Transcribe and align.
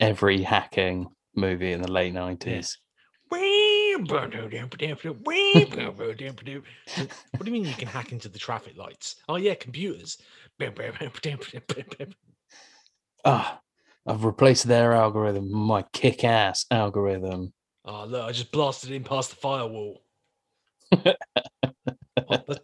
Every 0.00 0.42
hacking 0.42 1.06
movie 1.34 1.72
in 1.72 1.80
the 1.82 1.90
late 1.90 2.12
nineties. 2.12 2.78
What 6.96 7.44
do 7.44 7.46
you 7.46 7.52
mean 7.52 7.64
you 7.64 7.74
can 7.74 7.88
hack 7.88 8.12
into 8.12 8.28
the 8.28 8.38
traffic 8.38 8.76
lights? 8.76 9.16
Oh 9.28 9.36
yeah, 9.36 9.54
computers. 9.54 10.18
Ah, 13.24 13.60
I've 14.06 14.24
replaced 14.24 14.68
their 14.68 14.92
algorithm, 14.92 15.44
with 15.44 15.52
my 15.52 15.84
kick-ass 15.92 16.66
algorithm. 16.70 17.52
Oh 17.84 18.04
look, 18.04 18.24
I 18.28 18.32
just 18.32 18.52
blasted 18.52 18.90
in 18.90 19.04
past 19.04 19.30
the 19.30 19.36
firewall. 19.36 20.02
The- 22.28 22.60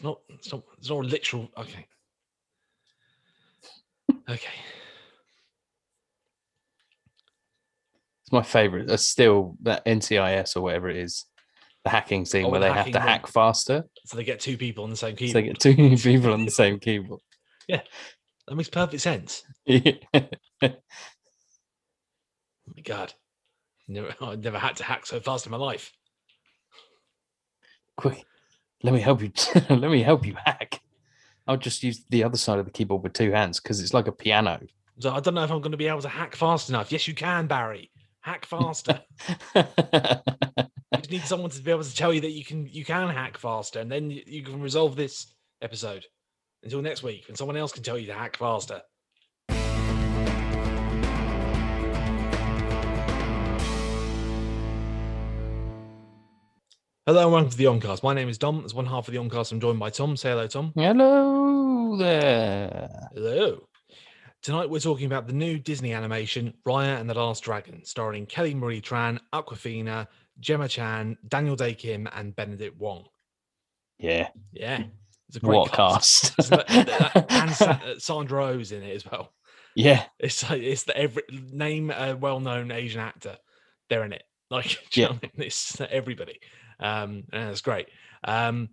It's 0.00 0.04
not. 0.06 0.18
It's 0.30 0.50
not. 0.50 0.62
It's 0.78 0.88
not 0.88 1.04
a 1.04 1.08
literal. 1.08 1.50
Okay. 1.58 1.86
Okay. 4.30 4.48
It's 8.22 8.32
my 8.32 8.42
favorite. 8.42 8.86
That's 8.86 9.06
still 9.06 9.58
that 9.62 9.84
NCIS 9.84 10.56
or 10.56 10.62
whatever 10.62 10.88
it 10.88 10.96
is, 10.96 11.26
the 11.84 11.90
hacking 11.90 12.24
scene 12.24 12.46
Oh, 12.46 12.48
where 12.48 12.60
the 12.60 12.68
they 12.68 12.72
have 12.72 12.90
to 12.92 12.98
one. 12.98 13.08
hack 13.08 13.26
faster. 13.26 13.84
So 14.06 14.16
they 14.16 14.24
get 14.24 14.40
two 14.40 14.56
people 14.56 14.84
on 14.84 14.90
the 14.90 14.96
same 14.96 15.12
So 15.12 15.16
keyboard. 15.18 15.34
they 15.34 15.48
get 15.48 15.58
two 15.60 15.96
people 15.98 16.32
on 16.32 16.46
the 16.46 16.50
same 16.50 16.78
keyboard. 16.78 17.20
Yeah, 17.68 17.82
that 18.48 18.54
makes 18.56 18.70
perfect 18.70 19.02
sense. 19.02 19.44
Yeah. 19.66 19.92
Oh 22.68 22.72
my 22.74 22.82
god. 22.82 23.12
Never, 23.86 24.14
I've 24.20 24.42
never 24.42 24.58
had 24.58 24.76
to 24.76 24.84
hack 24.84 25.04
so 25.04 25.20
fast 25.20 25.44
in 25.46 25.52
my 25.52 25.58
life. 25.58 25.92
Quick, 27.96 28.24
let 28.82 28.94
me 28.94 29.00
help 29.00 29.22
you. 29.22 29.32
let 29.70 29.90
me 29.90 30.02
help 30.02 30.26
you 30.26 30.36
hack. 30.44 30.80
I'll 31.46 31.56
just 31.56 31.82
use 31.82 32.04
the 32.08 32.24
other 32.24 32.36
side 32.36 32.58
of 32.58 32.64
the 32.64 32.70
keyboard 32.70 33.02
with 33.02 33.12
two 33.12 33.32
hands 33.32 33.60
because 33.60 33.80
it's 33.80 33.94
like 33.94 34.06
a 34.06 34.12
piano. 34.12 34.60
So 34.98 35.12
I 35.12 35.20
don't 35.20 35.34
know 35.34 35.44
if 35.44 35.50
I'm 35.50 35.60
going 35.60 35.72
to 35.72 35.78
be 35.78 35.88
able 35.88 36.02
to 36.02 36.08
hack 36.08 36.36
fast 36.36 36.68
enough. 36.68 36.92
Yes, 36.92 37.08
you 37.08 37.14
can, 37.14 37.46
Barry. 37.46 37.90
Hack 38.20 38.44
faster. 38.44 39.00
you 39.54 39.64
just 40.94 41.10
need 41.10 41.22
someone 41.22 41.50
to 41.50 41.62
be 41.62 41.70
able 41.70 41.82
to 41.82 41.94
tell 41.94 42.12
you 42.12 42.20
that 42.20 42.32
you 42.32 42.44
can 42.44 42.66
you 42.66 42.84
can 42.84 43.08
hack 43.08 43.38
faster, 43.38 43.80
and 43.80 43.90
then 43.90 44.10
you, 44.10 44.42
can 44.42 44.60
resolve 44.60 44.94
this 44.94 45.34
episode 45.62 46.04
until 46.62 46.82
next 46.82 47.02
week, 47.02 47.24
and 47.28 47.36
someone 47.36 47.56
else 47.56 47.72
can 47.72 47.82
tell 47.82 47.96
you 47.98 48.06
to 48.08 48.14
hack 48.14 48.36
faster. 48.36 48.82
Hello 57.10 57.24
and 57.24 57.32
welcome 57.32 57.50
to 57.50 57.56
the 57.56 57.64
Oncast. 57.64 58.04
My 58.04 58.14
name 58.14 58.28
is 58.28 58.38
Dom. 58.38 58.64
As 58.64 58.72
one 58.72 58.86
half 58.86 59.08
of 59.08 59.12
the 59.12 59.18
Oncast, 59.18 59.50
I'm 59.50 59.58
joined 59.58 59.80
by 59.80 59.90
Tom. 59.90 60.16
Say 60.16 60.30
hello, 60.30 60.46
Tom. 60.46 60.72
Hello 60.76 61.96
there. 61.96 62.88
Hello. 63.12 63.66
Tonight 64.42 64.70
we're 64.70 64.78
talking 64.78 65.06
about 65.06 65.26
the 65.26 65.32
new 65.32 65.58
Disney 65.58 65.92
animation 65.92 66.54
Raya 66.64 67.00
and 67.00 67.10
the 67.10 67.14
Last 67.14 67.42
Dragon, 67.42 67.84
starring 67.84 68.26
Kelly 68.26 68.54
Marie 68.54 68.80
Tran, 68.80 69.18
Awkwafina, 69.32 70.06
Gemma 70.38 70.68
Chan, 70.68 71.18
Daniel 71.26 71.56
Dae 71.56 71.74
Kim, 71.74 72.06
and 72.14 72.36
Benedict 72.36 72.78
Wong. 72.78 73.06
Yeah. 73.98 74.28
Yeah, 74.52 74.84
it's 75.26 75.36
a 75.36 75.40
great 75.40 75.56
What 75.56 75.72
cast? 75.72 76.32
It's 76.38 76.52
like- 76.52 76.70
uh, 76.70 77.10
uh, 77.12 77.22
and 77.28 77.50
Sa- 77.50 77.70
uh, 77.86 77.98
Sandra 77.98 78.44
Oh's 78.46 78.70
in 78.70 78.84
it 78.84 78.94
as 78.94 79.04
well. 79.04 79.32
yeah. 79.74 80.04
It's 80.20 80.48
like 80.48 80.62
it's 80.62 80.84
the 80.84 80.96
every 80.96 81.24
name 81.32 81.90
a 81.90 82.14
well-known 82.14 82.70
Asian 82.70 83.00
actor. 83.00 83.36
They're 83.88 84.04
in 84.04 84.12
it. 84.12 84.22
Like 84.48 84.78
do 84.92 85.00
you 85.00 85.06
know 85.08 85.14
what 85.14 85.24
I 85.24 85.30
mean? 85.38 85.46
it's 85.48 85.80
uh, 85.80 85.88
everybody. 85.90 86.38
Um, 86.80 87.24
and 87.32 87.50
it's 87.50 87.60
great. 87.60 87.88
Um, 88.24 88.70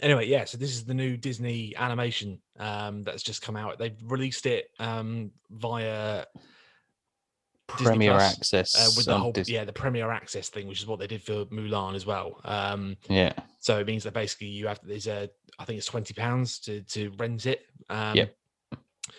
anyway, 0.00 0.26
yeah. 0.26 0.44
So 0.44 0.58
this 0.58 0.70
is 0.70 0.84
the 0.84 0.94
new 0.94 1.16
Disney 1.16 1.74
animation 1.76 2.40
um, 2.58 3.02
that's 3.02 3.22
just 3.22 3.42
come 3.42 3.56
out. 3.56 3.78
They've 3.78 3.96
released 4.04 4.46
it 4.46 4.66
um, 4.78 5.30
via 5.50 6.24
Premier 7.66 8.12
Plus, 8.12 8.36
Access. 8.36 8.76
uh, 8.76 8.90
with 8.96 9.06
the 9.06 9.16
whole 9.16 9.32
Dis- 9.32 9.48
yeah 9.48 9.64
the 9.64 9.72
Premier 9.72 10.10
Access 10.10 10.48
thing, 10.48 10.68
which 10.68 10.80
is 10.80 10.86
what 10.86 10.98
they 10.98 11.06
did 11.06 11.22
for 11.22 11.46
Mulan 11.46 11.94
as 11.94 12.04
well. 12.06 12.40
Um, 12.44 12.96
yeah. 13.08 13.32
so 13.58 13.78
it 13.78 13.86
means 13.86 14.04
that 14.04 14.12
basically 14.12 14.48
you 14.48 14.66
have 14.66 14.80
there's 14.82 15.06
a 15.06 15.30
I 15.58 15.64
think 15.64 15.78
it's 15.78 15.86
twenty 15.86 16.14
pounds 16.14 16.58
to 16.60 16.82
to 16.82 17.10
rent 17.18 17.46
it. 17.46 17.62
Um, 17.88 18.16
Yep. 18.16 18.36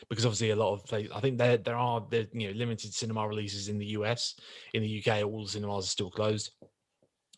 Because 0.10 0.26
obviously 0.26 0.50
a 0.50 0.56
lot 0.56 0.74
of 0.74 0.94
I 0.94 1.20
think 1.20 1.38
there 1.38 1.58
there 1.58 1.76
are 1.76 2.06
the 2.10 2.28
you 2.34 2.48
know 2.48 2.54
limited 2.54 2.94
cinema 2.94 3.28
releases 3.28 3.68
in 3.70 3.78
the 3.78 3.86
US. 3.88 4.36
In 4.74 4.82
the 4.84 5.04
UK, 5.04 5.24
all 5.26 5.44
the 5.44 5.50
cinemas 5.50 5.86
are 5.86 5.90
still 5.90 6.12
closed. 6.12 6.52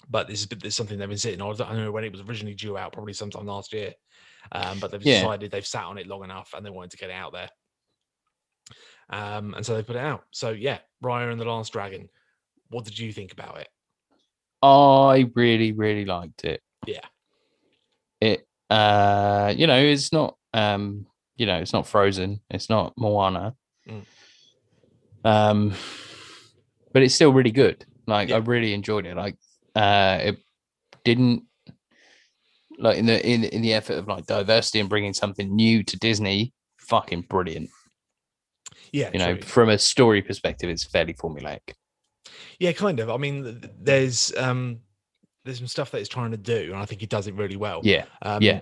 But 0.09 0.27
this 0.27 0.41
is 0.41 0.47
there's 0.47 0.75
something 0.75 0.97
they've 0.97 1.09
been 1.09 1.17
sitting 1.17 1.41
on. 1.41 1.53
I 1.53 1.57
don't 1.57 1.83
know 1.83 1.91
when 1.91 2.03
it 2.05 2.11
was 2.11 2.21
originally 2.21 2.55
due 2.55 2.77
out, 2.77 2.93
probably 2.93 3.13
sometime 3.13 3.45
last 3.45 3.73
year. 3.73 3.93
Um, 4.51 4.79
but 4.79 4.91
they've 4.91 5.03
Yeah. 5.03 5.19
decided 5.21 5.51
they've 5.51 5.65
sat 5.67 5.83
on 5.83 5.97
it 5.97 6.07
long 6.07 6.23
enough 6.23 6.53
and 6.55 6.65
they 6.65 6.69
wanted 6.69 6.91
to 6.91 6.97
get 6.97 7.09
it 7.09 7.13
out 7.13 7.33
there. 7.33 7.49
Um, 9.09 9.53
and 9.53 9.65
so 9.65 9.75
they 9.75 9.83
put 9.83 9.95
it 9.95 10.01
out. 10.01 10.23
So 10.31 10.51
yeah, 10.51 10.79
Raya 11.03 11.31
and 11.31 11.39
the 11.39 11.45
Last 11.45 11.73
Dragon. 11.73 12.09
What 12.69 12.85
did 12.85 12.97
you 12.97 13.11
think 13.11 13.31
about 13.33 13.57
it? 13.59 13.67
I 14.61 15.29
really, 15.35 15.71
really 15.71 16.05
liked 16.05 16.43
it. 16.45 16.61
Yeah. 16.85 17.05
It 18.19 18.47
uh 18.69 19.53
you 19.55 19.67
know, 19.67 19.77
it's 19.79 20.11
not 20.11 20.37
um, 20.53 21.05
you 21.35 21.45
know, 21.45 21.57
it's 21.57 21.73
not 21.73 21.85
frozen, 21.87 22.41
it's 22.49 22.69
not 22.69 22.93
Moana. 22.97 23.55
Mm. 23.87 24.05
Um 25.23 25.73
but 26.93 27.03
it's 27.03 27.15
still 27.15 27.31
really 27.33 27.51
good. 27.51 27.85
Like 28.07 28.29
Yeah. 28.29 28.35
I 28.35 28.39
really 28.39 28.73
enjoyed 28.73 29.05
it. 29.05 29.15
Like 29.15 29.37
uh 29.77 30.19
it 30.21 30.37
didn't 31.03 31.43
like 32.79 32.97
in 32.97 33.05
the 33.05 33.25
in 33.25 33.43
in 33.43 33.61
the 33.61 33.73
effort 33.73 33.97
of 33.97 34.07
like 34.07 34.25
diversity 34.25 34.79
and 34.79 34.89
bringing 34.89 35.13
something 35.13 35.55
new 35.55 35.83
to 35.83 35.97
Disney, 35.97 36.53
fucking 36.79 37.21
brilliant. 37.29 37.69
Yeah, 38.93 39.09
You 39.13 39.19
know, 39.19 39.37
from 39.41 39.69
a 39.69 39.77
story 39.77 40.21
perspective, 40.21 40.69
it's 40.69 40.85
fairly 40.85 41.13
formulaic. 41.13 41.73
Yeah, 42.59 42.71
kind 42.71 42.99
of. 42.99 43.09
I 43.09 43.17
mean, 43.17 43.43
th- 43.43 43.61
th- 43.61 43.73
there's 43.79 44.33
um 44.37 44.79
there's 45.43 45.57
some 45.57 45.67
stuff 45.67 45.91
that 45.91 45.99
it's 45.99 46.09
trying 46.09 46.31
to 46.31 46.37
do, 46.37 46.71
and 46.71 46.77
I 46.77 46.85
think 46.85 47.01
he 47.01 47.07
does 47.07 47.27
it 47.27 47.35
really 47.35 47.57
well. 47.57 47.81
Yeah, 47.83 48.05
Um, 48.21 48.41
yeah. 48.41 48.61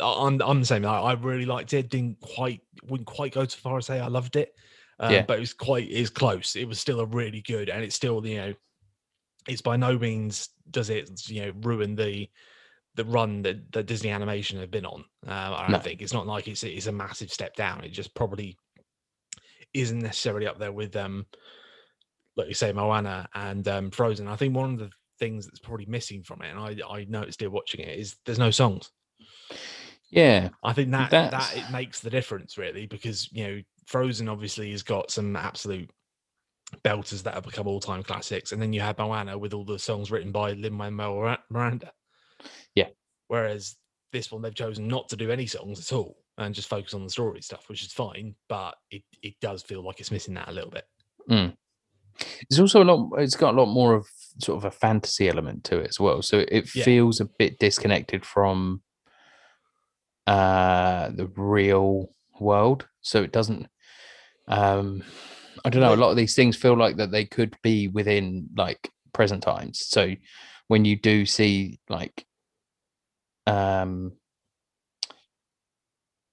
I'm 0.00 0.40
I'm 0.42 0.60
the 0.60 0.66
same. 0.66 0.84
I, 0.84 0.98
I 0.98 1.12
really 1.14 1.46
liked 1.46 1.72
it. 1.72 1.88
Didn't 1.88 2.20
quite 2.20 2.60
wouldn't 2.84 3.06
quite 3.06 3.32
go 3.32 3.44
so 3.46 3.58
far 3.58 3.78
as 3.78 3.86
say 3.86 3.98
I 4.00 4.08
loved 4.08 4.36
it. 4.36 4.52
Um, 5.00 5.12
Yeah. 5.12 5.22
but 5.22 5.38
it 5.38 5.40
was 5.40 5.54
quite 5.54 5.88
is 5.88 6.10
close. 6.10 6.54
It 6.56 6.68
was 6.68 6.78
still 6.78 7.00
a 7.00 7.06
really 7.06 7.40
good, 7.42 7.68
and 7.70 7.82
it's 7.82 7.96
still 7.96 8.24
you 8.26 8.36
know, 8.36 8.54
it's 9.48 9.62
by 9.62 9.76
no 9.76 9.98
means 9.98 10.48
does 10.70 10.90
it 10.90 11.28
you 11.28 11.42
know 11.46 11.52
ruin 11.62 11.94
the 11.96 12.28
the 12.94 13.04
run 13.04 13.42
that, 13.42 13.70
that 13.72 13.84
Disney 13.86 14.08
Animation 14.10 14.58
have 14.58 14.70
been 14.70 14.86
on. 14.86 15.04
Uh, 15.28 15.30
I 15.54 15.62
don't 15.62 15.72
No. 15.72 15.78
think 15.80 16.00
it's 16.00 16.14
not 16.14 16.26
like 16.26 16.48
it's 16.48 16.62
it's 16.64 16.86
a 16.86 16.92
massive 16.92 17.30
step 17.30 17.54
down. 17.54 17.84
It 17.84 17.90
just 17.90 18.14
probably 18.14 18.56
isn't 19.74 19.98
necessarily 19.98 20.46
up 20.46 20.58
there 20.58 20.72
with 20.72 20.96
um 20.96 21.26
like 22.36 22.48
you 22.48 22.54
say 22.54 22.72
Moana 22.72 23.28
and 23.34 23.66
um 23.68 23.90
Frozen. 23.90 24.28
I 24.28 24.36
think 24.36 24.54
one 24.54 24.72
of 24.72 24.78
the 24.78 24.90
things 25.18 25.46
that's 25.46 25.58
probably 25.60 25.86
missing 25.86 26.22
from 26.22 26.40
it, 26.42 26.50
and 26.50 26.58
I 26.58 26.76
I 26.90 27.04
noticed 27.08 27.42
it 27.42 27.52
watching 27.52 27.80
it, 27.80 27.98
is 27.98 28.16
there's 28.24 28.38
no 28.38 28.50
songs. 28.50 28.90
Yeah. 30.10 30.50
I 30.62 30.72
think 30.72 30.90
that 30.92 31.10
That's- 31.10 31.52
that 31.54 31.58
it 31.68 31.70
makes 31.72 32.00
the 32.00 32.10
difference 32.10 32.56
really 32.56 32.86
because 32.86 33.30
you 33.32 33.46
know 33.46 33.62
Frozen 33.86 34.28
obviously 34.28 34.70
has 34.72 34.82
got 34.82 35.10
some 35.10 35.36
absolute 35.36 35.90
belters 36.82 37.22
that 37.22 37.34
have 37.34 37.44
become 37.44 37.66
all 37.66 37.80
time 37.80 38.02
classics, 38.02 38.52
and 38.52 38.60
then 38.60 38.72
you 38.72 38.80
have 38.80 38.98
Moana 38.98 39.36
with 39.38 39.54
all 39.54 39.64
the 39.64 39.78
songs 39.78 40.10
written 40.10 40.32
by 40.32 40.52
Lin 40.52 40.74
Manuel 40.74 41.36
Miranda. 41.50 41.92
Yeah. 42.74 42.88
Whereas 43.28 43.76
this 44.12 44.30
one 44.30 44.42
they've 44.42 44.54
chosen 44.54 44.86
not 44.88 45.08
to 45.08 45.16
do 45.16 45.30
any 45.30 45.46
songs 45.46 45.80
at 45.80 45.96
all 45.96 46.16
and 46.38 46.54
just 46.54 46.68
focus 46.68 46.94
on 46.94 47.02
the 47.04 47.10
story 47.10 47.40
stuff, 47.42 47.68
which 47.68 47.82
is 47.82 47.92
fine, 47.92 48.34
but 48.48 48.76
it 48.90 49.02
it 49.22 49.34
does 49.40 49.62
feel 49.62 49.82
like 49.84 50.00
it's 50.00 50.10
missing 50.12 50.34
that 50.34 50.48
a 50.48 50.52
little 50.52 50.70
bit. 50.70 50.84
It's 52.48 52.58
also 52.58 52.82
a 52.82 52.84
lot. 52.84 53.10
It's 53.18 53.36
got 53.36 53.54
a 53.54 53.56
lot 53.60 53.66
more 53.66 53.94
of 53.94 54.06
sort 54.38 54.56
of 54.58 54.64
a 54.64 54.70
fantasy 54.70 55.28
element 55.28 55.64
to 55.64 55.78
it 55.80 55.88
as 55.88 56.00
well. 56.00 56.22
So 56.22 56.38
it 56.48 56.74
Yeah. 56.74 56.84
feels 56.84 57.20
a 57.20 57.26
bit 57.26 57.58
disconnected 57.58 58.24
from 58.24 58.82
uh 60.26 61.10
the 61.10 61.26
real 61.36 62.10
world. 62.40 62.86
So 63.00 63.22
it 63.22 63.32
doesn't. 63.32 63.66
Um, 64.48 65.02
I 65.66 65.68
don't 65.68 65.82
know. 65.82 65.92
A 65.92 65.96
lot 65.96 66.10
of 66.10 66.16
these 66.16 66.36
things 66.36 66.56
feel 66.56 66.76
like 66.76 66.96
that 66.98 67.10
they 67.10 67.24
could 67.24 67.56
be 67.60 67.88
within 67.88 68.48
like 68.56 68.88
present 69.12 69.42
times. 69.42 69.80
So 69.80 70.14
when 70.68 70.84
you 70.84 70.94
do 70.94 71.26
see 71.26 71.80
like, 71.88 72.24
um, 73.48 74.12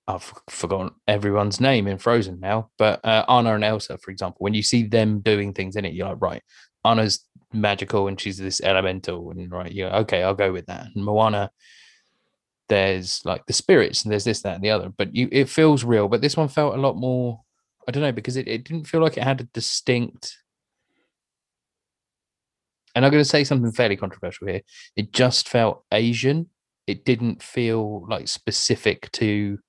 I've 0.07 0.31
forgotten 0.50 0.91
everyone's 1.07 1.59
name 1.59 1.88
in 1.88 1.97
Frozen 1.97 2.41
now, 2.41 2.69
but 2.77 3.03
uh, 3.03 3.25
Anna 3.27 3.56
and 3.56 3.63
Elsa, 3.63 3.97
for 3.97 4.12
example, 4.12 4.38
when 4.38 4.53
you 4.53 4.62
see 4.62 4.83
them 4.83 5.21
doing 5.21 5.51
things 5.51 5.77
in 5.77 5.86
it, 5.86 5.94
you're 5.94 6.09
like, 6.09 6.21
right, 6.21 6.44
Anna's 6.86 7.25
magical 7.53 8.07
and 8.07 8.21
she's 8.21 8.38
this 8.38 8.62
elemental, 8.62 9.31
and 9.31 9.51
right, 9.51 9.71
yeah, 9.71 9.97
okay, 10.00 10.21
I'll 10.21 10.36
go 10.36 10.51
with 10.51 10.68
that. 10.68 10.89
And 10.94 11.03
Moana, 11.03 11.50
there's 12.69 13.21
like 13.25 13.47
the 13.47 13.53
spirits, 13.53 14.03
and 14.03 14.12
there's 14.12 14.25
this, 14.25 14.44
that, 14.44 14.56
and 14.56 14.63
the 14.63 14.71
other, 14.71 14.89
but 14.89 15.15
you, 15.15 15.27
it 15.31 15.50
feels 15.50 15.83
real. 15.83 16.07
But 16.07 16.21
this 16.21 16.38
one 16.38 16.50
felt 16.50 16.75
a 16.75 16.81
lot 16.81 16.97
more, 16.97 17.41
I 17.88 17.91
don't 17.91 18.03
know, 18.03 18.12
because 18.12 18.38
it, 18.38 18.47
it 18.47 18.63
didn't 18.63 18.85
feel 18.85 19.01
like 19.01 19.18
it 19.18 19.24
had 19.24 19.41
a 19.41 19.45
distinct. 19.45 20.38
And 22.95 23.03
I'm 23.06 23.12
going 23.12 23.24
to 23.24 23.30
say 23.30 23.44
something 23.44 23.71
fairly 23.71 23.95
controversial 23.97 24.47
here. 24.47 24.62
It 24.95 25.13
just 25.13 25.50
felt 25.50 25.83
Asian 25.91 26.50
it 26.88 27.06
didn't 27.06 27.41
feel 27.41 28.06
like 28.07 28.27
specific 28.27 29.12
to 29.13 29.59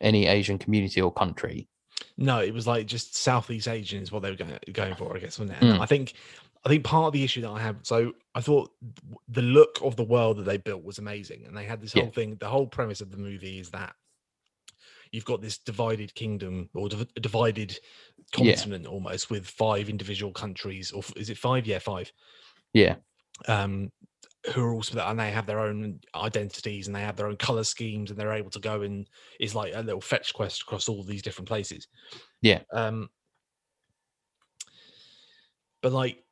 any 0.00 0.26
Asian 0.26 0.58
community 0.58 1.00
or 1.00 1.12
country. 1.12 1.68
No, 2.16 2.40
it 2.40 2.52
was 2.52 2.66
like 2.66 2.86
just 2.86 3.16
Southeast 3.16 3.68
Asian 3.68 4.02
is 4.02 4.12
what 4.12 4.22
they 4.22 4.30
were 4.30 4.36
going, 4.36 4.58
going 4.72 4.94
for, 4.94 5.16
I 5.16 5.20
guess, 5.20 5.38
wasn't 5.38 5.62
it? 5.62 5.64
Mm. 5.64 5.80
I 5.80 5.86
think 5.86 6.14
I 6.64 6.68
think 6.68 6.84
part 6.84 7.06
of 7.06 7.12
the 7.14 7.24
issue 7.24 7.40
that 7.40 7.50
I 7.50 7.60
have, 7.60 7.76
so 7.82 8.12
I 8.34 8.42
thought 8.42 8.70
the 9.28 9.40
look 9.40 9.78
of 9.82 9.96
the 9.96 10.04
world 10.04 10.36
that 10.36 10.42
they 10.42 10.58
built 10.58 10.84
was 10.84 10.98
amazing, 10.98 11.44
and 11.46 11.56
they 11.56 11.64
had 11.64 11.80
this 11.80 11.94
Yeah. 11.94 12.02
whole 12.02 12.12
thing. 12.12 12.36
The 12.36 12.48
whole 12.48 12.66
premise 12.66 13.00
of 13.00 13.10
the 13.10 13.16
movie 13.16 13.58
is 13.58 13.70
that 13.70 13.94
you've 15.12 15.24
got 15.24 15.40
this 15.42 15.58
divided 15.58 16.14
kingdom 16.14 16.68
or 16.74 16.88
div- 16.88 17.14
divided 17.14 17.78
Yeah. 18.38 18.54
continent 18.54 18.86
almost 18.86 19.30
with 19.30 19.46
five 19.46 19.88
individual 19.88 20.32
countries, 20.32 20.92
or 20.92 21.00
f- 21.00 21.16
is 21.16 21.30
it 21.30 21.38
five? 21.38 21.66
Yeah, 21.66 21.78
five. 21.80 22.12
Yeah. 22.72 22.96
Um, 23.48 23.90
who 24.54 24.62
are 24.62 24.72
also 24.72 24.98
and 24.98 25.18
they 25.20 25.30
have 25.30 25.46
their 25.46 25.60
own 25.60 26.00
identities 26.14 26.86
and 26.86 26.96
they 26.96 27.00
have 27.02 27.16
their 27.16 27.26
own 27.26 27.36
color 27.36 27.64
schemes 27.64 28.10
and 28.10 28.18
they're 28.18 28.32
able 28.32 28.50
to 28.50 28.58
go 28.60 28.82
and 28.82 29.06
is 29.38 29.54
like 29.54 29.72
a 29.74 29.82
little 29.82 30.00
fetch 30.00 30.32
quest 30.32 30.62
across 30.62 30.88
all 30.88 31.02
these 31.02 31.20
different 31.22 31.46
places. 31.48 31.88
Yeah. 32.40 32.60
Um 32.72 33.10
but 35.82 35.92
like 35.92 36.22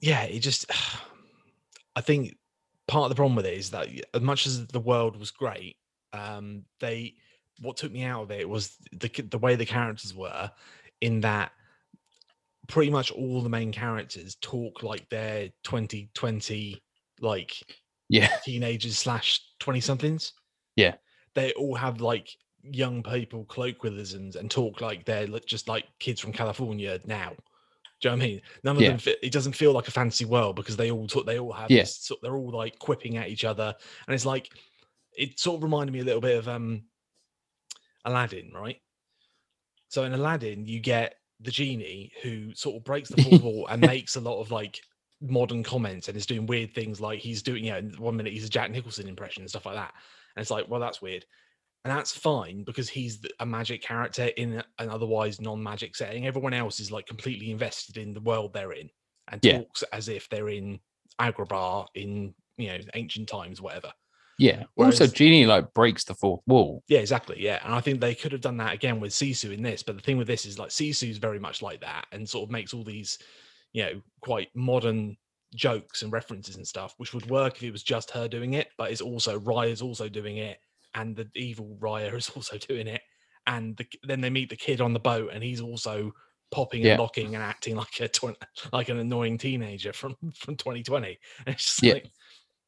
yeah, 0.00 0.24
it 0.24 0.40
just 0.40 0.66
I 1.96 2.00
think 2.00 2.36
part 2.88 3.04
of 3.04 3.08
the 3.10 3.14
problem 3.16 3.36
with 3.36 3.46
it 3.46 3.54
is 3.54 3.70
that 3.70 3.88
as 4.14 4.22
much 4.22 4.46
as 4.46 4.66
the 4.66 4.80
world 4.80 5.16
was 5.16 5.30
great, 5.30 5.76
um 6.12 6.64
they 6.80 7.14
what 7.60 7.76
took 7.76 7.92
me 7.92 8.02
out 8.02 8.22
of 8.22 8.30
it 8.30 8.48
was 8.48 8.76
the 8.92 9.08
the 9.30 9.38
way 9.38 9.54
the 9.56 9.64
characters 9.66 10.14
were 10.14 10.50
in 11.00 11.20
that 11.20 11.52
pretty 12.68 12.90
much 12.90 13.10
all 13.12 13.40
the 13.42 13.48
main 13.48 13.70
characters 13.72 14.36
talk 14.40 14.82
like 14.82 15.08
they're 15.08 15.48
2020 15.62 16.82
like 17.20 17.54
Yeah. 18.08 18.28
teenagers 18.44 18.98
slash 18.98 19.40
20 19.60 19.80
somethings. 19.80 20.32
Yeah. 20.74 20.94
They 21.34 21.52
all 21.52 21.74
have 21.76 22.00
like 22.00 22.28
young 22.62 23.02
people 23.02 23.44
colloquialisms 23.44 24.34
and 24.36 24.50
talk 24.50 24.80
like 24.80 25.04
they're 25.04 25.28
just 25.46 25.68
like 25.68 25.84
kids 26.00 26.20
from 26.20 26.32
California 26.32 26.98
now. 27.06 27.34
Do 28.00 28.08
you 28.08 28.10
know 28.10 28.16
what 28.16 28.24
I 28.24 28.26
mean? 28.26 28.42
None 28.64 28.76
of 28.76 28.82
Yeah. 28.82 28.88
them 28.90 28.98
fit, 28.98 29.18
it 29.22 29.32
doesn't 29.32 29.54
feel 29.54 29.72
like 29.72 29.88
a 29.88 29.92
fantasy 29.92 30.24
world 30.24 30.56
because 30.56 30.76
they 30.76 30.90
all 30.90 31.06
talk, 31.06 31.24
they 31.24 31.38
all 31.38 31.52
have 31.52 31.70
Yeah. 31.70 31.84
sort- 31.84 32.20
they're 32.20 32.36
all 32.36 32.50
like 32.50 32.78
quipping 32.78 33.16
at 33.16 33.28
each 33.28 33.44
other. 33.44 33.74
And 34.08 34.14
it's 34.14 34.26
like 34.26 34.50
it 35.16 35.38
sort 35.38 35.58
of 35.58 35.62
reminded 35.62 35.92
me 35.92 36.00
a 36.00 36.04
little 36.04 36.20
bit 36.20 36.36
of 36.36 36.48
um 36.48 36.82
Aladdin, 38.06 38.52
right? 38.54 38.80
So 39.88 40.04
in 40.04 40.12
Aladdin, 40.14 40.66
you 40.66 40.80
get 40.80 41.16
the 41.40 41.50
genie 41.50 42.12
who 42.22 42.54
sort 42.54 42.76
of 42.76 42.84
breaks 42.84 43.10
the 43.10 43.16
fourth 43.18 43.42
wall 43.42 43.66
and 43.68 43.82
makes 43.84 44.16
a 44.16 44.20
lot 44.20 44.40
of 44.40 44.50
like 44.50 44.80
modern 45.20 45.62
comments 45.62 46.08
and 46.08 46.16
is 46.16 46.26
doing 46.26 46.46
weird 46.46 46.74
things 46.74 47.00
like 47.00 47.18
he's 47.20 47.42
doing, 47.42 47.64
you 47.64 47.72
know, 47.72 47.90
one 47.98 48.16
minute 48.16 48.32
he's 48.32 48.46
a 48.46 48.50
Jack 48.50 48.70
Nicholson 48.70 49.08
impression 49.08 49.42
and 49.42 49.50
stuff 49.50 49.66
like 49.66 49.76
that. 49.76 49.92
And 50.34 50.42
it's 50.42 50.50
like, 50.50 50.68
well, 50.68 50.80
that's 50.80 51.02
weird. 51.02 51.24
And 51.84 51.96
that's 51.96 52.16
fine 52.16 52.64
because 52.64 52.88
he's 52.88 53.20
a 53.38 53.46
magic 53.46 53.80
character 53.82 54.24
in 54.36 54.62
an 54.78 54.90
otherwise 54.90 55.40
non-magic 55.40 55.94
setting. 55.94 56.26
Everyone 56.26 56.52
else 56.54 56.80
is 56.80 56.90
like 56.90 57.06
completely 57.06 57.50
invested 57.50 57.96
in 57.96 58.12
the 58.12 58.20
world 58.20 58.52
they're 58.52 58.72
in 58.72 58.90
and 59.28 59.40
Yeah. 59.42 59.58
talks 59.58 59.82
as 59.92 60.08
if 60.08 60.28
they're 60.28 60.48
in 60.48 60.80
Agrabah 61.20 61.86
in 61.94 62.34
you 62.56 62.68
know 62.68 62.78
ancient 62.94 63.28
times, 63.28 63.60
whatever. 63.60 63.92
Yeah. 64.38 64.64
also, 64.76 65.06
Genie 65.06 65.46
like 65.46 65.72
breaks 65.72 66.04
the 66.04 66.14
fourth 66.14 66.42
wall. 66.46 66.82
Yeah, 66.88 66.98
exactly. 66.98 67.36
Yeah, 67.42 67.60
and 67.64 67.74
I 67.74 67.80
think 67.80 68.00
they 68.00 68.14
could 68.14 68.32
have 68.32 68.40
done 68.42 68.58
that 68.58 68.74
again 68.74 69.00
with 69.00 69.12
Sisu 69.12 69.52
in 69.52 69.62
this. 69.62 69.82
But 69.82 69.96
the 69.96 70.02
thing 70.02 70.18
with 70.18 70.26
this 70.26 70.44
is 70.44 70.58
like 70.58 70.70
Sisu's 70.70 71.18
very 71.18 71.38
much 71.38 71.62
like 71.62 71.80
that, 71.80 72.06
and 72.12 72.28
sort 72.28 72.46
of 72.48 72.50
makes 72.52 72.74
all 72.74 72.84
these, 72.84 73.18
you 73.72 73.82
know, 73.84 74.02
quite 74.20 74.48
modern 74.54 75.16
jokes 75.54 76.02
and 76.02 76.12
references 76.12 76.56
and 76.56 76.66
stuff, 76.66 76.94
which 76.98 77.14
would 77.14 77.30
work 77.30 77.56
if 77.56 77.62
it 77.62 77.70
was 77.70 77.82
just 77.82 78.10
her 78.10 78.28
doing 78.28 78.54
it. 78.54 78.68
But 78.76 78.90
it's 78.90 79.00
also 79.00 79.40
Raya's 79.40 79.80
also 79.82 80.08
doing 80.08 80.36
it, 80.36 80.58
and 80.94 81.16
the 81.16 81.28
evil 81.34 81.76
Raya 81.80 82.14
is 82.18 82.30
also 82.30 82.58
doing 82.58 82.86
it. 82.88 83.00
And 83.46 83.76
the, 83.76 83.86
then 84.02 84.20
they 84.20 84.28
meet 84.30 84.50
the 84.50 84.56
kid 84.56 84.80
on 84.80 84.92
the 84.92 84.98
boat, 85.00 85.30
and 85.32 85.42
he's 85.42 85.60
also 85.62 86.12
popping 86.50 86.80
and 86.80 86.88
Yeah. 86.88 86.98
locking 86.98 87.34
and 87.34 87.42
acting 87.42 87.74
like 87.82 88.00
a 88.00 88.08
twen- 88.08 88.36
like 88.72 88.88
an 88.90 88.98
annoying 88.98 89.38
teenager 89.38 89.92
from 89.94 90.14
from 90.34 90.56
2020. 90.56 91.18
And 91.46 91.54
it's 91.54 91.64
just 91.64 91.82
Yeah. 91.82 91.94
like, 91.94 92.10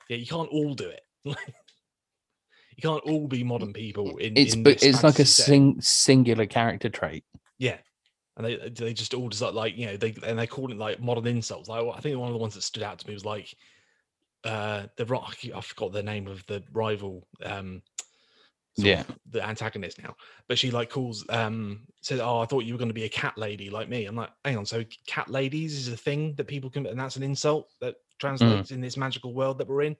yeah, 0.08 0.16
you 0.16 0.26
can't 0.26 0.48
all 0.50 0.74
do 0.74 0.88
it. 0.88 1.00
you 1.24 1.34
can't 2.82 3.02
all 3.04 3.26
be 3.26 3.44
modern 3.44 3.72
people 3.72 4.16
in. 4.18 4.36
It's 4.36 4.54
in 4.54 4.62
but 4.62 4.82
it's 4.82 5.02
like 5.02 5.18
a 5.18 5.24
sing, 5.24 5.80
singular 5.80 6.46
character 6.46 6.88
trait. 6.88 7.24
Yeah. 7.58 7.78
And 8.36 8.46
they 8.46 8.56
they 8.68 8.92
just 8.94 9.14
all 9.14 9.28
just 9.28 9.42
like, 9.42 9.76
you 9.76 9.86
know 9.86 9.96
they 9.96 10.14
and 10.24 10.38
they 10.38 10.46
call 10.46 10.70
it 10.70 10.78
like 10.78 11.00
modern 11.00 11.26
insults. 11.26 11.68
Like 11.68 11.84
I 11.94 12.00
think 12.00 12.16
one 12.18 12.28
of 12.28 12.34
the 12.34 12.38
ones 12.40 12.54
that 12.54 12.62
stood 12.62 12.84
out 12.84 12.98
to 13.00 13.08
me 13.08 13.14
was 13.14 13.24
like 13.24 13.52
uh 14.44 14.86
the 14.96 15.06
rock 15.06 15.36
I 15.52 15.60
forgot 15.60 15.92
the 15.92 16.02
name 16.02 16.28
of 16.28 16.46
the 16.46 16.62
rival 16.72 17.26
um 17.44 17.82
Yeah. 18.76 19.02
the 19.28 19.44
antagonist 19.44 20.00
now. 20.00 20.14
But 20.48 20.56
she 20.56 20.70
like 20.70 20.88
calls 20.88 21.24
um 21.30 21.80
says, 22.00 22.20
Oh, 22.20 22.38
I 22.38 22.46
thought 22.46 22.64
you 22.64 22.74
were 22.74 22.78
gonna 22.78 22.92
be 22.92 23.06
a 23.06 23.08
cat 23.08 23.36
lady 23.36 23.70
like 23.70 23.88
me. 23.88 24.06
I'm 24.06 24.14
like, 24.14 24.30
hang 24.44 24.56
on, 24.56 24.66
so 24.66 24.84
cat 25.08 25.28
ladies 25.28 25.74
is 25.76 25.88
a 25.92 25.96
thing 25.96 26.34
that 26.36 26.46
people 26.46 26.70
can 26.70 26.86
and 26.86 27.00
that's 27.00 27.16
an 27.16 27.24
insult 27.24 27.68
that 27.80 27.96
Mm. 27.96 28.20
translates 28.20 28.70
in 28.72 28.80
this 28.80 28.96
magical 28.96 29.32
world 29.34 29.58
that 29.58 29.68
we're 29.68 29.82
in. 29.82 29.96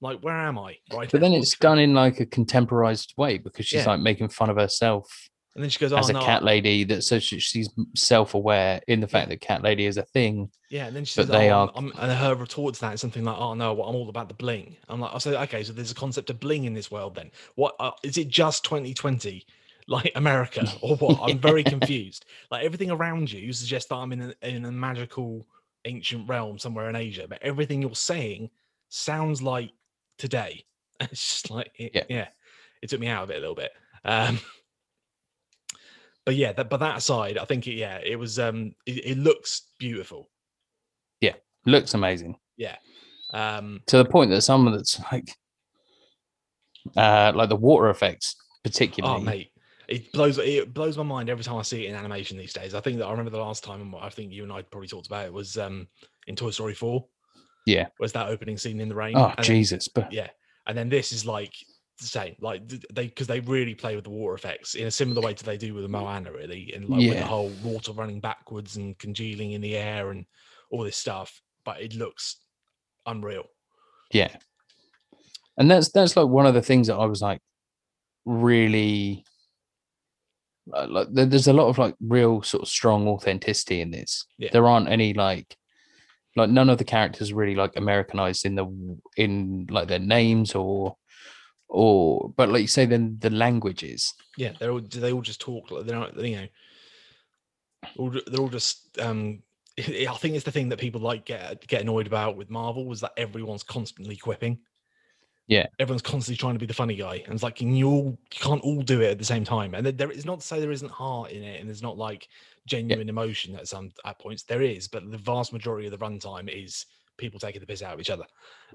Like, 0.00 0.20
where 0.20 0.36
am 0.36 0.58
I? 0.58 0.76
Right. 0.92 1.10
But 1.10 1.20
then 1.20 1.32
it's 1.32 1.56
done 1.58 1.78
in 1.78 1.94
like 1.94 2.20
a 2.20 2.26
contemporized 2.26 3.14
way 3.16 3.38
because 3.38 3.66
she's 3.66 3.82
Yeah. 3.84 3.90
like 3.90 4.00
making 4.00 4.30
fun 4.30 4.48
of 4.50 4.56
herself 4.56 5.28
and 5.54 5.64
then 5.64 5.68
she 5.70 5.78
goes, 5.80 5.92
Oh 5.92 5.96
as 5.98 6.08
a 6.08 6.12
no, 6.14 6.22
cat 6.22 6.42
lady 6.44 6.84
that 6.84 7.02
so 7.02 7.18
she, 7.18 7.38
she's 7.40 7.68
self-aware 7.96 8.80
in 8.88 9.00
the 9.00 9.08
fact 9.08 9.28
that 9.28 9.40
cat 9.40 9.62
lady 9.62 9.84
is 9.86 9.96
a 9.96 10.02
thing 10.04 10.50
Yeah, 10.70 10.86
and 10.86 10.94
then 10.96 11.04
she 11.04 11.20
But 11.20 11.26
says, 11.26 11.32
they 11.32 11.50
oh, 11.50 11.54
are- 11.64 11.72
I'm, 11.74 11.86
I'm, 11.86 11.92
and 11.98 12.12
her 12.18 12.34
retort 12.34 12.74
to 12.76 12.80
that 12.82 12.94
is 12.94 13.00
something 13.00 13.24
like, 13.24 13.36
"Oh 13.36 13.54
no, 13.54 13.72
well, 13.74 13.88
I'm 13.88 13.96
all 13.96 14.08
about 14.08 14.28
the 14.28 14.34
bling." 14.34 14.76
I'm 14.88 15.00
like, 15.00 15.12
I 15.14 15.18
say, 15.18 15.36
okay, 15.36 15.62
so 15.64 15.72
there's 15.72 15.90
a 15.90 15.94
concept 15.94 16.30
of 16.30 16.38
bling 16.40 16.64
in 16.64 16.72
this 16.74 16.90
world. 16.90 17.14
Then 17.16 17.30
what 17.56 17.74
uh, 17.80 17.90
is 18.04 18.16
it? 18.16 18.28
Just 18.28 18.64
2020, 18.64 19.44
like 19.88 20.12
America, 20.14 20.64
or 20.82 20.96
what? 20.96 21.18
I'm 21.20 21.38
very 21.40 21.64
confused. 21.64 22.24
Like 22.52 22.64
everything 22.64 22.90
around 22.92 23.30
you 23.32 23.52
suggests 23.52 23.88
that 23.88 23.96
I'm 23.96 24.12
in 24.12 24.22
a, 24.42 24.48
in 24.48 24.64
a 24.64 24.72
magical 24.72 25.46
ancient 25.84 26.28
realm 26.28 26.58
somewhere 26.58 26.88
in 26.88 26.94
Asia, 26.96 27.26
but 27.28 27.42
everything 27.42 27.82
you're 27.82 27.94
saying 27.94 28.50
sounds 28.88 29.42
like 29.42 29.70
today. 30.20 30.64
It's 31.00 31.12
just 31.40 31.50
like, 31.50 31.70
it, 31.76 31.92
Yeah. 31.94 32.04
yeah, 32.10 32.28
it 32.82 32.90
took 32.90 33.00
me 33.00 33.08
out 33.08 33.22
of 33.24 33.30
it 33.30 33.38
a 33.38 33.40
little 33.40 33.54
bit. 33.54 33.70
Um, 34.04 34.38
but 36.26 36.34
yeah, 36.36 36.52
that, 36.52 36.68
but 36.68 36.80
that 36.80 36.98
aside, 36.98 37.38
I 37.38 37.46
think 37.46 37.66
it, 37.66 37.72
yeah, 37.74 37.98
it 38.04 38.16
was 38.16 38.38
um, 38.38 38.74
it, 38.86 39.06
it 39.06 39.18
looks 39.18 39.62
beautiful. 39.78 40.28
Yeah. 41.22 41.34
Looks 41.64 41.94
amazing 41.94 42.36
Yeah. 42.58 42.76
Um, 43.32 43.80
to 43.86 43.96
the 43.96 44.04
point 44.04 44.30
that 44.30 44.42
some 44.42 44.66
of 44.68 44.74
it's 44.74 45.00
like 45.12 45.34
uh 46.96 47.32
like 47.34 47.48
the 47.48 47.56
water 47.56 47.90
effects 47.90 48.36
particularly 48.64 49.16
oh 49.16 49.20
mate, 49.24 49.52
it 49.88 50.10
blows 50.12 50.38
it 50.38 50.72
blows 50.74 50.96
my 50.96 51.02
mind 51.02 51.30
every 51.30 51.44
time 51.44 51.56
I 51.56 51.62
see 51.62 51.86
it 51.86 51.90
in 51.90 51.96
animation 51.96 52.36
these 52.36 52.52
days. 52.52 52.74
I 52.74 52.80
think 52.80 52.98
that 52.98 53.06
I 53.06 53.10
remember 53.10 53.30
the 53.30 53.38
last 53.38 53.64
time 53.64 53.94
I 53.94 54.10
think 54.10 54.32
you 54.32 54.42
and 54.42 54.52
I 54.52 54.62
probably 54.62 54.88
talked 54.88 55.06
about 55.06 55.26
it 55.26 55.32
was 55.32 55.56
um 55.56 55.88
in 56.26 56.36
Toy 56.36 56.50
Story 56.50 56.74
4. 56.74 57.04
Yeah. 57.70 57.86
Was 57.98 58.12
that 58.12 58.28
opening 58.28 58.56
scene 58.58 58.80
in 58.80 58.88
the 58.88 58.94
rain? 58.94 59.14
oh 59.16 59.26
and 59.26 59.36
then- 59.38 59.44
jesus 59.44 59.88
but 59.88 60.12
yeah. 60.12 60.28
And 60.66 60.76
then 60.78 60.88
this 60.88 61.12
is 61.12 61.24
like 61.26 61.54
the 62.00 62.06
same, 62.06 62.34
like 62.40 62.62
they 62.68 63.06
because 63.08 63.26
they 63.26 63.40
really 63.40 63.74
play 63.74 63.94
with 63.96 64.04
the 64.04 64.10
water 64.10 64.34
effects 64.34 64.74
in 64.74 64.86
a 64.86 64.90
similar 64.90 65.20
way 65.20 65.34
to 65.34 65.44
they 65.44 65.56
do 65.58 65.74
with 65.74 65.82
the 65.82 65.88
Moana, 65.88 66.30
really, 66.32 66.72
and 66.74 66.88
like 66.88 67.08
with 67.08 67.18
the 67.18 67.24
whole 67.26 67.50
water 67.64 67.92
running 67.92 68.20
backwards 68.20 68.76
and 68.76 68.96
congealing 68.98 69.52
in 69.52 69.60
the 69.60 69.76
air 69.76 70.10
and 70.10 70.24
all 70.70 70.82
this 70.84 70.96
stuff. 70.96 71.40
But 71.64 71.80
it 71.80 71.94
looks 71.94 72.36
unreal. 73.06 73.44
yeah 74.12 74.34
and 75.56 75.70
that's 75.70 75.90
that's 75.90 76.16
like 76.16 76.28
one 76.28 76.46
of 76.46 76.54
the 76.54 76.62
things 76.62 76.86
that 76.86 76.96
i 76.96 77.04
was 77.06 77.20
like 77.22 77.40
really 78.24 79.24
uh, 80.72 80.86
like 80.88 81.08
there's 81.10 81.48
a 81.48 81.52
lot 81.52 81.68
of 81.68 81.78
like 81.78 81.94
real 82.00 82.42
sort 82.42 82.62
of 82.62 82.68
strong 82.68 83.08
authenticity 83.08 83.80
in 83.80 83.90
this 83.90 84.26
Yeah. 84.38 84.50
there 84.52 84.66
aren't 84.66 84.88
any 84.88 85.12
like 85.14 85.56
like 86.36 86.50
none 86.50 86.70
of 86.70 86.78
the 86.78 86.84
characters 86.84 87.32
really 87.32 87.54
like 87.54 87.76
americanized 87.76 88.46
in 88.46 88.54
the 88.54 88.98
in 89.16 89.66
like 89.70 89.88
their 89.88 89.98
names 89.98 90.54
or 90.54 90.96
or 91.68 92.32
but 92.36 92.48
like 92.48 92.62
you 92.62 92.68
say 92.68 92.84
then 92.84 93.16
the 93.20 93.30
languages 93.30 94.12
Yeah, 94.36 94.52
they're 94.58 94.72
all 94.72 94.80
they 94.80 95.12
all 95.12 95.22
just 95.22 95.40
talk 95.40 95.70
like 95.70 95.86
they're 95.86 95.98
not 95.98 96.16
you 96.16 96.36
know 96.36 96.46
all, 97.96 98.10
they're 98.10 98.40
all 98.40 98.48
just 98.48 98.98
um 99.00 99.42
I 99.78 100.16
think 100.18 100.34
it's 100.34 100.44
the 100.44 100.50
thing 100.50 100.68
that 100.70 100.78
people 100.78 101.00
like 101.00 101.24
get 101.24 101.66
get 101.66 101.82
annoyed 101.82 102.06
about 102.06 102.36
with 102.36 102.50
Marvel 102.50 102.86
was 102.86 103.00
that 103.00 103.12
everyone's 103.16 103.62
constantly 103.62 104.16
quipping. 104.16 104.58
Yeah. 105.50 105.66
Everyone's 105.80 106.00
constantly 106.02 106.38
trying 106.38 106.54
to 106.54 106.58
be 106.60 106.66
the 106.66 106.72
funny 106.74 106.94
guy. 106.94 107.16
And 107.24 107.34
it's 107.34 107.42
like 107.42 107.56
can 107.56 107.74
you 107.74 107.88
all 107.90 108.04
you 108.32 108.40
can't 108.40 108.62
all 108.62 108.80
do 108.82 109.00
it 109.02 109.10
at 109.10 109.18
the 109.18 109.24
same 109.24 109.44
time. 109.44 109.74
And 109.74 109.84
there- 109.86 110.10
is 110.10 110.24
not 110.24 110.40
to 110.40 110.46
say 110.46 110.60
there 110.60 110.70
isn't 110.70 110.90
heart 110.90 111.32
in 111.32 111.42
it 111.42 111.58
and 111.60 111.68
there's 111.68 111.82
not 111.82 111.98
like 111.98 112.28
genuine 112.66 113.08
emotion 113.08 113.56
at 113.56 113.66
some 113.68 113.90
at 114.04 114.18
points. 114.20 114.44
There 114.44 114.62
is, 114.62 114.86
but 114.88 115.10
the 115.10 115.18
vast 115.18 115.52
majority 115.52 115.86
of 115.88 115.90
the 115.92 115.98
runtime 115.98 116.48
is 116.48 116.86
people 117.18 117.40
taking 117.40 117.60
the 117.60 117.66
piss 117.66 117.82
out 117.82 117.94
of 117.94 118.00
each 118.00 118.10
other. 118.10 118.24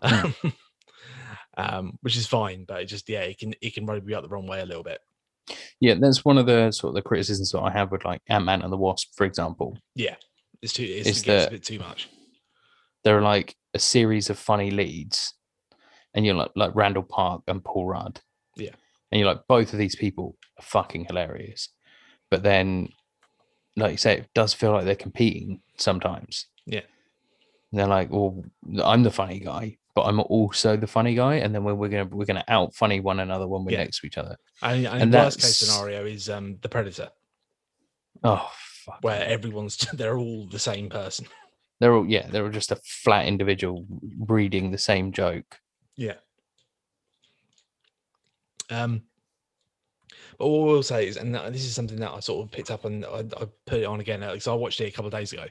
Hmm. 0.03 0.29
um, 1.57 1.97
which 2.01 2.17
is 2.17 2.27
fine, 2.27 2.65
but 2.67 2.81
it 2.81 2.85
just 2.85 3.07
yeah, 3.09 3.21
it 3.21 3.39
can 3.39 3.53
it 3.61 3.73
can 3.73 3.85
rub 3.85 4.07
you 4.09 4.15
up 4.17 4.23
the 4.23 4.29
wrong 4.29 4.47
way 4.47 4.59
a 4.61 4.65
little 4.65 4.83
bit. 4.83 4.99
yeah 5.79 5.93
that's 5.99 6.25
one 6.25 6.37
of 6.37 6.45
the 6.47 6.71
sort 6.71 6.89
of 6.89 6.95
the 6.95 7.01
criticisms 7.07 7.51
that 7.51 7.59
i 7.61 7.69
have 7.71 7.91
with 7.91 8.03
like 8.03 8.19
ant-man 8.29 8.63
and 8.63 8.73
the 8.73 8.77
wasp 8.77 9.09
for 9.15 9.25
example 9.25 9.77
Yeah, 9.93 10.15
It's 10.63 10.73
too 10.73 10.83
it's, 10.83 11.07
It's 11.07 11.21
the- 11.21 11.47
a 11.47 11.51
bit 11.51 11.63
too 11.63 11.77
much. 11.77 12.09
there 13.03 13.15
are 13.17 13.21
like 13.21 13.55
a 13.75 13.79
series 13.79 14.31
of 14.31 14.39
funny 14.39 14.71
leads 14.71 15.35
and 16.15 16.25
you're 16.25 16.33
like 16.35 16.51
like 16.55 16.73
Randall 16.73 17.03
Park 17.03 17.43
and 17.47 17.63
Paul 17.63 17.85
Rudd. 17.85 18.19
Yeah. 18.57 18.71
And 19.11 19.19
you're 19.19 19.29
like, 19.29 19.45
both 19.47 19.71
of 19.73 19.77
these 19.79 19.95
people 19.95 20.35
are 20.57 20.63
fucking 20.63 21.05
hilarious. 21.05 21.69
But 22.31 22.41
then, 22.41 22.89
like 23.75 23.91
you 23.91 23.97
say, 23.97 24.17
it 24.17 24.29
does 24.33 24.53
feel 24.53 24.71
like 24.71 24.85
they're 24.85 24.95
competing 24.95 25.61
sometimes. 25.77 26.47
Yeah. 26.65 26.81
And 27.71 27.79
they're 27.79 27.87
like, 27.87 28.09
well, 28.09 28.43
I'm 28.83 29.03
the 29.03 29.11
funny 29.11 29.39
guy, 29.39 29.77
but 29.93 30.03
I'm 30.03 30.19
also 30.21 30.75
the 30.75 30.87
funny 30.87 31.13
guy, 31.13 31.35
and 31.35 31.53
then 31.53 31.63
we're, 31.63 31.75
we're 31.75 31.89
gonna 31.89 32.05
we're 32.05 32.25
gonna 32.25 32.43
out 32.47 32.73
funny 32.73 32.99
one 32.99 33.19
another 33.19 33.47
when 33.47 33.63
we're 33.65 33.73
Yeah. 33.73 33.83
next 33.83 33.99
to 34.01 34.07
each 34.07 34.17
other. 34.17 34.37
And, 34.63 34.87
and, 34.87 35.01
And 35.03 35.13
worst 35.13 35.39
case 35.41 35.57
scenario 35.57 36.05
is 36.05 36.29
um 36.29 36.57
the 36.61 36.69
Predator, 36.69 37.09
Oh 38.23 38.49
fuck. 38.85 38.99
where 39.01 39.23
everyone's 39.25 39.77
they're 39.93 40.17
all 40.17 40.47
the 40.47 40.59
same 40.59 40.89
person. 40.89 41.27
they're 41.79 41.93
all 41.93 42.05
yeah, 42.07 42.27
they're 42.29 42.45
all 42.45 42.51
just 42.51 42.71
a 42.71 42.77
flat 43.03 43.25
individual 43.27 43.85
reading 44.27 44.71
the 44.71 44.77
same 44.77 45.11
joke. 45.11 45.59
Yeah. 45.95 46.15
Um, 48.69 49.03
but 50.37 50.47
what 50.47 50.65
we'll 50.65 50.83
say 50.83 51.07
is, 51.07 51.17
and 51.17 51.33
this 51.35 51.65
is 51.65 51.73
something 51.73 51.99
that 51.99 52.11
I 52.11 52.19
sort 52.19 52.45
of 52.45 52.51
picked 52.51 52.71
up 52.71 52.85
and 52.85 53.05
I, 53.05 53.19
I 53.19 53.47
put 53.65 53.79
it 53.81 53.85
on 53.85 53.99
again 53.99 54.19
because 54.19 54.47
I 54.47 54.53
watched 54.53 54.81
it 54.81 54.87
a 54.87 54.91
couple 54.91 55.07
of 55.07 55.13
days 55.13 55.31
ago. 55.33 55.45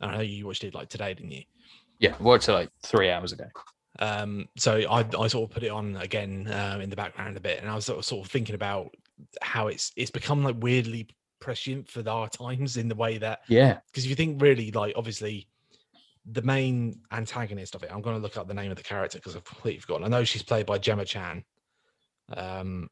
I 0.00 0.16
know 0.16 0.20
you 0.22 0.46
watched 0.46 0.64
it 0.64 0.74
like 0.74 0.88
today, 0.88 1.14
didn't 1.14 1.30
you? 1.30 1.42
Yeah, 1.98 2.14
watched 2.20 2.48
it 2.48 2.52
like 2.52 2.70
three 2.82 3.10
hours 3.10 3.32
ago. 3.32 3.44
Um, 4.00 4.48
so 4.56 4.78
I, 4.88 5.00
I 5.18 5.26
sort 5.28 5.50
of 5.50 5.50
put 5.50 5.62
it 5.62 5.70
on 5.70 5.96
again 5.96 6.48
um, 6.52 6.80
in 6.80 6.90
the 6.90 6.96
background 6.96 7.36
a 7.36 7.40
bit, 7.40 7.60
and 7.60 7.70
I 7.70 7.74
was 7.74 7.84
sort 7.84 7.98
of, 7.98 8.04
sort 8.04 8.26
of 8.26 8.30
thinking 8.32 8.54
about 8.54 8.94
how 9.42 9.66
it's 9.66 9.92
it's 9.96 10.10
become 10.10 10.44
like 10.44 10.56
weirdly 10.60 11.08
prescient 11.40 11.88
for 11.88 12.08
our 12.08 12.28
times 12.28 12.76
in 12.76 12.88
the 12.88 12.94
way 12.94 13.18
that 13.18 13.40
Yeah. 13.48 13.78
because 13.86 14.04
if 14.04 14.10
you 14.10 14.16
think 14.16 14.40
really 14.40 14.70
like 14.70 14.94
obviously 14.96 15.48
the 16.32 16.42
main 16.42 17.00
antagonist 17.12 17.74
of 17.74 17.82
it 17.82 17.90
i'm 17.92 18.02
going 18.02 18.16
to 18.16 18.22
look 18.22 18.36
up 18.36 18.48
the 18.48 18.54
name 18.54 18.70
of 18.70 18.76
the 18.76 18.82
character 18.82 19.18
because 19.18 19.36
i've 19.36 19.44
completely 19.44 19.80
forgotten 19.80 20.04
i 20.04 20.08
know 20.08 20.24
she's 20.24 20.42
played 20.42 20.66
by 20.66 20.78
gemma 20.78 21.04
chan 21.04 21.44
um 22.36 22.88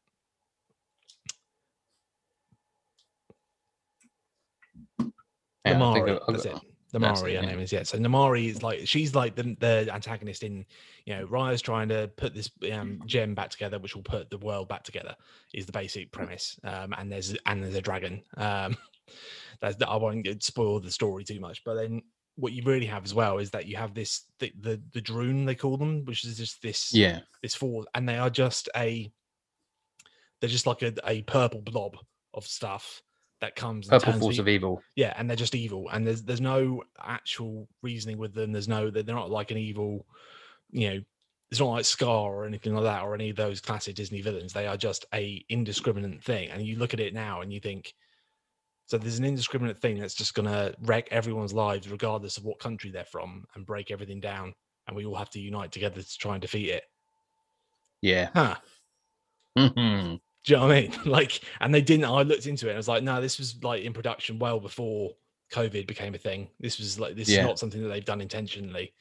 yeah 5.65 5.73
Namaari, 5.75 6.19
that's 6.27 6.45
it. 6.45 6.57
Namaari, 6.93 7.35
her 7.35 7.45
name 7.45 7.59
is 7.59 7.71
yeah. 7.71 7.83
So 7.83 7.97
Namaari 7.97 8.47
is 8.47 8.63
like 8.63 8.87
she's 8.87 9.13
like 9.13 9.35
the, 9.35 9.55
the 9.59 9.89
antagonist 9.93 10.43
in 10.43 10.65
you 11.05 11.15
know 11.15 11.25
Raya's 11.25 11.61
trying 11.61 11.89
to 11.89 12.09
put 12.15 12.33
this 12.33 12.49
um, 12.71 13.01
gem 13.05 13.35
back 13.35 13.49
together, 13.49 13.77
which 13.77 13.95
will 13.95 14.03
put 14.03 14.29
the 14.29 14.37
world 14.37 14.69
back 14.69 14.83
together. 14.83 15.15
Is 15.53 15.65
the 15.65 15.73
basic 15.73 16.11
premise. 16.11 16.57
Um, 16.63 16.93
and 16.97 17.11
there's 17.11 17.35
and 17.45 17.61
there's 17.61 17.75
a 17.75 17.81
dragon. 17.81 18.23
Um, 18.37 18.77
that's 19.61 19.75
I 19.85 19.97
won't 19.97 20.43
spoil 20.43 20.79
the 20.79 20.91
story 20.91 21.25
too 21.25 21.39
much, 21.41 21.63
but 21.65 21.75
then 21.75 22.01
what 22.37 22.53
you 22.53 22.63
really 22.63 22.85
have 22.85 23.03
as 23.03 23.13
well 23.13 23.39
is 23.39 23.51
that 23.51 23.65
you 23.65 23.75
have 23.75 23.93
this 23.93 24.23
the 24.39 24.51
the, 24.59 24.81
the 24.93 25.01
Druun 25.01 25.45
they 25.45 25.55
call 25.55 25.75
them, 25.77 26.05
which 26.05 26.23
is 26.23 26.37
just 26.37 26.61
this 26.61 26.93
Yeah. 26.93 27.19
this 27.43 27.55
force, 27.55 27.85
and 27.93 28.07
they 28.07 28.17
are 28.17 28.29
just 28.29 28.69
a 28.75 29.11
they're 30.39 30.49
just 30.49 30.67
like 30.67 30.83
a, 30.83 30.93
a 31.05 31.23
purple 31.23 31.61
blob 31.61 31.97
of 32.33 32.45
stuff 32.45 33.01
that 33.41 33.55
comes 33.55 33.89
and 33.89 34.01
Purple 34.01 34.19
force 34.19 34.39
of 34.39 34.47
evil. 34.47 34.81
yeah, 34.95 35.13
and 35.17 35.29
they're 35.29 35.35
just 35.35 35.55
evil, 35.55 35.89
and 35.91 36.05
there's 36.05 36.23
there's 36.23 36.41
no 36.41 36.83
actual 37.03 37.67
reasoning 37.81 38.17
with 38.17 38.33
them. 38.33 38.51
There's 38.51 38.67
no 38.67 38.89
they're 38.89 39.03
not 39.03 39.29
like 39.29 39.51
an 39.51 39.57
evil, 39.57 40.05
you 40.71 40.89
know. 40.89 41.01
It's 41.49 41.61
not 41.61 41.69
like 41.69 41.85
Scar 41.85 42.35
or 42.35 42.45
anything 42.45 42.73
like 42.75 42.83
that, 42.83 43.03
or 43.03 43.15
any 43.15 43.29
of 43.29 43.37
those 43.37 43.61
classic 43.61 43.95
Disney 43.95 44.21
villains. 44.21 44.51
They 44.51 44.67
are 44.67 44.75
just 44.75 45.05
a 45.13 45.45
indiscriminate 45.49 46.21
thing, 46.23 46.49
and 46.49 46.61
you 46.61 46.77
look 46.77 46.93
at 46.93 46.99
it 46.99 47.13
now 47.13 47.41
and 47.41 47.53
you 47.53 47.59
think, 47.61 47.93
so 48.87 48.97
there's 48.97 49.19
an 49.19 49.25
indiscriminate 49.25 49.77
thing 49.79 49.99
that's 49.99 50.15
just 50.15 50.33
gonna 50.33 50.73
wreck 50.81 51.07
everyone's 51.11 51.53
lives, 51.53 51.89
regardless 51.89 52.37
of 52.37 52.45
what 52.45 52.59
country 52.59 52.89
they're 52.89 53.05
from, 53.05 53.45
and 53.55 53.65
break 53.65 53.91
everything 53.91 54.19
down, 54.19 54.53
and 54.87 54.95
we 54.95 55.05
all 55.05 55.15
have 55.15 55.29
to 55.31 55.39
unite 55.39 55.71
together 55.71 56.01
to 56.01 56.17
try 56.17 56.33
and 56.33 56.41
defeat 56.41 56.69
it. 56.69 56.83
Yeah. 58.01 58.29
Huh? 58.33 58.55
Mhm. 59.57 60.19
Do 60.43 60.53
you 60.53 60.57
know 60.57 60.67
what 60.67 60.75
I 60.75 60.81
mean? 60.81 60.91
Like, 61.05 61.41
and 61.59 61.73
they 61.73 61.81
didn't. 61.81 62.05
I 62.05 62.21
looked 62.23 62.45
into 62.47 62.67
it. 62.67 62.71
and 62.71 62.77
I 62.77 62.79
was 62.79 62.87
like, 62.87 63.03
no, 63.03 63.21
this 63.21 63.37
was 63.37 63.61
like 63.63 63.83
in 63.83 63.93
production 63.93 64.39
well 64.39 64.59
before 64.59 65.13
COVID 65.51 65.87
became 65.87 66.15
a 66.15 66.17
thing. 66.17 66.49
This 66.59 66.79
was 66.79 66.99
like 66.99 67.15
this 67.15 67.29
Yeah. 67.29 67.39
is 67.39 67.43
not 67.43 67.59
something 67.59 67.81
that 67.81 67.89
they've 67.89 68.05
done 68.05 68.21
intentionally, 68.21 68.93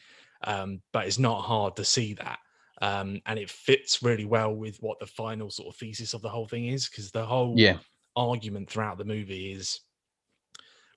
um, 0.45 0.83
but 0.93 1.07
it's 1.07 1.19
not 1.19 1.43
hard 1.43 1.76
to 1.76 1.85
see 1.85 2.14
that, 2.14 2.38
um, 2.83 3.21
and 3.26 3.38
it 3.38 3.50
fits 3.50 4.02
really 4.02 4.25
well 4.25 4.55
with 4.55 4.78
what 4.83 4.99
the 4.99 5.07
final 5.07 5.50
sort 5.50 5.69
of 5.69 5.76
thesis 5.78 6.14
of 6.14 6.23
the 6.23 6.28
whole 6.28 6.47
thing 6.49 6.66
is, 6.66 6.88
because 6.88 7.11
the 7.11 7.25
whole 7.25 7.55
Yeah. 7.59 7.78
Argument 8.17 8.71
throughout 8.71 8.99
the 8.99 9.05
movie 9.05 9.53
is 9.53 9.81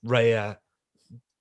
Raya 0.06 0.58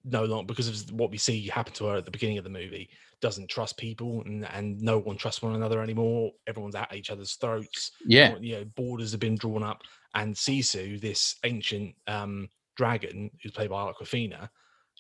no 0.05 0.25
longer 0.25 0.47
because 0.47 0.69
of 0.69 0.93
what 0.93 1.11
we 1.11 1.19
see 1.19 1.47
happen 1.49 1.73
to 1.75 1.87
her 1.87 1.97
at 1.97 2.05
the 2.05 2.11
beginning 2.11 2.39
of 2.39 2.45
the 2.45 2.51
movie 2.51 2.89
doesn't 3.21 3.49
trust 3.49 3.77
people 3.77 4.23
and, 4.23 4.47
and 4.53 4.81
no 4.81 4.99
one 4.99 5.17
trusts 5.17 5.43
one 5.43 5.55
another 5.55 5.83
anymore. 5.83 6.31
Everyone's 6.47 6.75
at 6.75 6.95
each 6.95 7.11
other's 7.11 7.35
throats. 7.35 7.93
Yeah. 8.07 8.37
you 8.41 8.57
know 8.57 8.65
borders 8.77 9.11
have 9.13 9.21
been 9.21 9.37
drawn 9.37 9.63
up. 9.63 9.83
And 10.15 10.35
sisu 10.35 11.01
this 11.01 11.37
ancient 11.45 11.95
um 12.07 12.49
dragon 12.77 13.31
who's 13.43 13.53
played 13.53 13.71
by 13.71 13.93
awkwafina 13.93 14.49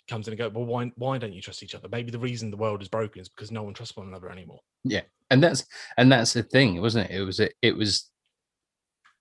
comes 0.09 0.27
in 0.27 0.33
and 0.33 0.39
go 0.39 0.49
well 0.49 0.65
why 0.65 0.91
why 0.97 1.19
don't 1.19 1.33
you 1.33 1.41
trust 1.41 1.63
each 1.63 1.75
other? 1.75 1.89
Maybe 1.91 2.11
the 2.11 2.19
reason 2.19 2.51
the 2.51 2.57
world 2.57 2.83
is 2.83 2.89
broken 2.89 3.21
is 3.21 3.29
because 3.29 3.51
no 3.51 3.63
one 3.63 3.75
trusts 3.75 3.97
one 3.97 4.09
another 4.09 4.31
anymore. 4.31 4.61
Yeah. 4.85 5.03
And 5.31 5.43
that's 5.43 5.65
and 5.97 6.11
that's 6.11 6.33
the 6.33 6.43
thing 6.43 6.81
wasn't 6.81 7.11
it? 7.11 7.21
It 7.21 7.25
was 7.25 7.41
it, 7.41 7.55
it 7.63 7.77
was 7.77 8.11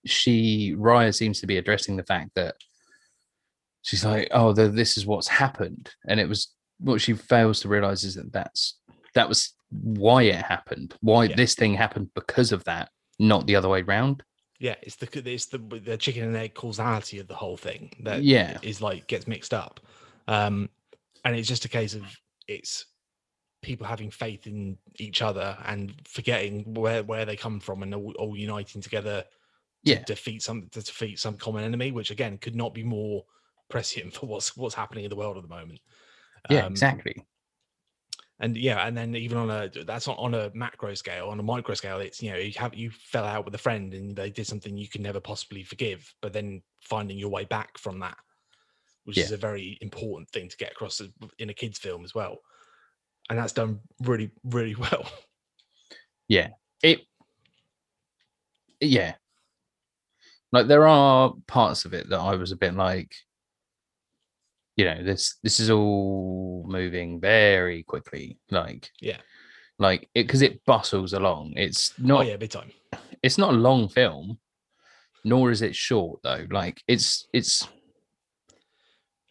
she 0.06 0.76
raya 0.78 1.14
seems 1.14 1.40
to 1.42 1.48
be 1.48 1.58
addressing 1.58 1.98
the 1.98 2.04
fact 2.04 2.32
that 2.36 2.56
she's 3.82 4.06
like 4.06 4.28
oh 4.32 4.54
the, 4.54 4.70
this 4.70 4.98
is 4.98 5.06
what's 5.06 5.28
happened. 5.28 5.90
And 6.08 6.20
it 6.20 6.30
was 6.30 6.54
what 6.80 7.02
she 7.02 7.14
fails 7.14 7.62
to 7.62 7.68
realize 7.70 8.04
is 8.04 8.16
that 8.16 8.32
that's 8.32 8.80
that 9.16 9.28
was 9.28 9.54
why 9.70 10.24
it 10.24 10.36
happened 10.36 10.96
why 11.02 11.26
Yeah. 11.26 11.36
this 11.36 11.56
thing 11.56 11.74
happened 11.74 12.10
because 12.14 12.52
of 12.52 12.64
that 12.66 12.90
not 13.20 13.48
the 13.48 13.56
other 13.56 13.70
way 13.70 13.82
round. 13.82 14.24
Yeah 14.60 14.76
it's 14.82 14.96
the 14.96 15.08
it's 15.30 15.48
the 15.48 15.58
the 15.58 15.98
chicken 15.98 16.24
and 16.24 16.36
egg 16.38 16.54
causality 16.54 17.20
of 17.20 17.28
the 17.28 17.36
whole 17.36 17.58
thing 17.58 17.92
that 18.04 18.24
yeah. 18.24 18.58
is 18.62 18.82
like 18.82 19.08
gets 19.08 19.28
mixed 19.28 19.54
up. 19.54 19.80
Um 20.28 20.70
and 21.26 21.36
it's 21.36 21.48
just 21.48 21.66
a 21.66 21.70
case 21.70 21.94
of 21.96 22.04
it's 22.48 22.86
people 23.62 23.88
having 23.88 24.12
faith 24.12 24.48
in 24.48 24.78
each 24.98 25.22
other 25.22 25.58
and 25.66 25.94
forgetting 26.08 26.74
where 26.74 27.04
where 27.04 27.26
they 27.26 27.36
come 27.36 27.60
from 27.60 27.84
and 27.84 27.94
all, 27.94 28.14
all 28.20 28.38
uniting 28.38 28.82
together 28.82 29.24
to 29.24 29.28
Yeah. 29.84 30.04
defeat 30.06 30.42
some 30.42 30.68
to 30.72 30.82
defeat 30.82 31.20
some 31.20 31.38
common 31.38 31.64
enemy 31.64 31.92
which 31.92 32.12
again 32.12 32.38
could 32.38 32.56
not 32.56 32.74
be 32.74 32.84
more 32.84 33.24
prescient 33.70 34.14
for 34.16 34.26
what's 34.26 34.56
what's 34.58 34.76
happening 34.76 35.04
in 35.04 35.10
the 35.10 35.16
world 35.16 35.38
at 35.38 35.44
the 35.44 35.50
moment. 35.50 35.80
Yeah 36.50 36.66
Um, 36.66 36.72
exactly. 36.74 37.26
and 38.40 38.56
yeah 38.58 38.86
and 38.88 38.96
then 38.96 39.16
even 39.16 39.38
on 39.38 39.50
a 39.50 39.70
that's 39.86 40.08
not 40.08 40.18
on 40.20 40.34
a 40.34 40.52
macro 40.54 40.94
scale 40.94 41.30
on 41.30 41.40
a 41.40 41.44
micro 41.44 41.74
scale 41.74 42.00
it's 42.00 42.22
you 42.22 42.32
know 42.32 42.38
you 42.38 42.54
have 42.58 42.76
you 42.76 42.92
fell 42.92 43.26
out 43.26 43.46
with 43.46 43.56
a 43.56 43.58
friend 43.58 43.94
and 43.94 44.16
they 44.16 44.30
did 44.30 44.46
something 44.46 44.78
you 44.78 44.88
can 44.88 45.02
never 45.02 45.20
possibly 45.20 45.64
forgive 45.64 46.14
but 46.22 46.34
then 46.34 46.62
finding 46.82 47.18
your 47.18 47.30
way 47.30 47.46
back 47.46 47.78
from 47.78 48.00
that 48.00 48.18
which 49.08 49.18
is 49.18 49.32
a 49.32 49.38
very 49.38 49.78
important 49.80 50.30
thing 50.32 50.50
to 50.50 50.58
get 50.58 50.74
across 50.74 51.02
in 51.40 51.50
a 51.50 51.54
kids 51.54 51.80
film 51.80 52.04
as 52.04 52.14
well. 52.14 52.40
And 53.30 53.40
that's 53.40 53.54
done 53.54 53.80
really 54.02 54.32
really 54.44 54.76
well. 54.84 55.10
Yeah, 56.28 56.50
it 56.84 57.00
yeah 58.82 59.16
like 60.52 60.68
there 60.68 60.88
are 60.88 61.34
parts 61.48 61.86
of 61.86 61.94
it 61.94 62.10
that 62.10 62.20
i 62.20 62.36
was 62.36 62.52
a 62.52 62.56
bit 62.58 62.74
like 62.74 63.14
you 64.76 64.86
know 64.86 65.04
this 65.04 65.36
this 65.44 65.60
is 65.60 65.70
all 65.70 66.66
moving 66.68 67.20
very 67.20 67.84
quickly 67.84 68.38
like 68.52 68.90
Yeah. 69.02 69.18
like 69.80 70.10
it 70.14 70.24
because 70.24 70.42
it 70.42 70.64
bustles 70.66 71.14
along 71.14 71.54
it's 71.56 71.94
oh 72.00 72.04
not 72.06 72.28
yeah 72.28 72.38
big 72.38 72.52
time 72.52 72.72
it's 73.24 73.38
not 73.38 73.54
a 73.54 73.58
long 73.58 73.90
film 73.90 74.38
nor 75.26 75.52
is 75.52 75.62
it 75.62 75.76
short 75.76 76.20
though 76.24 76.46
like 76.52 76.82
it's 76.88 77.28
it's 77.34 77.68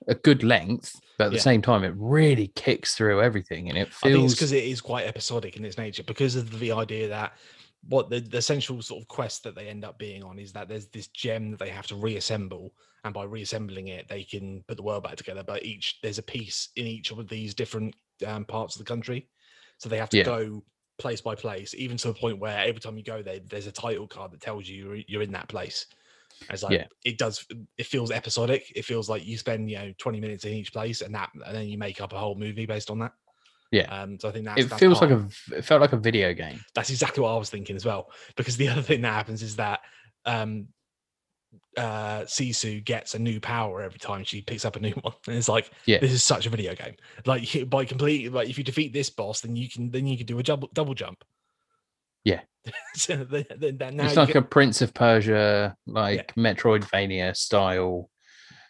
a 0.08 0.14
good 0.14 0.42
length 0.42 0.94
but 1.18 1.26
at 1.26 1.30
the 1.30 1.36
Yeah. 1.36 1.42
same 1.42 1.62
time 1.62 1.82
it 1.84 1.94
really 1.96 2.48
kicks 2.48 2.94
through 2.94 3.22
everything 3.22 3.68
and 3.68 3.78
it 3.78 3.88
i 3.88 3.90
think 3.90 3.94
it's 3.94 4.02
feels 4.02 4.34
because 4.34 4.52
it 4.52 4.64
is 4.64 4.80
quite 4.80 5.06
episodic 5.06 5.56
in 5.56 5.64
its 5.64 5.78
nature 5.78 6.02
because 6.02 6.36
of 6.36 6.58
the 6.58 6.72
idea 6.72 7.08
that 7.08 7.32
what 7.82 8.10
the, 8.10 8.20
the 8.20 8.38
essential 8.38 8.82
sort 8.82 9.02
of 9.02 9.08
quest 9.08 9.44
that 9.44 9.54
they 9.54 9.68
end 9.68 9.84
up 9.84 9.98
being 9.98 10.22
on 10.24 10.38
is 10.38 10.52
that 10.52 10.68
there's 10.68 10.88
this 10.88 11.08
gem 11.08 11.50
that 11.50 11.58
they 11.58 11.70
have 11.70 11.86
to 11.86 11.96
reassemble 11.96 12.74
and 13.04 13.14
by 13.14 13.24
reassembling 13.24 13.88
it 13.88 14.08
they 14.08 14.24
can 14.24 14.62
put 14.64 14.76
the 14.76 14.82
world 14.82 15.04
back 15.04 15.16
together 15.16 15.44
but 15.44 15.64
each 15.64 15.98
there's 16.02 16.18
a 16.18 16.22
piece 16.22 16.70
in 16.76 16.86
each 16.86 17.10
of 17.12 17.28
these 17.28 17.54
different 17.54 17.94
um, 18.26 18.44
parts 18.44 18.74
of 18.74 18.80
the 18.80 18.84
country 18.84 19.30
so 19.78 19.88
they 19.88 19.98
have 19.98 20.08
to 20.08 20.18
Yeah. 20.18 20.22
go 20.22 20.64
place 20.98 21.20
by 21.20 21.34
place 21.34 21.74
even 21.74 21.96
to 21.96 22.08
a 22.08 22.14
point 22.14 22.38
where 22.38 22.58
every 22.66 22.80
time 22.80 22.96
you 22.96 23.04
go 23.04 23.22
there 23.22 23.38
there's 23.38 23.66
a 23.66 23.72
title 23.72 24.08
card 24.08 24.32
that 24.32 24.40
tells 24.40 24.68
you 24.68 24.84
you're, 24.86 25.04
you're 25.08 25.22
in 25.22 25.32
that 25.32 25.48
place 25.48 25.86
And 26.48 26.54
it's 26.54 26.62
like 26.62 26.78
Yeah. 26.78 26.88
it 27.04 27.18
does 27.18 27.46
it 27.78 27.86
feels 27.86 28.10
episodic 28.10 28.72
it 28.76 28.84
feels 28.84 29.08
like 29.08 29.26
you 29.26 29.38
spend 29.38 29.70
you 29.70 29.78
know 29.78 29.92
20 29.98 30.20
minutes 30.20 30.44
in 30.44 30.52
each 30.54 30.72
place 30.72 31.02
and 31.02 31.14
that 31.14 31.30
and 31.34 31.54
then 31.56 31.68
you 31.68 31.78
make 31.78 32.00
up 32.00 32.12
a 32.12 32.18
whole 32.18 32.36
movie 32.36 32.66
based 32.66 32.90
on 32.90 32.98
that 33.00 33.12
Yeah. 33.72 34.02
um 34.02 34.18
so 34.20 34.28
i 34.28 34.32
think 34.32 34.44
that's 34.44 34.60
it 34.60 34.68
that's 34.70 34.80
feels 34.80 34.98
part- 34.98 35.10
like 35.10 35.20
a 35.20 35.56
it 35.58 35.64
felt 35.64 35.80
like 35.80 35.92
a 35.92 35.96
video 35.96 36.32
game 36.34 36.60
that's 36.74 36.90
exactly 36.90 37.22
what 37.22 37.30
I 37.30 37.36
was 37.36 37.50
thinking 37.50 37.74
as 37.76 37.84
well. 37.84 38.10
Because 38.36 38.56
the 38.56 38.68
other 38.68 38.82
thing 38.82 39.00
that 39.02 39.12
happens 39.12 39.42
is 39.42 39.56
that 39.56 39.80
um 40.24 40.68
uh 41.76 42.20
Sisu 42.22 42.82
gets 42.84 43.14
a 43.14 43.18
new 43.18 43.40
power 43.40 43.82
every 43.82 43.98
time 43.98 44.24
she 44.24 44.40
picks 44.42 44.64
up 44.64 44.76
a 44.76 44.80
new 44.80 44.92
one. 45.02 45.14
And 45.26 45.36
it's 45.36 45.48
like 45.48 45.70
Yeah. 45.86 45.98
this 45.98 46.12
is 46.12 46.22
such 46.24 46.46
a 46.46 46.50
video 46.50 46.74
game. 46.74 46.94
Like 47.24 47.68
by 47.68 47.84
complete 47.84 48.32
like 48.32 48.48
if 48.48 48.56
you 48.58 48.64
defeat 48.64 48.92
this 48.92 49.10
boss, 49.10 49.40
then 49.40 49.56
you 49.56 49.68
can 49.68 49.90
then 49.90 50.06
you 50.06 50.16
can 50.16 50.26
do 50.26 50.38
a 50.38 50.42
double 50.42 50.68
double 50.72 50.94
jump. 50.94 51.22
Yeah. 52.24 52.40
so 52.94 53.16
the, 53.18 53.46
the, 53.58 53.90
now 53.92 54.06
it's 54.06 54.16
like 54.16 54.28
get- 54.28 54.36
a 54.36 54.42
Prince 54.42 54.82
of 54.82 54.92
Persia, 54.94 55.76
like 55.86 56.34
Metroidvania 56.34 57.36
style. 57.36 58.10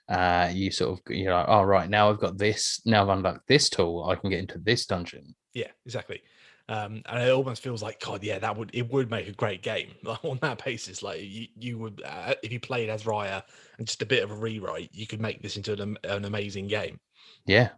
Uh, 0.09 0.51
you 0.53 0.71
sort 0.71 0.93
of 0.93 1.15
you're 1.15 1.35
like, 1.35 1.47
oh 1.49 1.63
right, 1.63 1.91
now 1.91 2.11
I've 2.11 2.21
got 2.21 2.39
this. 2.39 2.81
Now 2.85 3.03
I've 3.03 3.17
unlocked 3.17 3.49
this 3.49 3.69
tool. 3.69 4.07
I 4.09 4.15
can 4.15 4.31
get 4.31 4.41
into 4.41 4.59
this 4.59 4.87
dungeon. 4.87 5.35
yeah, 5.55 5.71
exactly. 5.85 6.23
Um, 6.69 7.03
and 7.07 7.23
it 7.23 7.33
almost 7.33 7.63
feels 7.63 7.81
like 7.81 8.01
God, 8.01 8.25
yeah, 8.25 8.41
that 8.41 8.57
would 8.57 8.71
it 8.73 8.91
would 8.91 9.11
make 9.11 9.29
a 9.29 9.33
great 9.33 9.63
game 9.63 9.93
like, 10.05 10.25
on 10.25 10.39
that 10.43 10.65
basis. 10.65 11.03
Like 11.03 11.21
you, 11.23 11.47
you 11.59 11.79
would 11.79 12.03
uh, 12.05 12.35
if 12.43 12.53
you 12.53 12.61
played 12.61 12.89
as 12.89 13.05
Raya 13.05 13.43
and 13.79 13.87
just 13.87 14.03
a 14.03 14.07
bit 14.07 14.23
of 14.23 14.31
a 14.31 14.37
rewrite, 14.37 14.91
you 14.93 15.07
could 15.07 15.21
make 15.21 15.43
this 15.43 15.57
into 15.57 15.81
an, 15.81 15.97
an 16.05 16.25
amazing 16.25 16.69
game. 16.69 17.01
Yeah, 17.47 17.71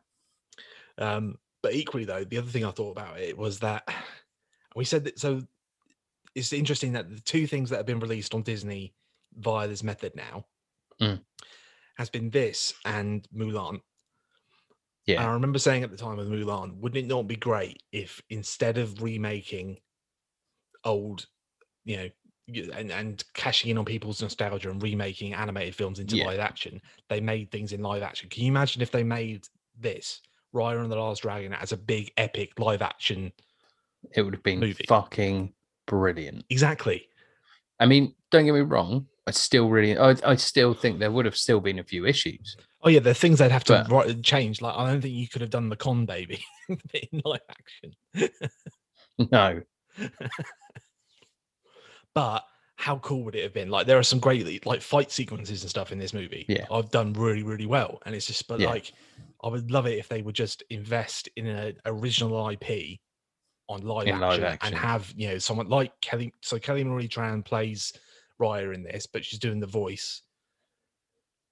Um, 0.97 1.39
but 1.63 1.75
equally, 1.75 2.05
though, 2.05 2.25
the 2.25 2.39
other 2.39 2.51
thing 2.51 2.65
I 2.65 2.71
thought 2.71 2.93
about 2.93 3.19
it 3.21 3.37
was 3.37 3.59
that 3.61 3.89
we 4.77 4.85
said 4.85 5.05
that. 5.05 5.19
So 5.19 5.43
it's 6.35 6.53
interesting 6.53 6.93
that 6.93 7.11
the 7.11 7.21
two 7.21 7.47
things 7.47 7.71
that 7.71 7.79
have 7.79 7.87
been 7.87 8.01
released 8.01 8.35
on 8.35 8.43
Disney 8.43 8.95
via 9.35 9.67
this 9.69 9.83
method 9.83 10.15
now 10.15 10.45
Mm. 11.01 11.21
Has 11.99 12.09
been 12.11 12.31
this 12.31 12.73
and 12.85 13.26
Mulan. 13.37 13.71
And 13.71 13.81
yeah, 15.07 15.26
I 15.28 15.33
remember 15.33 15.59
saying 15.59 15.83
at 15.83 15.90
the 15.90 15.97
time 15.97 16.17
with 16.17 16.28
Mulan, 16.28 16.76
wouldn't 16.78 17.05
it 17.05 17.09
not 17.09 17.26
be 17.26 17.37
great 17.37 17.83
if 17.93 18.21
instead 18.31 18.78
of 18.78 19.02
remaking 19.02 19.78
old, 20.85 21.26
you 21.85 21.97
know, 21.97 22.09
and, 22.75 22.90
and 22.90 23.25
cashing 23.35 23.71
in 23.71 23.78
on 23.78 23.85
people's 23.85 24.23
nostalgia 24.23 24.71
and 24.71 24.83
remaking 24.83 25.35
animated 25.35 25.75
films 25.75 25.99
into 25.99 26.17
Yeah. 26.17 26.26
live 26.26 26.40
action, 26.40 26.81
they 27.09 27.21
made 27.21 27.50
things 27.50 27.73
in 27.73 27.83
live 27.83 28.02
action. 28.02 28.28
Can 28.28 28.45
you 28.45 28.49
imagine 28.49 28.81
if 28.83 28.90
they 28.90 29.02
made 29.02 29.47
this 29.78 30.21
Raya 30.55 30.83
and 30.83 30.90
the 30.90 30.97
Last 30.97 31.23
Dragon 31.23 31.52
as 31.52 31.73
a 31.73 31.76
big 31.76 32.12
epic 32.17 32.59
live 32.59 32.83
action? 32.83 33.33
it 34.12 34.23
would 34.23 34.33
have 34.35 34.43
been 34.43 34.61
movie. 34.61 34.85
fucking 34.88 35.52
brilliant. 35.87 36.45
Exactly. 36.50 37.07
I 37.81 37.87
mean, 37.87 38.15
don't 38.31 38.45
get 38.45 38.55
me 38.55 38.61
wrong. 38.61 39.07
I 39.27 39.31
still 39.31 39.69
really, 39.69 39.97
I, 39.99 40.17
I 40.25 40.37
still 40.37 40.73
think 40.75 40.99
there 40.99 41.11
would 41.11 41.25
have 41.27 41.37
still 41.37 41.61
been 41.61 41.79
a 41.79 41.85
few 41.85 42.07
issues. 42.07 42.57
Oh 42.83 42.89
yeah, 42.89 43.01
the 43.01 43.13
things 43.15 43.39
they'd 43.41 43.51
have 43.51 43.65
to 43.65 43.85
But- 43.89 43.91
write, 44.07 44.23
change. 44.23 44.63
Like 44.63 44.75
I 44.77 44.87
don't 44.91 45.01
think 45.03 45.15
you 45.15 45.29
could 45.29 45.43
have 45.43 45.51
done 45.51 45.69
the 45.69 45.77
Con 45.77 46.07
Baby 46.07 46.43
in 46.69 47.21
live 47.25 47.41
action. 47.51 47.93
No, 49.33 49.61
but 52.15 52.45
how 52.77 52.99
cool 52.99 53.25
would 53.25 53.35
it 53.35 53.43
have 53.43 53.53
been? 53.53 53.69
Like 53.69 53.87
there 53.89 53.99
are 53.99 54.03
some 54.05 54.21
great 54.21 54.65
like 54.65 54.81
fight 54.81 55.11
sequences 55.11 55.63
and 55.63 55.71
stuff 55.71 55.91
in 55.93 55.99
this 55.99 56.15
movie. 56.15 56.47
Yeah. 56.49 56.67
I've 56.71 56.91
done 56.91 57.13
really 57.15 57.43
really 57.43 57.67
well, 57.67 58.01
and 58.07 58.15
it's 58.15 58.27
just 58.27 58.47
but 58.49 58.61
Yeah. 58.61 58.69
like 58.71 58.93
I 59.43 59.49
would 59.49 59.71
love 59.71 59.87
it 59.87 59.99
if 59.99 60.09
they 60.09 60.23
would 60.23 60.35
just 60.37 60.63
invest 60.71 61.29
in 61.37 61.47
an 61.47 61.75
original 61.85 62.49
IP 62.49 62.99
on 63.69 63.83
live, 63.83 64.09
action, 64.09 64.21
live 64.21 64.43
action. 64.43 64.75
and 64.75 64.75
have 64.75 65.13
you 65.17 65.29
know 65.29 65.39
someone 65.39 65.69
like 65.69 65.93
Kelly. 66.01 66.33
So 66.43 66.59
Kelly 66.59 66.85
Marie 66.85 67.09
Tran 67.09 67.45
plays 67.45 67.93
Raya 68.41 68.75
in 68.75 68.83
this, 68.83 69.07
but 69.07 69.25
she's 69.25 69.39
doing 69.39 69.61
the 69.61 69.67
voice. 69.67 70.23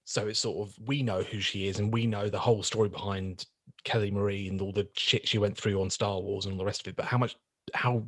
So 0.05 0.29
it's 0.29 0.41
sort 0.41 0.67
of 0.69 0.75
we 0.87 1.03
know 1.03 1.23
who 1.23 1.41
she 1.41 1.69
is, 1.69 1.79
and 1.79 1.93
we 1.93 2.07
know 2.07 2.29
the 2.29 2.39
whole 2.39 2.63
story 2.63 2.89
behind 2.89 3.47
Kelly 3.85 4.11
Marie 4.11 4.49
and 4.49 4.61
all 4.61 4.73
the 4.73 4.89
shit 4.97 5.29
she 5.29 5.39
went 5.39 5.57
through 5.57 5.81
on 5.81 5.91
Star 5.91 6.21
Wars 6.21 6.45
and 6.45 6.53
all 6.53 6.59
the 6.59 6.65
rest 6.65 6.83
of 6.83 6.89
it. 6.89 6.97
But 6.97 7.07
how 7.07 7.19
much, 7.19 7.37
how 7.75 8.07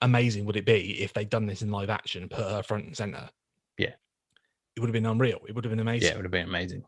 amazing 0.00 0.44
would 0.44 0.56
it 0.56 0.66
be 0.66 1.02
if 1.02 1.12
they'd 1.12 1.30
done 1.30 1.46
this 1.46 1.62
in 1.62 1.70
live 1.70 1.90
action, 1.90 2.22
and 2.22 2.30
put 2.30 2.44
her 2.44 2.62
front 2.62 2.86
and 2.86 2.96
center? 2.96 3.28
Yeah. 3.78 3.92
it 4.76 4.80
would 4.80 4.88
have 4.88 4.92
been 4.92 5.06
unreal. 5.06 5.40
It 5.48 5.54
would 5.54 5.64
have 5.64 5.72
been 5.72 5.80
amazing. 5.80 6.06
yeah, 6.06 6.14
it 6.14 6.16
would 6.16 6.24
have 6.24 6.32
been 6.32 6.48
amazing. 6.48 6.84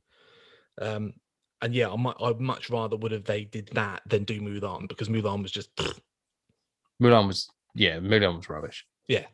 Um, 0.80 1.14
and 1.62 1.74
yeah, 1.74 1.90
I 1.90 1.96
might, 1.96 2.16
I'd 2.20 2.40
much 2.40 2.70
rather 2.70 2.96
would 2.96 3.12
have 3.12 3.24
they 3.24 3.44
did 3.44 3.70
that 3.72 4.02
than 4.06 4.24
do 4.24 4.40
Mulan 4.40 4.88
because 4.88 5.08
Mulan 5.08 5.42
was 5.42 5.50
just 5.52 5.70
Mulan 7.02 7.26
was, 7.26 7.48
yeah, 7.74 7.98
Mulan 7.98 8.36
was 8.36 8.48
rubbish. 8.48 8.86
yeah, 9.08 9.26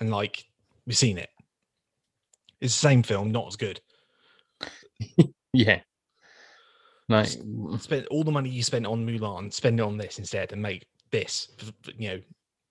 and 0.00 0.10
like 0.10 0.44
we've 0.86 0.96
seen 0.96 1.18
it. 1.18 1.30
It's 2.60 2.74
the 2.74 2.88
same 2.88 3.02
film, 3.02 3.30
not 3.32 3.46
as 3.48 3.56
good. 3.56 3.80
Yeah, 5.52 5.80
like, 7.08 7.28
S- 7.28 7.38
Spend 7.78 8.06
all 8.08 8.24
the 8.24 8.30
money 8.30 8.50
you 8.50 8.62
spent 8.62 8.84
on 8.84 9.06
Mulan, 9.06 9.50
spend 9.50 9.80
it 9.80 9.82
on 9.82 9.96
this 9.96 10.18
instead, 10.18 10.52
and 10.52 10.60
make 10.60 10.84
this, 11.10 11.48
you 11.96 12.08
know, 12.10 12.20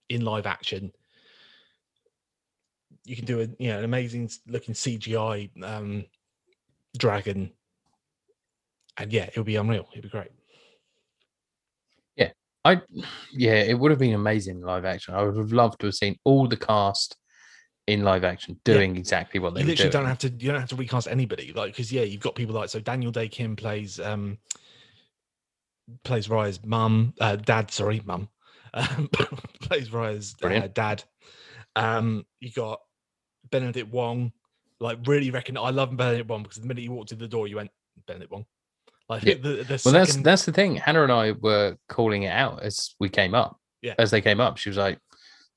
in 0.09 0.21
live 0.21 0.45
action. 0.45 0.91
You 3.05 3.15
can 3.15 3.25
do 3.25 3.41
a 3.41 3.47
you 3.57 3.69
know 3.69 3.79
an 3.79 3.85
amazing 3.85 4.29
looking 4.47 4.75
CGI 4.75 5.49
um, 5.63 6.05
dragon, 6.97 7.51
and 8.97 9.11
yeah, 9.11 9.23
it 9.23 9.37
would 9.37 9.45
be 9.45 9.55
unreal. 9.55 9.87
It'd 9.93 10.03
be 10.03 10.09
great. 10.09 10.29
I, 12.65 12.81
yeah, 13.31 13.61
it 13.61 13.77
would 13.77 13.91
have 13.91 13.99
been 13.99 14.15
amazing 14.15 14.61
live 14.61 14.85
action. 14.85 15.13
I 15.13 15.21
would 15.21 15.37
have 15.37 15.53
loved 15.53 15.79
to 15.81 15.85
have 15.85 15.93
seen 15.95 16.17
all 16.25 16.47
the 16.47 16.57
cast 16.57 17.15
in 17.85 18.03
live 18.03 18.23
action 18.23 18.59
Yeah. 18.65 18.73
doing 18.73 18.97
exactly 18.97 19.39
what 19.39 19.53
they 19.53 19.61
you 19.61 19.67
literally 19.67 19.91
don't 19.91 20.07
have 20.07 20.17
to 20.19 20.29
you 20.29 20.51
don't 20.51 20.59
have 20.59 20.69
to 20.69 20.75
recast 20.75 21.07
anybody. 21.07 21.53
Like 21.53 21.73
because 21.73 21.91
yeah 21.91 22.01
you've 22.01 22.21
got 22.21 22.33
people 22.33 22.55
like 22.55 22.69
so 22.69 22.79
daniel 22.79 23.11
dae 23.11 23.27
kim 23.27 23.55
plays 23.55 23.99
um 23.99 24.39
plays 26.03 26.27
Raya's 26.27 26.65
mum 26.65 27.13
uh 27.21 27.35
dad 27.35 27.69
sorry 27.69 28.01
mum. 28.03 28.27
Um, 28.73 29.07
plays 29.61 29.93
Raya's 29.93 30.35
uh, 30.43 30.67
dad. 30.73 31.03
Um 31.75 32.25
you 32.39 32.51
got 32.51 32.81
benedict 33.51 33.91
wong. 33.91 34.31
Like 34.79 34.97
really 35.05 35.29
reckon 35.29 35.55
i 35.57 35.69
love 35.69 35.95
benedict 35.95 36.27
wong 36.27 36.41
because 36.41 36.57
the 36.57 36.67
minute 36.67 36.83
you 36.83 36.91
walked 36.91 37.09
through 37.09 37.19
the 37.19 37.27
door 37.27 37.47
you 37.47 37.57
went 37.57 37.71
benedict 38.07 38.31
wong 38.31 38.45
like 39.09 39.23
Yeah. 39.23 39.35
the, 39.35 39.63
the 39.63 39.81
well, 39.85 39.93
that's 39.93 40.11
second- 40.11 40.23
that's 40.23 40.45
the 40.45 40.51
thing. 40.51 40.75
Hannah 40.77 41.03
and 41.03 41.11
I 41.11 41.31
were 41.33 41.77
calling 41.89 42.23
it 42.23 42.31
out 42.31 42.61
as 42.63 42.95
we 42.99 43.09
came 43.09 43.33
up. 43.35 43.59
Yeah. 43.81 43.93
As 43.99 44.11
they 44.11 44.21
came 44.21 44.39
up, 44.41 44.57
she 44.57 44.69
was 44.69 44.77
like, 44.77 44.97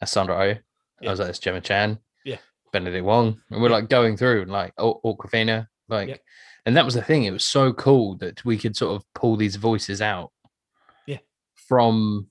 "That's 0.00 0.12
Sandra 0.12 0.34
Oh." 0.36 0.40
I 0.40 0.60
Yeah. 1.00 1.10
was 1.10 1.18
like, 1.18 1.28
"That's 1.28 1.38
Gemma 1.38 1.60
Chan." 1.60 1.98
Yeah. 2.24 2.38
Benedict 2.72 3.04
Wong, 3.04 3.40
and 3.50 3.62
we're 3.62 3.70
like 3.70 3.88
going 3.88 4.16
through 4.16 4.42
and 4.42 4.50
like 4.50 4.74
oh, 4.76 5.00
Awkwafina, 5.04 5.66
like, 5.88 6.08
Yeah. 6.10 6.16
and 6.66 6.76
that 6.76 6.84
was 6.84 6.94
the 6.94 7.02
thing. 7.02 7.24
It 7.24 7.30
was 7.32 7.44
so 7.44 7.72
cool 7.72 8.16
that 8.18 8.44
we 8.44 8.58
could 8.58 8.76
sort 8.76 8.94
of 8.96 9.04
pull 9.14 9.36
these 9.36 9.56
voices 9.56 10.02
out. 10.02 10.30
Yeah. 11.06 11.18
From 11.54 12.28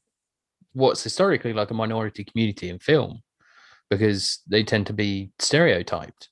what's 0.73 1.01
historically 1.03 1.53
like 1.53 1.71
a 1.71 1.73
minority 1.73 2.23
community 2.23 2.69
in 2.69 2.77
film, 2.77 3.23
because 3.89 4.43
they 4.47 4.63
tend 4.63 4.85
to 4.87 4.93
be 4.93 5.31
stereotyped. 5.39 6.29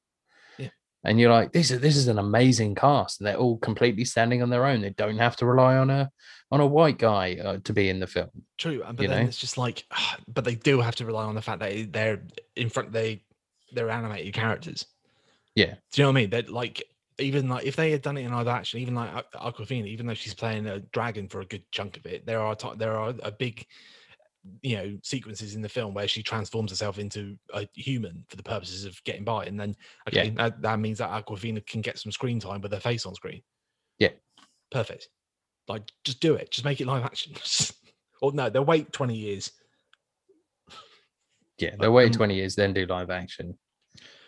And 1.06 1.20
you're 1.20 1.32
like, 1.32 1.52
this 1.52 1.72
is 1.72 1.80
this 1.80 1.96
is 1.96 2.08
an 2.08 2.20
amazing 2.20 2.76
cast, 2.76 3.20
and 3.20 3.28
they're 3.28 3.38
all 3.38 3.58
completely 3.58 4.06
standing 4.06 4.42
on 4.42 4.50
their 4.50 4.66
own. 4.66 4.82
They 4.82 4.90
don't 4.90 5.18
have 5.18 5.36
to 5.38 5.46
rely 5.46 5.78
on 5.78 5.90
a 5.90 6.12
on 6.52 6.60
a 6.60 6.66
white 6.66 6.98
guy 6.98 7.38
uh, 7.44 7.58
to 7.64 7.74
be 7.74 7.90
in 7.90 8.00
the 8.00 8.08
film. 8.08 8.30
True, 8.58 8.84
but 8.86 9.02
you 9.02 9.08
then 9.08 9.24
know? 9.24 9.28
it's 9.28 9.38
just 9.38 9.58
like, 9.58 9.86
but 10.28 10.44
they 10.44 10.56
do 10.56 10.82
have 10.82 10.96
to 10.96 11.06
rely 11.06 11.24
on 11.24 11.36
the 11.36 11.42
fact 11.42 11.60
that 11.60 11.94
they're 11.94 12.22
in 12.56 12.70
front. 12.70 12.92
They 12.92 13.24
they're 13.72 13.90
animated 13.90 14.34
characters. 14.34 14.86
Yeah. 15.56 15.76
Do 15.92 16.02
you 16.02 16.04
know 16.04 16.10
what 16.10 16.18
I 16.18 16.22
mean? 16.22 16.30
That 16.32 16.50
like 16.50 16.84
even 17.20 17.50
like 17.50 17.66
if 17.66 17.76
they 17.76 17.92
had 17.92 18.02
done 18.02 18.18
it 18.18 18.26
in 18.26 18.32
live 18.32 18.48
action, 18.48 18.80
even 18.80 18.96
like 18.96 19.12
Aqu- 19.12 19.54
Awkwafina, 19.54 19.88
even 19.88 20.06
though 20.06 20.14
she's 20.14 20.34
playing 20.34 20.66
a 20.66 20.80
dragon 20.80 21.28
for 21.28 21.42
a 21.42 21.46
good 21.46 21.64
chunk 21.72 21.98
of 21.98 22.06
it, 22.06 22.26
there 22.26 22.42
are 22.42 22.56
ti- 22.56 22.76
there 22.78 22.98
are 22.98 23.14
a 23.24 23.32
big 23.32 23.66
you 24.62 24.76
know 24.78 24.98
sequences 25.04 25.56
in 25.56 25.62
the 25.62 25.70
film 25.70 25.94
where 25.94 26.08
she 26.08 26.22
transforms 26.24 26.72
herself 26.72 27.00
into 27.00 27.38
a 27.54 27.68
human 27.74 28.24
for 28.30 28.36
the 28.36 28.44
purposes 28.44 28.86
of 28.86 29.02
getting 29.04 29.24
by, 29.24 29.46
and 29.46 29.60
then 29.60 29.76
Yeah. 30.12 30.22
okay, 30.22 30.30
that, 30.32 30.62
that 30.62 30.80
means 30.80 31.00
that 31.00 31.10
Awkwafina 31.10 31.66
can 31.66 31.82
get 31.82 31.98
some 32.00 32.12
screen 32.12 32.40
time 32.40 32.62
with 32.62 32.72
her 32.72 32.80
face 32.80 33.06
on 33.06 33.16
screen. 33.16 33.42
Yeah. 34.00 34.12
perfect. 34.72 35.10
Like 35.68 35.84
just 36.04 36.20
do 36.20 36.36
it. 36.36 36.52
Just 36.52 36.66
make 36.66 36.80
it 36.82 36.88
live 36.88 37.04
action. 37.04 37.34
or 38.22 38.32
no, 38.34 38.50
they'll 38.50 38.66
wait 38.66 38.94
twenty 38.94 39.16
years. 39.16 39.52
Yeah, 41.58 41.76
they'll 41.80 41.94
wait 41.94 42.08
um, 42.08 42.18
20 42.18 42.36
years, 42.36 42.56
then 42.56 42.74
do 42.74 42.86
live 42.86 43.10
action, 43.10 43.58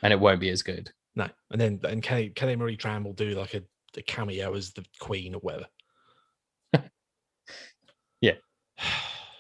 and 0.01 0.13
it 0.13 0.19
won't 0.19 0.39
be 0.39 0.49
as 0.49 0.63
good. 0.63 0.89
No, 1.15 1.27
and 1.51 1.60
then 1.60 1.80
and 1.84 2.01
Kelly, 2.01 2.30
Kelly 2.30 2.56
Marie 2.56 2.77
Tran 2.77 3.03
will 3.03 3.13
do 3.13 3.32
like 3.32 3.53
a, 3.53 3.62
a 3.97 4.01
cameo 4.03 4.53
as 4.56 4.71
the 4.71 4.86
queen 4.99 5.36
or 5.36 5.39
whatever. 5.39 5.65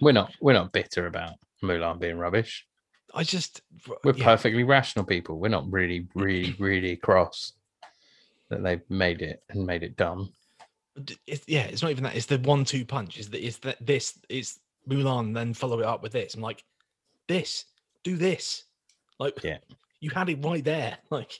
We're 0.01 0.11
not 0.11 0.31
we're 0.41 0.53
not 0.53 0.71
bitter 0.71 1.07
about 1.07 1.33
Mulan 1.63 1.99
being 1.99 2.17
rubbish. 2.17 2.65
I 3.13 3.23
just 3.23 3.61
We're 4.03 4.13
yeah, 4.13 4.23
perfectly 4.25 4.63
rational 4.63 5.05
people. 5.05 5.39
We're 5.39 5.47
not 5.49 5.71
really, 5.71 6.07
really, 6.13 6.55
really 6.59 6.95
cross 6.97 7.53
that 8.49 8.63
they've 8.63 8.81
made 8.89 9.21
it 9.21 9.43
and 9.49 9.65
made 9.65 9.83
it 9.83 9.95
dumb. 9.97 10.31
it's, 11.25 11.43
yeah, 11.47 11.63
it's 11.63 11.81
not 11.81 11.91
even 11.91 12.03
that. 12.03 12.15
It's 12.15 12.25
the 12.27 12.37
one-two 12.39 12.85
punch. 12.85 13.17
Is 13.17 13.29
that 13.29 13.45
it's 13.45 13.57
that 13.59 13.77
this 13.85 14.19
it's 14.29 14.59
Mulan, 14.89 15.33
then 15.33 15.53
follow 15.53 15.79
it 15.79 15.85
up 15.85 16.01
with 16.03 16.11
this. 16.13 16.35
I'm 16.35 16.41
like, 16.41 16.63
this, 17.27 17.65
do 18.03 18.15
this. 18.15 18.63
Like, 19.19 19.43
Yeah. 19.43 19.57
you 19.99 20.09
had 20.11 20.29
it 20.29 20.43
right 20.43 20.63
there. 20.63 20.97
Like, 21.09 21.31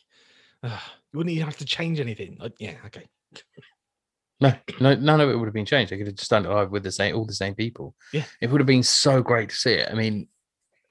uh, 0.63 0.69
you 1.13 1.17
wouldn't 1.17 1.33
even 1.33 1.45
have 1.47 1.57
to 1.57 1.65
change 1.65 1.99
anything. 1.99 2.37
Like, 2.39 2.53
yeah, 2.59 2.75
okay. 2.87 3.05
No, 4.39 4.53
no, 4.79 4.93
none 4.95 5.19
of 5.19 5.29
it 5.29 5.35
would 5.35 5.45
have 5.45 5.53
been 5.53 5.65
changed. 5.65 5.91
They 5.91 5.97
could 5.97 6.07
have 6.07 6.15
just 6.15 6.29
done 6.29 6.45
it 6.45 6.49
live 6.49 6.69
with 6.69 6.83
the 6.83 6.91
same, 6.91 7.15
all 7.15 7.25
the 7.25 7.33
same 7.33 7.55
people. 7.55 7.95
Yeah. 8.13 8.25
it 8.39 8.49
would 8.49 8.61
have 8.61 8.67
been 8.67 8.83
so 8.83 9.21
great 9.21 9.49
to 9.49 9.55
see 9.55 9.73
it. 9.73 9.89
I 9.91 9.95
mean, 9.95 10.27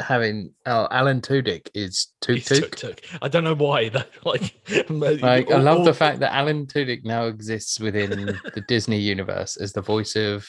having 0.00 0.52
oh, 0.66 0.88
Alan 0.90 1.20
Tudyk 1.20 1.68
is 1.74 2.08
Tuk 2.20 2.42
tuk. 2.42 3.00
I 3.22 3.28
don't 3.28 3.44
know 3.44 3.54
why. 3.54 3.88
That, 3.88 4.08
like, 4.24 4.54
Like, 4.90 5.50
I 5.50 5.58
love 5.58 5.84
the 5.84 5.94
fact 5.94 6.20
that 6.20 6.34
Alan 6.34 6.66
Tudyk 6.66 7.04
now 7.04 7.26
exists 7.26 7.80
within 7.80 8.10
the 8.10 8.64
Disney 8.68 8.98
universe 8.98 9.56
as 9.56 9.72
the 9.72 9.82
voice 9.82 10.16
of 10.16 10.46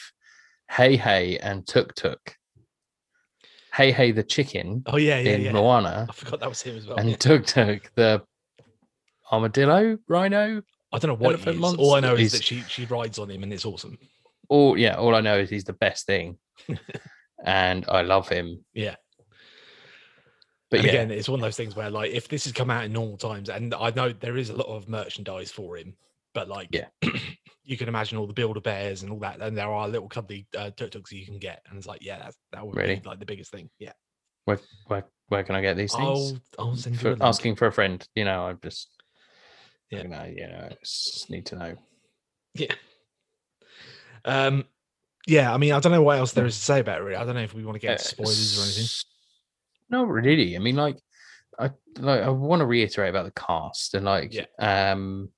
Heihei 0.72 1.40
and 1.42 1.66
Tuk 1.68 1.96
Tuk. 1.96 2.36
Heihei 3.74 4.16
the 4.16 4.24
chicken 4.24 4.84
Oh 4.88 4.98
yeah, 4.98 5.20
yeah, 5.20 5.32
in 5.34 5.42
yeah. 5.42 5.52
Moana, 5.52 6.08
I 6.10 6.14
forgot 6.14 6.40
that 6.40 6.50
was 6.50 6.62
him 6.64 6.78
as 6.78 6.88
well. 6.88 6.98
and 6.98 7.10
yeah. 7.12 7.16
Tuk 7.16 7.46
Tuk 7.46 7.92
the 7.96 8.24
armadillo, 9.32 10.00
rhino. 10.08 10.64
I 10.94 11.00
don't 11.00 11.10
know 11.10 11.16
what 11.16 11.34
Elephant 11.36 11.58
is. 11.64 11.74
All 11.76 11.96
I 11.96 12.00
know 12.00 12.14
is 12.16 12.28
is- 12.28 12.32
that 12.34 12.44
she 12.44 12.62
she 12.68 12.86
rides 12.86 13.20
on 13.20 13.30
him 13.30 13.44
and 13.44 13.52
it's 13.54 13.66
awesome. 13.66 13.98
All 14.50 14.78
yeah, 14.78 14.96
all 14.96 15.14
I 15.16 15.22
know 15.22 15.38
is 15.40 15.50
he's 15.50 15.66
the 15.66 15.74
best 15.74 16.06
thing, 16.06 16.38
and 17.46 17.86
I 17.90 18.02
love 18.04 18.30
him. 18.30 18.64
Yeah. 18.74 18.96
But 20.70 20.84
yeah, 20.84 20.90
again, 20.90 21.12
it's 21.12 21.30
one 21.30 21.40
of 21.40 21.44
those 21.44 21.56
things 21.58 21.76
where 21.76 21.90
like 21.90 22.12
if 22.12 22.28
this 22.28 22.44
has 22.46 22.54
come 22.54 22.70
out 22.70 22.84
in 22.86 22.94
normal 22.94 23.18
times, 23.18 23.50
and 23.50 23.74
I 23.74 23.90
know 23.92 24.12
there 24.12 24.38
is 24.38 24.50
a 24.50 24.56
lot 24.56 24.68
of 24.68 24.88
merchandise 24.90 25.52
for 25.52 25.78
him, 25.78 25.96
but 26.34 26.48
like 26.50 26.70
Yeah. 26.72 26.88
you 27.64 27.78
can 27.78 27.88
imagine 27.90 28.18
all 28.18 28.28
the 28.28 28.34
Build-A-Bears 28.34 29.04
and 29.04 29.12
all 29.12 29.20
that, 29.20 29.42
and 29.42 29.58
there 29.58 29.70
are 29.70 29.88
little 29.88 30.08
cuddly 30.10 30.48
uh, 30.58 30.72
tuk 30.72 30.92
tuks 30.92 31.12
you 31.12 31.26
can 31.26 31.40
get, 31.40 31.62
and 31.70 31.78
it's 31.78 31.88
like 31.88 32.04
yeah, 32.04 32.20
that's, 32.20 32.38
that 32.52 32.66
would 32.66 32.76
Really? 32.76 32.96
be 32.96 33.08
like 33.08 33.20
the 33.20 33.26
biggest 33.26 33.52
thing. 33.52 33.70
Yeah, 33.80 33.94
where, 34.46 34.60
where 34.88 35.06
where 35.30 35.44
can 35.44 35.56
I 35.56 35.62
get 35.62 35.76
these 35.78 35.94
things? 35.94 36.40
I'll 36.58 36.68
I'll 36.70 36.76
send 36.78 37.02
you 37.02 37.12
a 37.12 37.16
for 37.18 37.24
asking 37.24 37.56
for 37.58 37.68
a 37.68 37.72
friend. 37.72 38.06
You 38.16 38.24
know, 38.26 38.48
I'm 38.48 38.60
just, 38.64 38.90
Yeah. 39.90 40.02
you 40.04 40.08
know, 40.10 40.24
you 40.26 40.48
know, 40.48 40.70
just 40.84 41.30
need 41.30 41.46
to 41.48 41.56
know. 41.56 41.76
Yeah. 42.54 42.74
Um. 44.26 44.66
Yeah, 45.28 45.54
I 45.54 45.58
mean, 45.58 45.74
I 45.74 45.80
don't 45.80 45.92
know 45.92 46.02
what 46.02 46.18
else 46.20 46.32
there 46.32 46.46
is 46.46 46.58
to 46.58 46.64
say 46.64 46.80
about 46.80 47.02
it. 47.02 47.04
Really, 47.04 47.18
I 47.18 47.26
don't 47.26 47.36
know 47.36 47.42
if 47.42 47.54
we 47.54 47.66
want 47.66 47.76
to 47.76 47.80
get 47.80 47.92
into 48.00 48.04
Uh, 48.04 48.08
spoilers 48.08 48.60
or 48.60 48.64
anything. 48.64 48.88
No, 49.90 50.04
really. 50.06 50.56
I 50.56 50.60
mean, 50.60 50.76
like, 50.76 50.98
I 51.60 51.72
like 52.00 52.22
I 52.22 52.30
want 52.30 52.62
to 52.62 52.66
reiterate 52.66 53.10
about 53.10 53.26
the 53.26 53.40
cast 53.42 53.94
and 53.94 54.06
like, 54.06 54.34
Yeah. 54.34 54.46
um, 54.60 55.30